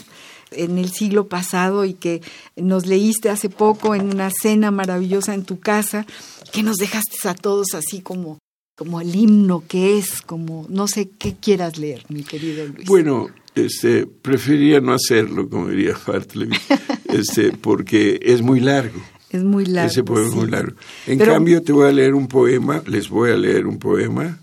en 0.52 0.78
el 0.78 0.90
siglo 0.90 1.28
pasado 1.28 1.84
y 1.84 1.94
que 1.94 2.22
nos 2.56 2.84
leíste 2.84 3.30
hace 3.30 3.48
poco 3.48 3.94
en 3.94 4.12
una 4.12 4.32
cena 4.32 4.72
maravillosa 4.72 5.32
en 5.32 5.44
tu 5.44 5.60
casa, 5.60 6.06
que 6.52 6.64
nos 6.64 6.78
dejaste 6.78 7.28
a 7.28 7.34
todos 7.34 7.74
así 7.74 8.00
como 8.00 8.38
como 8.76 9.00
el 9.00 9.14
himno 9.14 9.62
que 9.68 9.96
es, 9.96 10.22
como 10.22 10.66
no 10.68 10.88
sé 10.88 11.08
qué 11.08 11.36
quieras 11.36 11.78
leer, 11.78 12.04
mi 12.08 12.24
querido 12.24 12.66
Luis. 12.66 12.88
Bueno, 12.88 13.28
este, 13.64 14.06
preferiría 14.06 14.80
no 14.80 14.92
hacerlo, 14.92 15.48
como 15.48 15.68
diría 15.68 15.96
Bartleby, 16.06 16.56
este, 17.08 17.52
porque 17.52 18.20
es 18.22 18.42
muy 18.42 18.60
largo. 18.60 19.00
Es 19.30 19.44
muy 19.44 19.64
largo. 19.64 19.90
Ese 19.90 20.02
poema 20.02 20.28
es 20.28 20.34
muy 20.34 20.50
largo. 20.50 20.76
En 21.06 21.18
cambio, 21.18 21.62
te 21.62 21.72
voy 21.72 21.88
a 21.88 21.92
leer 21.92 22.14
un 22.14 22.26
poema, 22.26 22.82
les 22.86 23.08
voy 23.08 23.30
a 23.30 23.36
leer 23.36 23.66
un 23.66 23.78
poema 23.78 24.40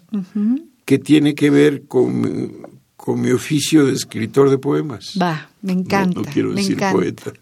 que 0.86 0.97
tiene 0.97 1.36
que 1.36 1.49
ver 1.49 1.84
con, 1.88 2.65
con, 2.95 3.20
mi 3.20 3.32
oficio 3.32 3.86
de 3.86 3.93
escritor 3.93 4.49
de 4.49 4.57
poemas. 4.57 5.18
Va, 5.22 5.49
me 5.61 5.74
encanta. 5.74 6.22
No, 6.22 6.26
quiero 6.26 6.49
me 6.49 6.55
decir 6.55 6.76
encanta. 6.76 6.95
poeta. 6.95 7.34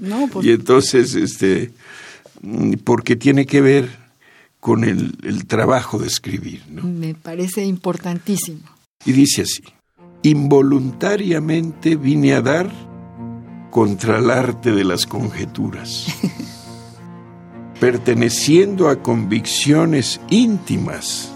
No, 0.00 0.28
pues, 0.32 0.46
y 0.46 0.52
entonces, 0.52 1.14
este, 1.14 1.72
porque 2.84 3.16
tiene 3.16 3.44
que 3.44 3.60
ver 3.60 3.90
con 4.58 4.84
el, 4.84 5.12
el 5.24 5.46
trabajo 5.46 5.98
de 5.98 6.06
escribir. 6.06 6.62
¿no? 6.70 6.84
Me 6.84 7.14
parece 7.14 7.66
importantísimo. 7.66 8.62
Y 9.04 9.12
dice 9.12 9.42
así 9.42 9.62
involuntariamente 10.22 11.96
vine 11.96 12.34
a 12.34 12.42
dar 12.42 12.70
contra 13.70 14.18
el 14.18 14.30
arte 14.30 14.72
de 14.72 14.84
las 14.84 15.06
conjeturas, 15.06 16.06
perteneciendo 17.80 18.88
a 18.88 19.02
convicciones 19.02 20.20
íntimas 20.30 21.32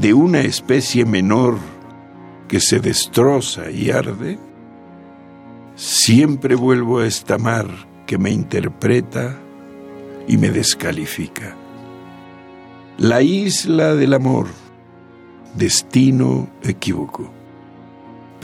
de 0.00 0.14
una 0.14 0.40
especie 0.40 1.04
menor 1.04 1.58
que 2.48 2.60
se 2.60 2.80
destroza 2.80 3.70
y 3.70 3.90
arde, 3.90 4.38
siempre 5.76 6.54
vuelvo 6.54 7.00
a 7.00 7.06
esta 7.06 7.38
mar 7.38 7.68
que 8.06 8.18
me 8.18 8.30
interpreta 8.30 9.36
y 10.26 10.36
me 10.36 10.50
descalifica. 10.50 11.56
La 12.96 13.22
isla 13.22 13.94
del 13.94 14.14
amor, 14.14 14.46
destino 15.56 16.48
equívoco 16.62 17.43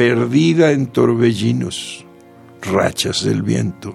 perdida 0.01 0.73
en 0.73 0.87
torbellinos, 0.87 2.07
rachas 2.63 3.23
del 3.23 3.43
viento. 3.43 3.95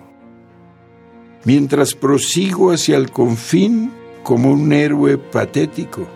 Mientras 1.46 1.96
prosigo 1.96 2.72
hacia 2.72 2.96
el 2.96 3.10
confín 3.10 3.92
como 4.22 4.52
un 4.52 4.72
héroe 4.72 5.18
patético, 5.18 6.08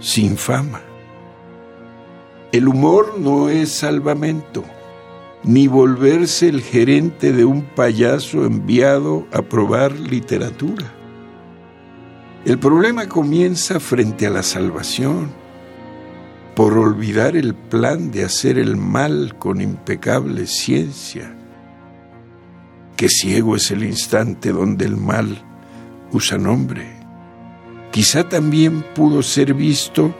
sin 0.00 0.36
fama. 0.36 0.80
El 2.50 2.66
humor 2.66 3.14
no 3.20 3.48
es 3.48 3.70
salvamento, 3.70 4.64
ni 5.44 5.68
volverse 5.68 6.48
el 6.48 6.60
gerente 6.60 7.32
de 7.32 7.44
un 7.44 7.62
payaso 7.62 8.44
enviado 8.44 9.24
a 9.32 9.42
probar 9.42 9.92
literatura. 10.00 10.92
El 12.44 12.58
problema 12.58 13.08
comienza 13.08 13.78
frente 13.78 14.26
a 14.26 14.30
la 14.30 14.42
salvación 14.42 15.30
por 16.58 16.76
olvidar 16.76 17.36
el 17.36 17.54
plan 17.54 18.10
de 18.10 18.24
hacer 18.24 18.58
el 18.58 18.76
mal 18.76 19.36
con 19.38 19.60
impecable 19.60 20.48
ciencia. 20.48 21.32
Qué 22.96 23.08
ciego 23.08 23.54
es 23.54 23.70
el 23.70 23.84
instante 23.84 24.50
donde 24.50 24.84
el 24.84 24.96
mal 24.96 25.40
usa 26.10 26.36
nombre. 26.36 26.96
Quizá 27.92 28.28
también 28.28 28.84
pudo 28.92 29.22
ser 29.22 29.54
visto 29.54 30.12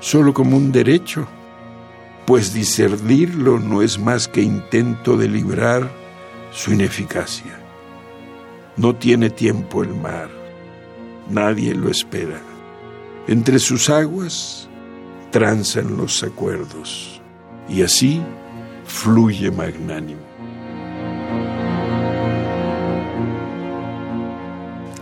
solo 0.00 0.34
como 0.34 0.56
un 0.56 0.72
derecho, 0.72 1.28
pues 2.26 2.52
discernirlo 2.52 3.60
no 3.60 3.80
es 3.80 3.96
más 3.96 4.26
que 4.26 4.42
intento 4.42 5.16
de 5.16 5.28
librar 5.28 5.88
su 6.50 6.72
ineficacia. 6.72 7.60
No 8.76 8.96
tiene 8.96 9.30
tiempo 9.30 9.84
el 9.84 9.94
mar, 9.94 10.30
nadie 11.30 11.76
lo 11.76 11.88
espera. 11.90 12.40
Entre 13.28 13.60
sus 13.60 13.88
aguas 13.88 14.65
tranzan 15.36 15.98
los 15.98 16.22
acuerdos 16.22 17.20
y 17.68 17.82
así 17.82 18.22
fluye 18.86 19.50
magnánimo. 19.50 20.22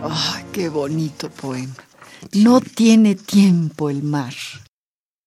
¡Ay, 0.03 0.45
qué 0.51 0.69
bonito 0.69 1.31
poema! 1.31 1.77
No 2.33 2.61
tiene 2.61 3.15
tiempo 3.15 3.91
el 3.91 4.03
mar. 4.03 4.35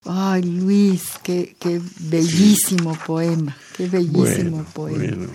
Ay, 0.04 0.44
Luis, 0.44 1.14
qué, 1.24 1.56
qué 1.58 1.82
bellísimo 2.02 2.94
poema, 3.08 3.56
qué 3.78 3.88
bellísimo 3.88 4.66
poema. 4.74 4.98
Bueno. 4.98 5.30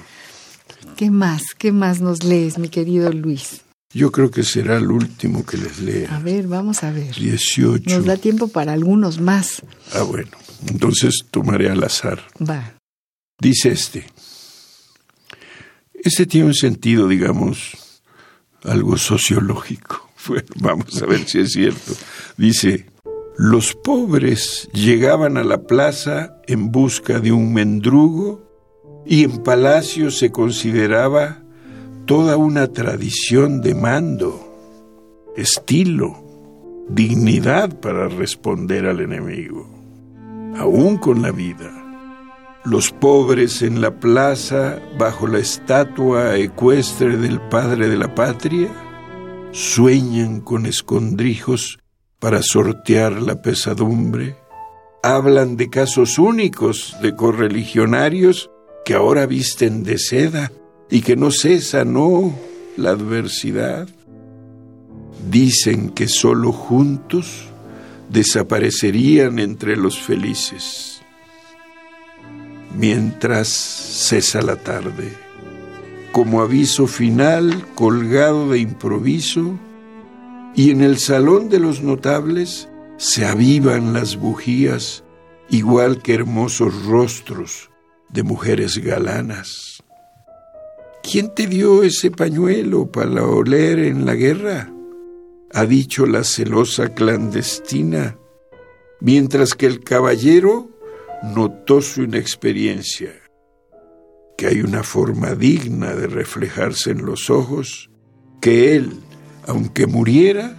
¿Qué 0.99 1.11
más? 1.11 1.55
¿Qué 1.57 1.73
más 1.73 2.03
nos 2.03 2.25
lees, 2.25 2.59
mi 2.59 2.69
querido 2.69 3.11
Luis? 3.11 3.63
Yo 3.95 4.11
creo 4.11 4.31
que 4.31 4.43
será 4.43 4.79
el 4.79 4.91
último 4.91 5.45
que 5.45 5.59
les 5.59 5.81
lea. 5.81 6.17
A 6.17 6.19
ver, 6.19 6.47
vamos 6.47 6.83
a 6.83 6.91
ver. 6.91 7.15
18. 7.15 7.95
Nos 7.95 8.07
da 8.07 8.17
tiempo 8.17 8.49
para 8.49 8.73
algunos 8.73 9.21
más. 9.21 9.63
Ah, 9.93 10.03
bueno. 10.03 10.31
Entonces 10.69 11.25
tomaré 11.31 11.69
al 11.69 11.85
azar. 11.85 12.23
Va. 12.41 12.75
Dice 13.39 13.71
este. 13.71 14.07
Este 15.93 16.27
tiene 16.27 16.47
un 16.47 16.55
sentido, 16.55 17.07
digamos, 17.09 17.73
algo 18.65 18.97
sociológico. 18.97 20.09
Bueno, 20.29 20.47
vamos 20.61 21.03
a 21.03 21.07
ver 21.07 21.27
si 21.27 21.41
es 21.41 21.51
cierto. 21.51 21.95
Dice, 22.37 22.87
Los 23.37 23.75
pobres 23.75 24.69
llegaban 24.73 25.37
a 25.37 25.43
la 25.43 25.65
plaza 25.65 26.37
en 26.47 26.71
busca 26.71 27.19
de 27.19 27.33
un 27.33 27.53
mendrugo 27.53 28.49
y 29.05 29.25
en 29.25 29.43
palacio 29.43 30.13
se 30.13 30.31
consideraba 30.31 31.42
toda 32.07 32.37
una 32.37 32.73
tradición 32.73 33.61
de 33.61 33.75
mando, 33.75 35.33
estilo, 35.37 36.17
dignidad 36.89 37.79
para 37.81 38.09
responder 38.09 38.87
al 38.87 39.01
enemigo, 39.01 39.69
aún 40.57 40.99
con 40.99 41.23
la 41.23 41.31
vida. 41.31 41.71
Los 42.65 42.91
pobres 42.91 43.63
en 43.63 43.81
la 43.81 43.99
plaza, 43.99 44.79
bajo 44.99 45.27
la 45.27 45.39
estatua 45.39 46.37
ecuestre 46.37 47.17
del 47.17 47.41
padre 47.41 47.89
de 47.89 47.97
la 47.97 48.15
patria, 48.15 48.69
sueñan 49.53 50.41
con 50.41 50.67
escondrijos 50.67 51.79
para 52.19 52.43
sortear 52.43 53.21
la 53.21 53.43
pesadumbre, 53.43 54.37
hablan 55.03 55.57
de 55.57 55.71
casos 55.71 56.19
únicos 56.19 56.97
de 57.03 57.15
correligionarios 57.15 58.51
que 58.85 58.95
ahora 58.95 59.27
visten 59.27 59.83
de 59.83 59.99
seda 59.99 60.53
y 60.93 61.01
que 61.01 61.17
no 61.17 61.31
cesa, 61.31 61.87
no, 61.87 62.35
la 62.77 62.91
adversidad. 62.91 63.89
Dicen 65.31 65.89
que 65.89 66.07
solo 66.07 66.53
juntos 66.53 67.47
desaparecerían 68.11 69.39
entre 69.39 69.75
los 69.75 69.99
felices. 69.99 71.01
Mientras 72.77 73.49
cesa 73.49 74.43
la 74.43 74.57
tarde, 74.57 75.17
como 76.13 76.43
aviso 76.43 76.87
final 76.87 77.65
colgado 77.75 78.51
de 78.51 78.59
improviso, 78.59 79.59
y 80.55 80.73
en 80.73 80.83
el 80.83 80.99
salón 80.99 81.49
de 81.49 81.59
los 81.59 81.81
notables 81.81 82.69
se 82.99 83.25
avivan 83.25 83.95
las 83.95 84.17
bujías, 84.17 85.05
igual 85.49 86.03
que 86.03 86.13
hermosos 86.13 86.85
rostros 86.85 87.71
de 88.11 88.25
mujeres 88.25 88.77
galanas. 88.77 89.72
¿Quién 91.03 91.35
te 91.35 91.47
dio 91.47 91.83
ese 91.83 92.11
pañuelo 92.11 92.91
para 92.91 93.25
oler 93.25 93.79
en 93.79 94.07
la 94.07 94.15
guerra? 94.15 94.73
ha 95.55 95.67
dicho 95.67 96.07
la 96.07 96.25
celosa 96.25 96.95
clandestina, 96.95 98.17
mientras 99.01 99.55
que 99.55 99.67
el 99.67 99.81
caballero 99.81 100.71
notó 101.23 101.83
su 101.83 102.03
inexperiencia, 102.03 103.13
que 104.39 104.47
hay 104.47 104.63
una 104.63 104.83
forma 104.83 105.35
digna 105.35 105.95
de 105.95 106.07
reflejarse 106.07 106.93
en 106.93 107.05
los 107.05 107.29
ojos, 107.29 107.91
que 108.41 108.75
él, 108.77 108.95
aunque 109.47 109.87
muriera, 109.87 110.57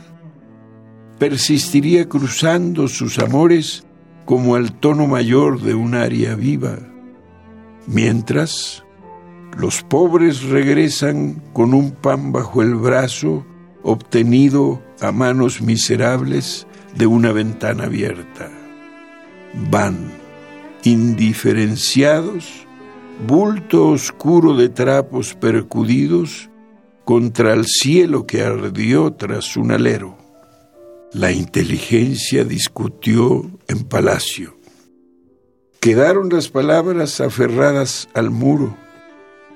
persistiría 1.18 2.08
cruzando 2.08 2.88
sus 2.88 3.18
amores 3.18 3.84
como 4.26 4.56
al 4.56 4.80
tono 4.80 5.08
mayor 5.08 5.60
de 5.62 5.74
un 5.74 5.96
aria 5.96 6.36
viva, 6.36 6.78
mientras 7.88 8.84
los 9.58 9.84
pobres 9.84 10.44
regresan 10.44 11.42
con 11.54 11.74
un 11.74 11.92
pan 11.92 12.32
bajo 12.32 12.62
el 12.62 12.76
brazo 12.76 13.46
obtenido 13.84 14.82
a 15.02 15.12
manos 15.12 15.62
miserables 15.62 16.66
de 16.96 17.06
una 17.06 17.32
ventana 17.32 17.86
abierta. 17.86 18.50
Van, 19.70 20.12
indiferenciados, 20.84 22.66
bulto 23.28 23.90
oscuro 23.90 24.56
de 24.56 24.70
trapos 24.70 25.36
percudidos, 25.36 26.50
contra 27.06 27.54
el 27.54 27.66
cielo 27.66 28.26
que 28.26 28.44
ardió 28.44 29.14
tras 29.14 29.58
un 29.58 29.72
alero. 29.72 30.18
La 31.12 31.32
inteligencia 31.32 32.44
discutió 32.44 33.52
en 33.68 33.84
palacio. 33.84 34.58
Quedaron 35.80 36.30
las 36.30 36.48
palabras 36.48 37.20
aferradas 37.20 38.08
al 38.14 38.32
muro, 38.32 38.78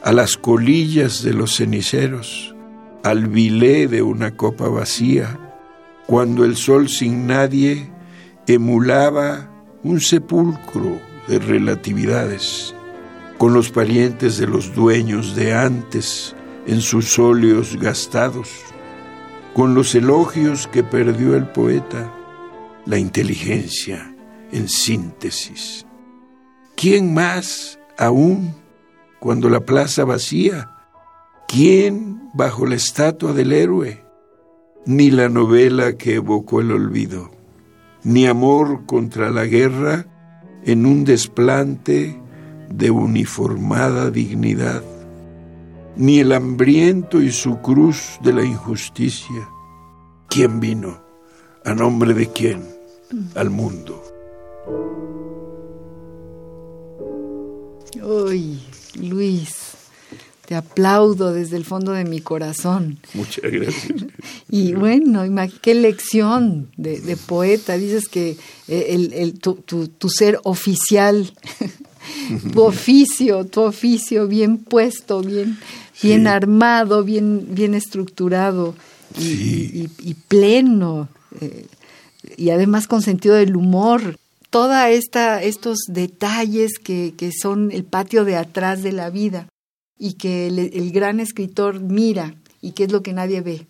a 0.08 0.14
las 0.14 0.38
colillas 0.38 1.22
de 1.22 1.34
los 1.34 1.58
ceniceros, 1.58 2.56
al 3.04 3.28
bilé 3.28 3.90
de 3.90 4.02
una 4.02 4.38
copa 4.38 4.70
vacía, 4.70 5.38
cuando 6.06 6.46
el 6.46 6.56
sol 6.56 6.88
sin 6.88 7.28
nadie 7.28 7.92
emulaba 8.48 9.52
un 9.84 10.00
sepulcro 10.00 11.02
de 11.28 11.40
relatividades, 11.40 12.74
con 13.38 13.54
los 13.54 13.70
parientes 13.70 14.38
de 14.38 14.48
los 14.48 14.74
dueños 14.74 15.36
de 15.36 15.54
antes, 15.54 16.34
en 16.68 16.80
sus 16.80 17.20
óleos 17.20 17.76
gastados, 17.76 18.50
con 19.54 19.76
los 19.76 19.94
elogios 19.94 20.68
que 20.68 20.84
perdió 20.84 21.36
el 21.36 21.50
poeta, 21.50 22.14
la 22.86 22.98
inteligencia 22.98 24.16
en 24.54 24.70
síntesis. 24.70 25.86
¿Quién 26.78 27.14
más 27.14 27.78
aún 27.98 28.56
cuando 29.20 29.50
la 29.50 29.62
plaza 29.62 30.06
vacía? 30.06 30.72
¿Quién 31.48 32.30
bajo 32.34 32.66
la 32.66 32.76
estatua 32.76 33.34
del 33.34 33.54
héroe? 33.54 34.04
Ni 34.86 35.12
la 35.12 35.30
novela 35.30 35.94
que 35.98 36.16
evocó 36.16 36.62
el 36.62 36.72
olvido, 36.72 37.32
ni 38.04 38.26
amor 38.26 38.86
contra 38.86 39.32
la 39.32 39.46
guerra 39.46 40.06
en 40.64 40.86
un 40.86 41.04
desplante 41.04 42.20
de 42.70 42.92
uniformada 42.92 44.12
dignidad 44.12 44.84
ni 45.98 46.20
el 46.20 46.32
hambriento 46.32 47.22
y 47.22 47.32
su 47.32 47.60
cruz 47.60 48.20
de 48.22 48.34
la 48.34 48.44
injusticia. 48.44 49.50
¿Quién 50.30 50.60
vino? 50.60 51.02
¿A 51.66 51.74
nombre 51.74 52.14
de 52.14 52.28
quién? 52.32 52.64
Al 53.36 53.50
mundo. 53.50 54.04
Uy, 58.04 58.62
Luis, 59.02 59.50
te 60.46 60.56
aplaudo 60.56 61.34
desde 61.34 61.58
el 61.58 61.66
fondo 61.66 61.92
de 61.92 62.06
mi 62.06 62.22
corazón. 62.22 63.00
Muchas 63.14 63.52
gracias. 63.52 64.06
y 64.50 64.74
bueno, 64.74 65.24
qué 65.62 65.76
lección 65.76 66.70
de, 66.78 67.18
poeta. 67.18 67.78
Dices 67.78 68.08
que 68.08 68.38
eh, 68.68 69.10
el, 69.14 69.40
tu, 69.40 69.56
tu 69.56 70.10
ser 70.10 70.40
oficial 70.44 71.34
tu 72.54 72.64
oficio, 72.64 73.46
tu 73.46 73.62
oficio 73.62 74.28
bien 74.28 74.58
puesto, 74.58 75.22
bien, 75.22 75.58
bien 76.02 76.28
armado, 76.28 77.04
bien, 77.04 77.48
bien 77.52 77.74
estructurado 77.74 78.76
y, 79.20 79.88
pleno, 80.28 81.10
eh, 81.42 81.66
y 82.36 82.50
además 82.50 82.88
con 82.88 83.02
sentido 83.02 83.36
del 83.36 83.56
humor. 83.56 84.18
Toda 84.50 84.90
esta, 84.90 85.44
estos 85.44 85.80
detalles 85.88 86.80
que, 86.80 87.14
que 87.18 87.32
son 87.32 87.72
el 87.72 87.84
patio 87.84 88.26
de 88.26 88.36
atrás 88.36 88.82
de 88.84 88.92
la 88.92 89.10
vida 89.10 89.48
y 90.00 90.14
que 90.14 90.48
el 90.48 90.92
gran 90.92 91.20
escritor 91.20 91.80
mira 91.80 92.36
y 92.62 92.72
que 92.72 92.86
es 92.86 92.92
lo 92.92 93.04
que 93.04 93.14
nadie 93.14 93.42
ve 93.42 93.68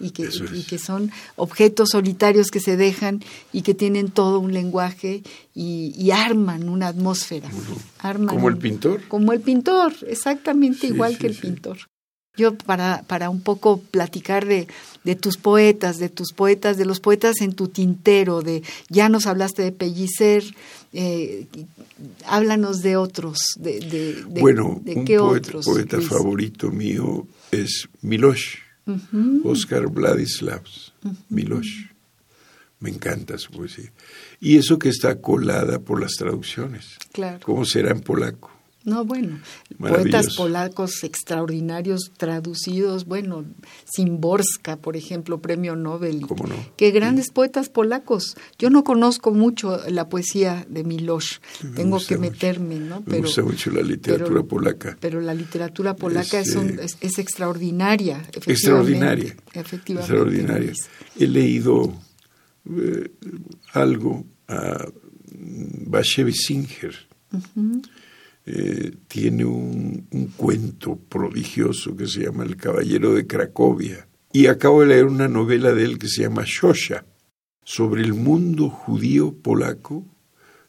y, 0.00 0.10
que, 0.10 0.28
y 0.54 0.62
que 0.62 0.78
son 0.78 1.10
objetos 1.36 1.90
solitarios 1.90 2.50
que 2.50 2.60
se 2.60 2.76
dejan 2.76 3.22
y 3.52 3.62
que 3.62 3.74
tienen 3.74 4.10
todo 4.10 4.40
un 4.40 4.52
lenguaje 4.52 5.22
y, 5.54 6.10
arman 6.10 6.68
una 6.68 6.88
atmósfera. 6.88 7.48
como 8.26 8.48
el 8.48 8.56
pintor. 8.56 9.02
Como 9.08 9.32
el 9.32 9.40
pintor, 9.40 9.92
exactamente 10.06 10.86
igual 10.86 11.18
que 11.18 11.26
el 11.26 11.34
pintor. 11.34 11.78
Yo 12.38 12.54
para, 12.56 13.02
para 13.06 13.28
un 13.28 13.42
poco 13.42 13.80
platicar 13.90 14.46
de, 14.46 14.68
de 15.04 15.16
tus 15.16 15.36
poetas, 15.36 15.98
de 15.98 16.08
tus 16.08 16.32
poetas, 16.32 16.78
de 16.78 16.86
los 16.86 17.00
poetas 17.00 17.40
en 17.42 17.52
tu 17.52 17.68
tintero, 17.68 18.40
de 18.40 18.62
ya 18.88 19.08
nos 19.08 19.26
hablaste 19.26 19.62
de 19.62 19.72
Pellicer, 19.72 20.44
eh, 20.92 21.46
háblanos 22.26 22.80
de 22.80 22.96
otros, 22.96 23.38
de, 23.58 23.80
de, 23.80 24.24
bueno, 24.40 24.80
un 24.82 25.04
poeta, 25.04 25.60
poeta 25.60 26.00
favorito 26.00 26.70
mío 26.70 27.26
es 27.50 27.88
Milosh. 28.00 28.56
Oscar 29.44 29.88
Vladislavs, 29.88 30.94
Miloš. 31.28 31.92
Me 32.80 32.90
encanta 32.90 33.36
su 33.38 33.50
poesía. 33.50 33.92
Y 34.40 34.56
eso 34.56 34.78
que 34.78 34.88
está 34.88 35.20
colada 35.20 35.80
por 35.80 36.00
las 36.00 36.12
traducciones. 36.12 36.96
Claro. 37.12 37.40
¿Cómo 37.44 37.64
será 37.64 37.90
en 37.90 38.00
polaco? 38.00 38.50
No, 38.84 39.04
bueno, 39.04 39.40
poetas 39.78 40.36
polacos 40.36 41.02
extraordinarios 41.02 42.12
traducidos, 42.16 43.04
bueno, 43.06 43.44
Simborska, 43.84 44.76
por 44.76 44.96
ejemplo, 44.96 45.42
premio 45.42 45.74
Nobel. 45.74 46.20
¿Cómo 46.22 46.46
no? 46.46 46.54
Qué 46.76 46.90
grandes 46.92 47.30
poetas 47.30 47.68
polacos. 47.68 48.36
Yo 48.58 48.70
no 48.70 48.84
conozco 48.84 49.32
mucho 49.32 49.80
la 49.88 50.08
poesía 50.08 50.64
de 50.70 50.84
Miloš, 50.84 51.40
tengo 51.74 51.98
que 51.98 52.18
meterme, 52.18 52.76
¿no? 52.76 53.02
Pero, 53.04 53.16
me 53.18 53.22
gusta 53.26 53.42
mucho 53.42 53.70
la 53.72 53.82
literatura 53.82 54.42
polaca. 54.44 54.96
Pero 55.00 55.20
la 55.20 55.34
literatura 55.34 55.96
polaca 55.96 56.40
es, 56.40 56.56
es, 56.56 57.18
extraordinaria, 57.18 58.22
Extraordinaria. 58.32 59.36
Efectivamente. 59.52 60.12
Extraordinaria. 60.12 60.72
He 61.18 61.26
leído 61.26 61.92
eh, 62.70 63.10
algo 63.72 64.24
a 64.46 64.86
Bashevi 65.30 66.32
Singer. 66.32 67.08
Eh, 68.50 68.96
tiene 69.08 69.44
un, 69.44 70.32
cuento 70.38 70.96
prodigioso 70.96 71.94
que 71.94 72.06
se 72.06 72.22
llama 72.22 72.44
El 72.44 72.56
Caballero 72.56 73.12
de 73.12 73.26
Cracovia. 73.26 74.08
Y 74.32 74.46
acabo 74.46 74.80
de 74.80 74.86
leer 74.86 75.04
una 75.04 75.28
novela 75.28 75.72
de 75.74 75.84
él 75.84 75.98
que 75.98 76.08
se 76.08 76.22
llama 76.22 76.44
Shosha, 76.46 77.04
sobre 77.62 78.02
el 78.02 78.14
mundo 78.14 78.70
judío 78.70 79.34
polaco 79.34 80.06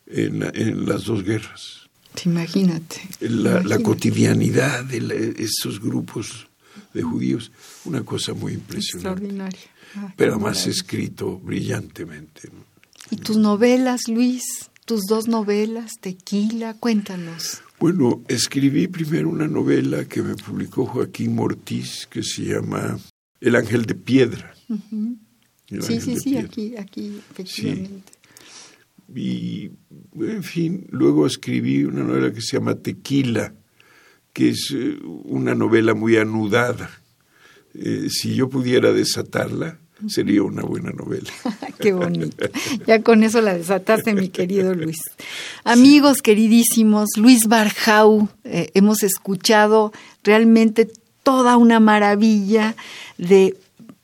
en, 0.08 0.86
las 0.86 1.06
dos 1.06 1.24
guerras. 1.24 1.90
Imagínate. 2.26 3.02
La, 3.22 3.80
cotidianidad 3.80 4.84
de 4.84 5.36
esos 5.38 5.80
grupos 5.80 6.50
de 6.94 7.02
judíos, 7.02 7.50
una 7.86 8.04
cosa 8.04 8.34
muy 8.34 8.56
impresionante. 8.56 9.24
Extraordinaria. 9.24 9.60
Ah, 9.96 10.14
Pero 10.18 10.34
además 10.34 10.68
escrito 10.68 11.40
brillantemente. 11.40 12.50
¿Y 13.10 13.16
tus 13.16 13.38
novelas, 13.38 14.10
Luis? 14.10 14.44
Tus 14.84 15.06
dos 15.08 15.30
novelas, 15.30 15.94
Tequila, 16.02 16.74
cuéntanos. 16.74 17.62
Bueno, 17.80 18.24
escribí 18.28 18.88
primero 18.88 19.30
una 19.30 19.48
novela 19.48 20.04
que 20.04 20.22
me 20.22 20.36
publicó 20.36 20.86
Joaquín 20.86 21.34
Mortiz 21.34 22.08
que 22.08 22.24
se 22.24 22.44
llama 22.44 23.00
El 23.40 23.56
ángel 23.56 23.86
de 23.86 23.96
piedra. 23.96 24.54
Sí, 25.82 26.02
sí, 26.02 26.18
sí, 26.20 26.38
aquí, 26.38 26.76
aquí, 26.76 27.22
efectivamente. 27.32 28.12
Y, 29.16 29.72
en 30.20 30.44
fin, 30.44 30.88
luego 30.90 31.26
escribí 31.26 31.86
una 31.86 32.04
novela 32.04 32.34
que 32.34 32.42
se 32.42 32.58
llama 32.58 32.76
Tequila, 32.76 33.54
que 34.34 34.50
es 34.50 34.72
eh, 34.76 35.00
una 35.04 35.56
novela 35.56 35.94
muy 35.94 36.18
anudada. 36.18 36.90
Eh, 37.74 38.08
si 38.10 38.36
yo 38.36 38.50
pudiera 38.50 38.92
desatarla, 38.92 39.80
sería 40.08 40.43
una 40.43 40.64
buena 40.64 40.91
novela. 40.91 41.30
Qué 41.80 41.93
bonito. 41.93 42.47
Ya 42.86 43.02
con 43.02 43.24
eso 43.24 43.41
la 43.41 43.54
desataste, 43.54 44.14
mi 44.14 44.30
querido 44.30 44.74
Luis. 44.74 44.97
Amigos 45.64 46.22
queridísimos, 46.22 47.10
Luis 47.18 47.47
Barjau, 47.47 48.30
eh, 48.43 48.70
hemos 48.74 49.04
escuchado 49.04 49.91
realmente 50.24 50.89
toda 51.24 51.58
una 51.58 51.80
maravilla 51.80 52.76
de 53.18 53.58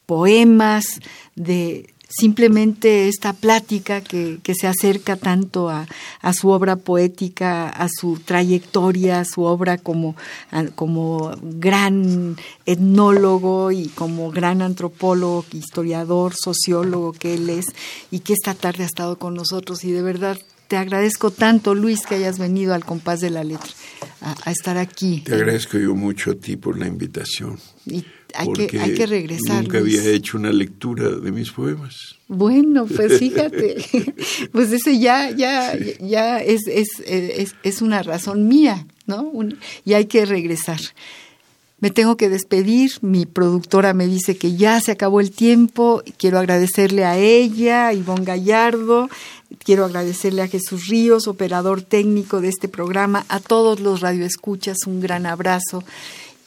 poemas, 0.05 0.99
de 1.35 1.93
simplemente 2.17 3.07
esta 3.07 3.33
plática 3.33 4.01
que, 4.01 4.39
se 4.55 4.67
acerca 4.67 5.17
tanto 5.17 5.69
a, 5.69 5.87
su 6.33 6.49
obra 6.49 6.75
poética, 6.77 7.67
a 7.69 7.87
su 7.89 8.19
trayectoria, 8.19 9.19
a 9.19 9.25
su 9.25 9.43
obra 9.43 9.77
como, 9.77 10.15
como 10.75 11.35
gran 11.41 12.37
etnólogo 12.65 13.71
y 13.71 13.87
como 13.89 14.31
gran 14.31 14.61
antropólogo, 14.61 15.45
historiador, 15.51 16.33
sociólogo 16.35 17.11
que 17.13 17.35
él 17.35 17.49
es 17.49 17.65
y 18.11 18.19
que 18.19 18.33
esta 18.33 18.53
tarde 18.53 18.83
ha 18.83 18.87
estado 18.87 19.17
con 19.17 19.33
nosotros 19.33 19.83
y 19.83 19.91
de 19.91 20.01
verdad 20.01 20.37
te 20.67 20.77
agradezco 20.77 21.29
tanto, 21.31 21.75
Luis, 21.75 22.07
que 22.07 22.15
hayas 22.15 22.39
venido 22.39 22.73
al 22.73 22.85
compás 22.85 23.21
de 23.21 23.29
la 23.29 23.43
letra 23.43 23.69
a, 24.21 24.51
estar 24.51 24.77
aquí. 24.77 25.21
Te 25.21 25.35
agradezco 25.35 25.77
yo 25.77 25.93
mucho 25.93 26.31
a 26.31 26.35
ti 26.35 26.57
por 26.57 26.79
la 26.79 26.87
invitación. 26.87 27.59
Y 27.85 28.03
hay, 28.35 28.67
que, 28.67 28.79
hay 28.79 28.93
que 28.93 29.05
regresar. 29.05 29.63
Nunca 29.63 29.79
había 29.79 30.03
hecho 30.05 30.37
una 30.37 30.51
lectura 30.51 31.09
de 31.09 31.31
mis 31.31 31.51
poemas. 31.51 32.15
Bueno, 32.27 32.85
pues 32.85 33.19
fíjate, 33.19 33.77
pues 34.51 34.71
ese 34.71 34.99
ya, 34.99 35.31
ya, 35.31 35.77
ya 35.99 36.39
es, 36.39 36.67
es, 36.67 36.87
es, 37.05 37.55
es 37.63 37.81
una 37.81 38.03
razón 38.03 38.47
mía, 38.47 38.85
¿no? 39.05 39.31
y 39.83 39.93
hay 39.93 40.05
que 40.05 40.25
regresar. 40.25 40.79
Me 41.79 41.91
tengo 41.91 42.15
que 42.15 42.29
despedir, 42.29 42.93
mi 43.01 43.25
productora 43.25 43.93
me 43.93 44.07
dice 44.07 44.37
que 44.37 44.55
ya 44.55 44.79
se 44.79 44.91
acabó 44.91 45.19
el 45.19 45.31
tiempo, 45.31 46.01
quiero 46.17 46.39
agradecerle 46.39 47.03
a 47.03 47.17
ella, 47.17 47.87
a 47.87 47.93
Ivonne 47.93 48.23
Gallardo, 48.23 49.09
quiero 49.63 49.83
agradecerle 49.85 50.41
a 50.41 50.47
Jesús 50.47 50.87
Ríos, 50.87 51.27
operador 51.27 51.81
técnico 51.81 52.39
de 52.39 52.47
este 52.47 52.69
programa, 52.69 53.25
a 53.27 53.39
todos 53.39 53.81
los 53.81 53.99
radioescuchas, 53.99 54.77
un 54.87 55.01
gran 55.01 55.25
abrazo 55.25 55.83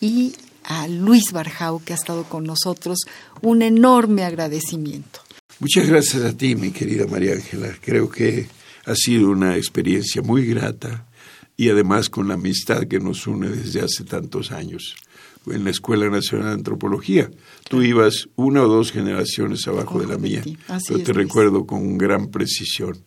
y 0.01 0.35
a 0.69 0.87
Luis 0.87 1.33
Barjau, 1.33 1.83
que 1.83 1.95
ha 1.95 1.97
estado 1.97 2.25
con 2.25 2.45
nosotros, 2.45 2.99
un 3.41 3.63
enorme 3.63 4.23
agradecimiento. 4.23 5.21
Muchas 5.61 5.89
gracias 5.89 6.23
a 6.23 6.37
ti, 6.37 6.55
mi 6.55 6.71
querida 6.71 7.07
María 7.07 7.33
Ángela. 7.33 7.75
Creo 7.81 8.09
que 8.11 8.47
ha 8.85 8.95
sido 8.95 9.31
una 9.31 9.57
experiencia 9.57 10.23
muy 10.23 10.47
grata 10.47 11.07
y 11.57 11.71
además 11.71 12.11
con 12.11 12.29
la 12.29 12.35
amistad 12.35 12.85
que 12.85 13.01
nos 13.01 13.27
une 13.27 13.49
desde 13.49 13.81
hace 13.81 14.05
tantos 14.05 14.53
años 14.53 14.95
en 15.47 15.65
la 15.65 15.71
Escuela 15.71 16.09
Nacional 16.11 16.49
de 16.49 16.55
Antropología. 16.55 17.31
Tú 17.69 17.83
ibas 17.83 18.29
una 18.37 18.63
o 18.63 18.69
dos 18.69 18.93
generaciones 18.93 19.67
abajo 19.67 20.01
de 20.01 20.07
la 20.07 20.19
mía, 20.19 20.43
pero 20.87 21.03
te 21.03 21.13
recuerdo 21.13 21.67
con 21.67 21.97
gran 21.97 22.29
precisión. 22.29 22.99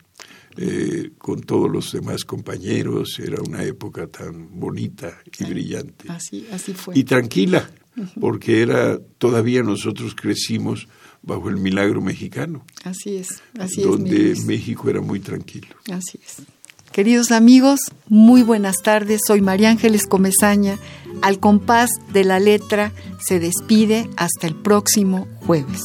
Eh, 0.56 1.12
con 1.18 1.40
todos 1.40 1.70
los 1.70 1.92
demás 1.92 2.24
compañeros, 2.24 3.18
era 3.18 3.40
una 3.40 3.64
época 3.64 4.06
tan 4.06 4.58
bonita 4.60 5.18
y 5.38 5.44
brillante. 5.44 6.10
Así, 6.10 6.46
así 6.52 6.74
fue. 6.74 6.98
Y 6.98 7.04
tranquila, 7.04 7.70
porque 8.20 8.60
era, 8.60 8.98
todavía 9.18 9.62
nosotros 9.62 10.14
crecimos 10.14 10.88
bajo 11.22 11.48
el 11.48 11.56
milagro 11.56 12.00
mexicano. 12.00 12.64
Así 12.84 13.16
es, 13.16 13.42
así 13.58 13.82
donde 13.82 14.34
México 14.44 14.90
era 14.90 15.00
muy 15.00 15.20
tranquilo. 15.20 15.74
Así 15.90 16.18
es. 16.24 16.42
Queridos 16.92 17.30
amigos, 17.30 17.80
muy 18.08 18.42
buenas 18.42 18.76
tardes. 18.82 19.22
Soy 19.26 19.40
María 19.40 19.70
Ángeles 19.70 20.06
Comezaña. 20.06 20.78
Al 21.22 21.40
compás 21.40 21.88
de 22.12 22.24
la 22.24 22.38
letra 22.38 22.92
se 23.18 23.40
despide 23.40 24.10
hasta 24.16 24.46
el 24.46 24.54
próximo 24.54 25.26
jueves. 25.46 25.80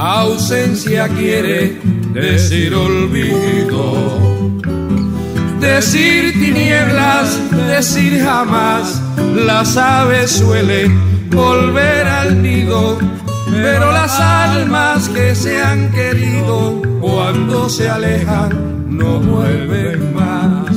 Ausencia 0.00 1.08
quiere 1.08 1.76
decir 2.14 2.72
olvido, 2.72 4.20
decir 5.60 6.32
tinieblas, 6.34 7.38
decir 7.66 8.22
jamás. 8.22 9.02
Las 9.34 9.76
aves 9.76 10.30
suelen 10.30 10.96
volver 11.30 12.06
al 12.06 12.40
nido 12.40 12.98
pero 13.50 13.92
las 13.92 14.20
almas 14.20 15.08
que 15.08 15.34
se 15.34 15.60
han 15.60 15.90
querido 15.90 16.80
cuando 17.00 17.68
se 17.68 17.88
alejan 17.88 18.86
no 18.88 19.18
vuelven 19.18 20.14
más. 20.14 20.76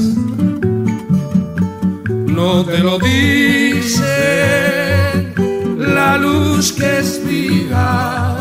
No 2.09 2.65
te 2.65 2.79
lo 2.79 2.97
dice 2.97 4.05
la 5.77 6.17
luz 6.17 6.71
que 6.71 7.03
sombra 7.03 8.40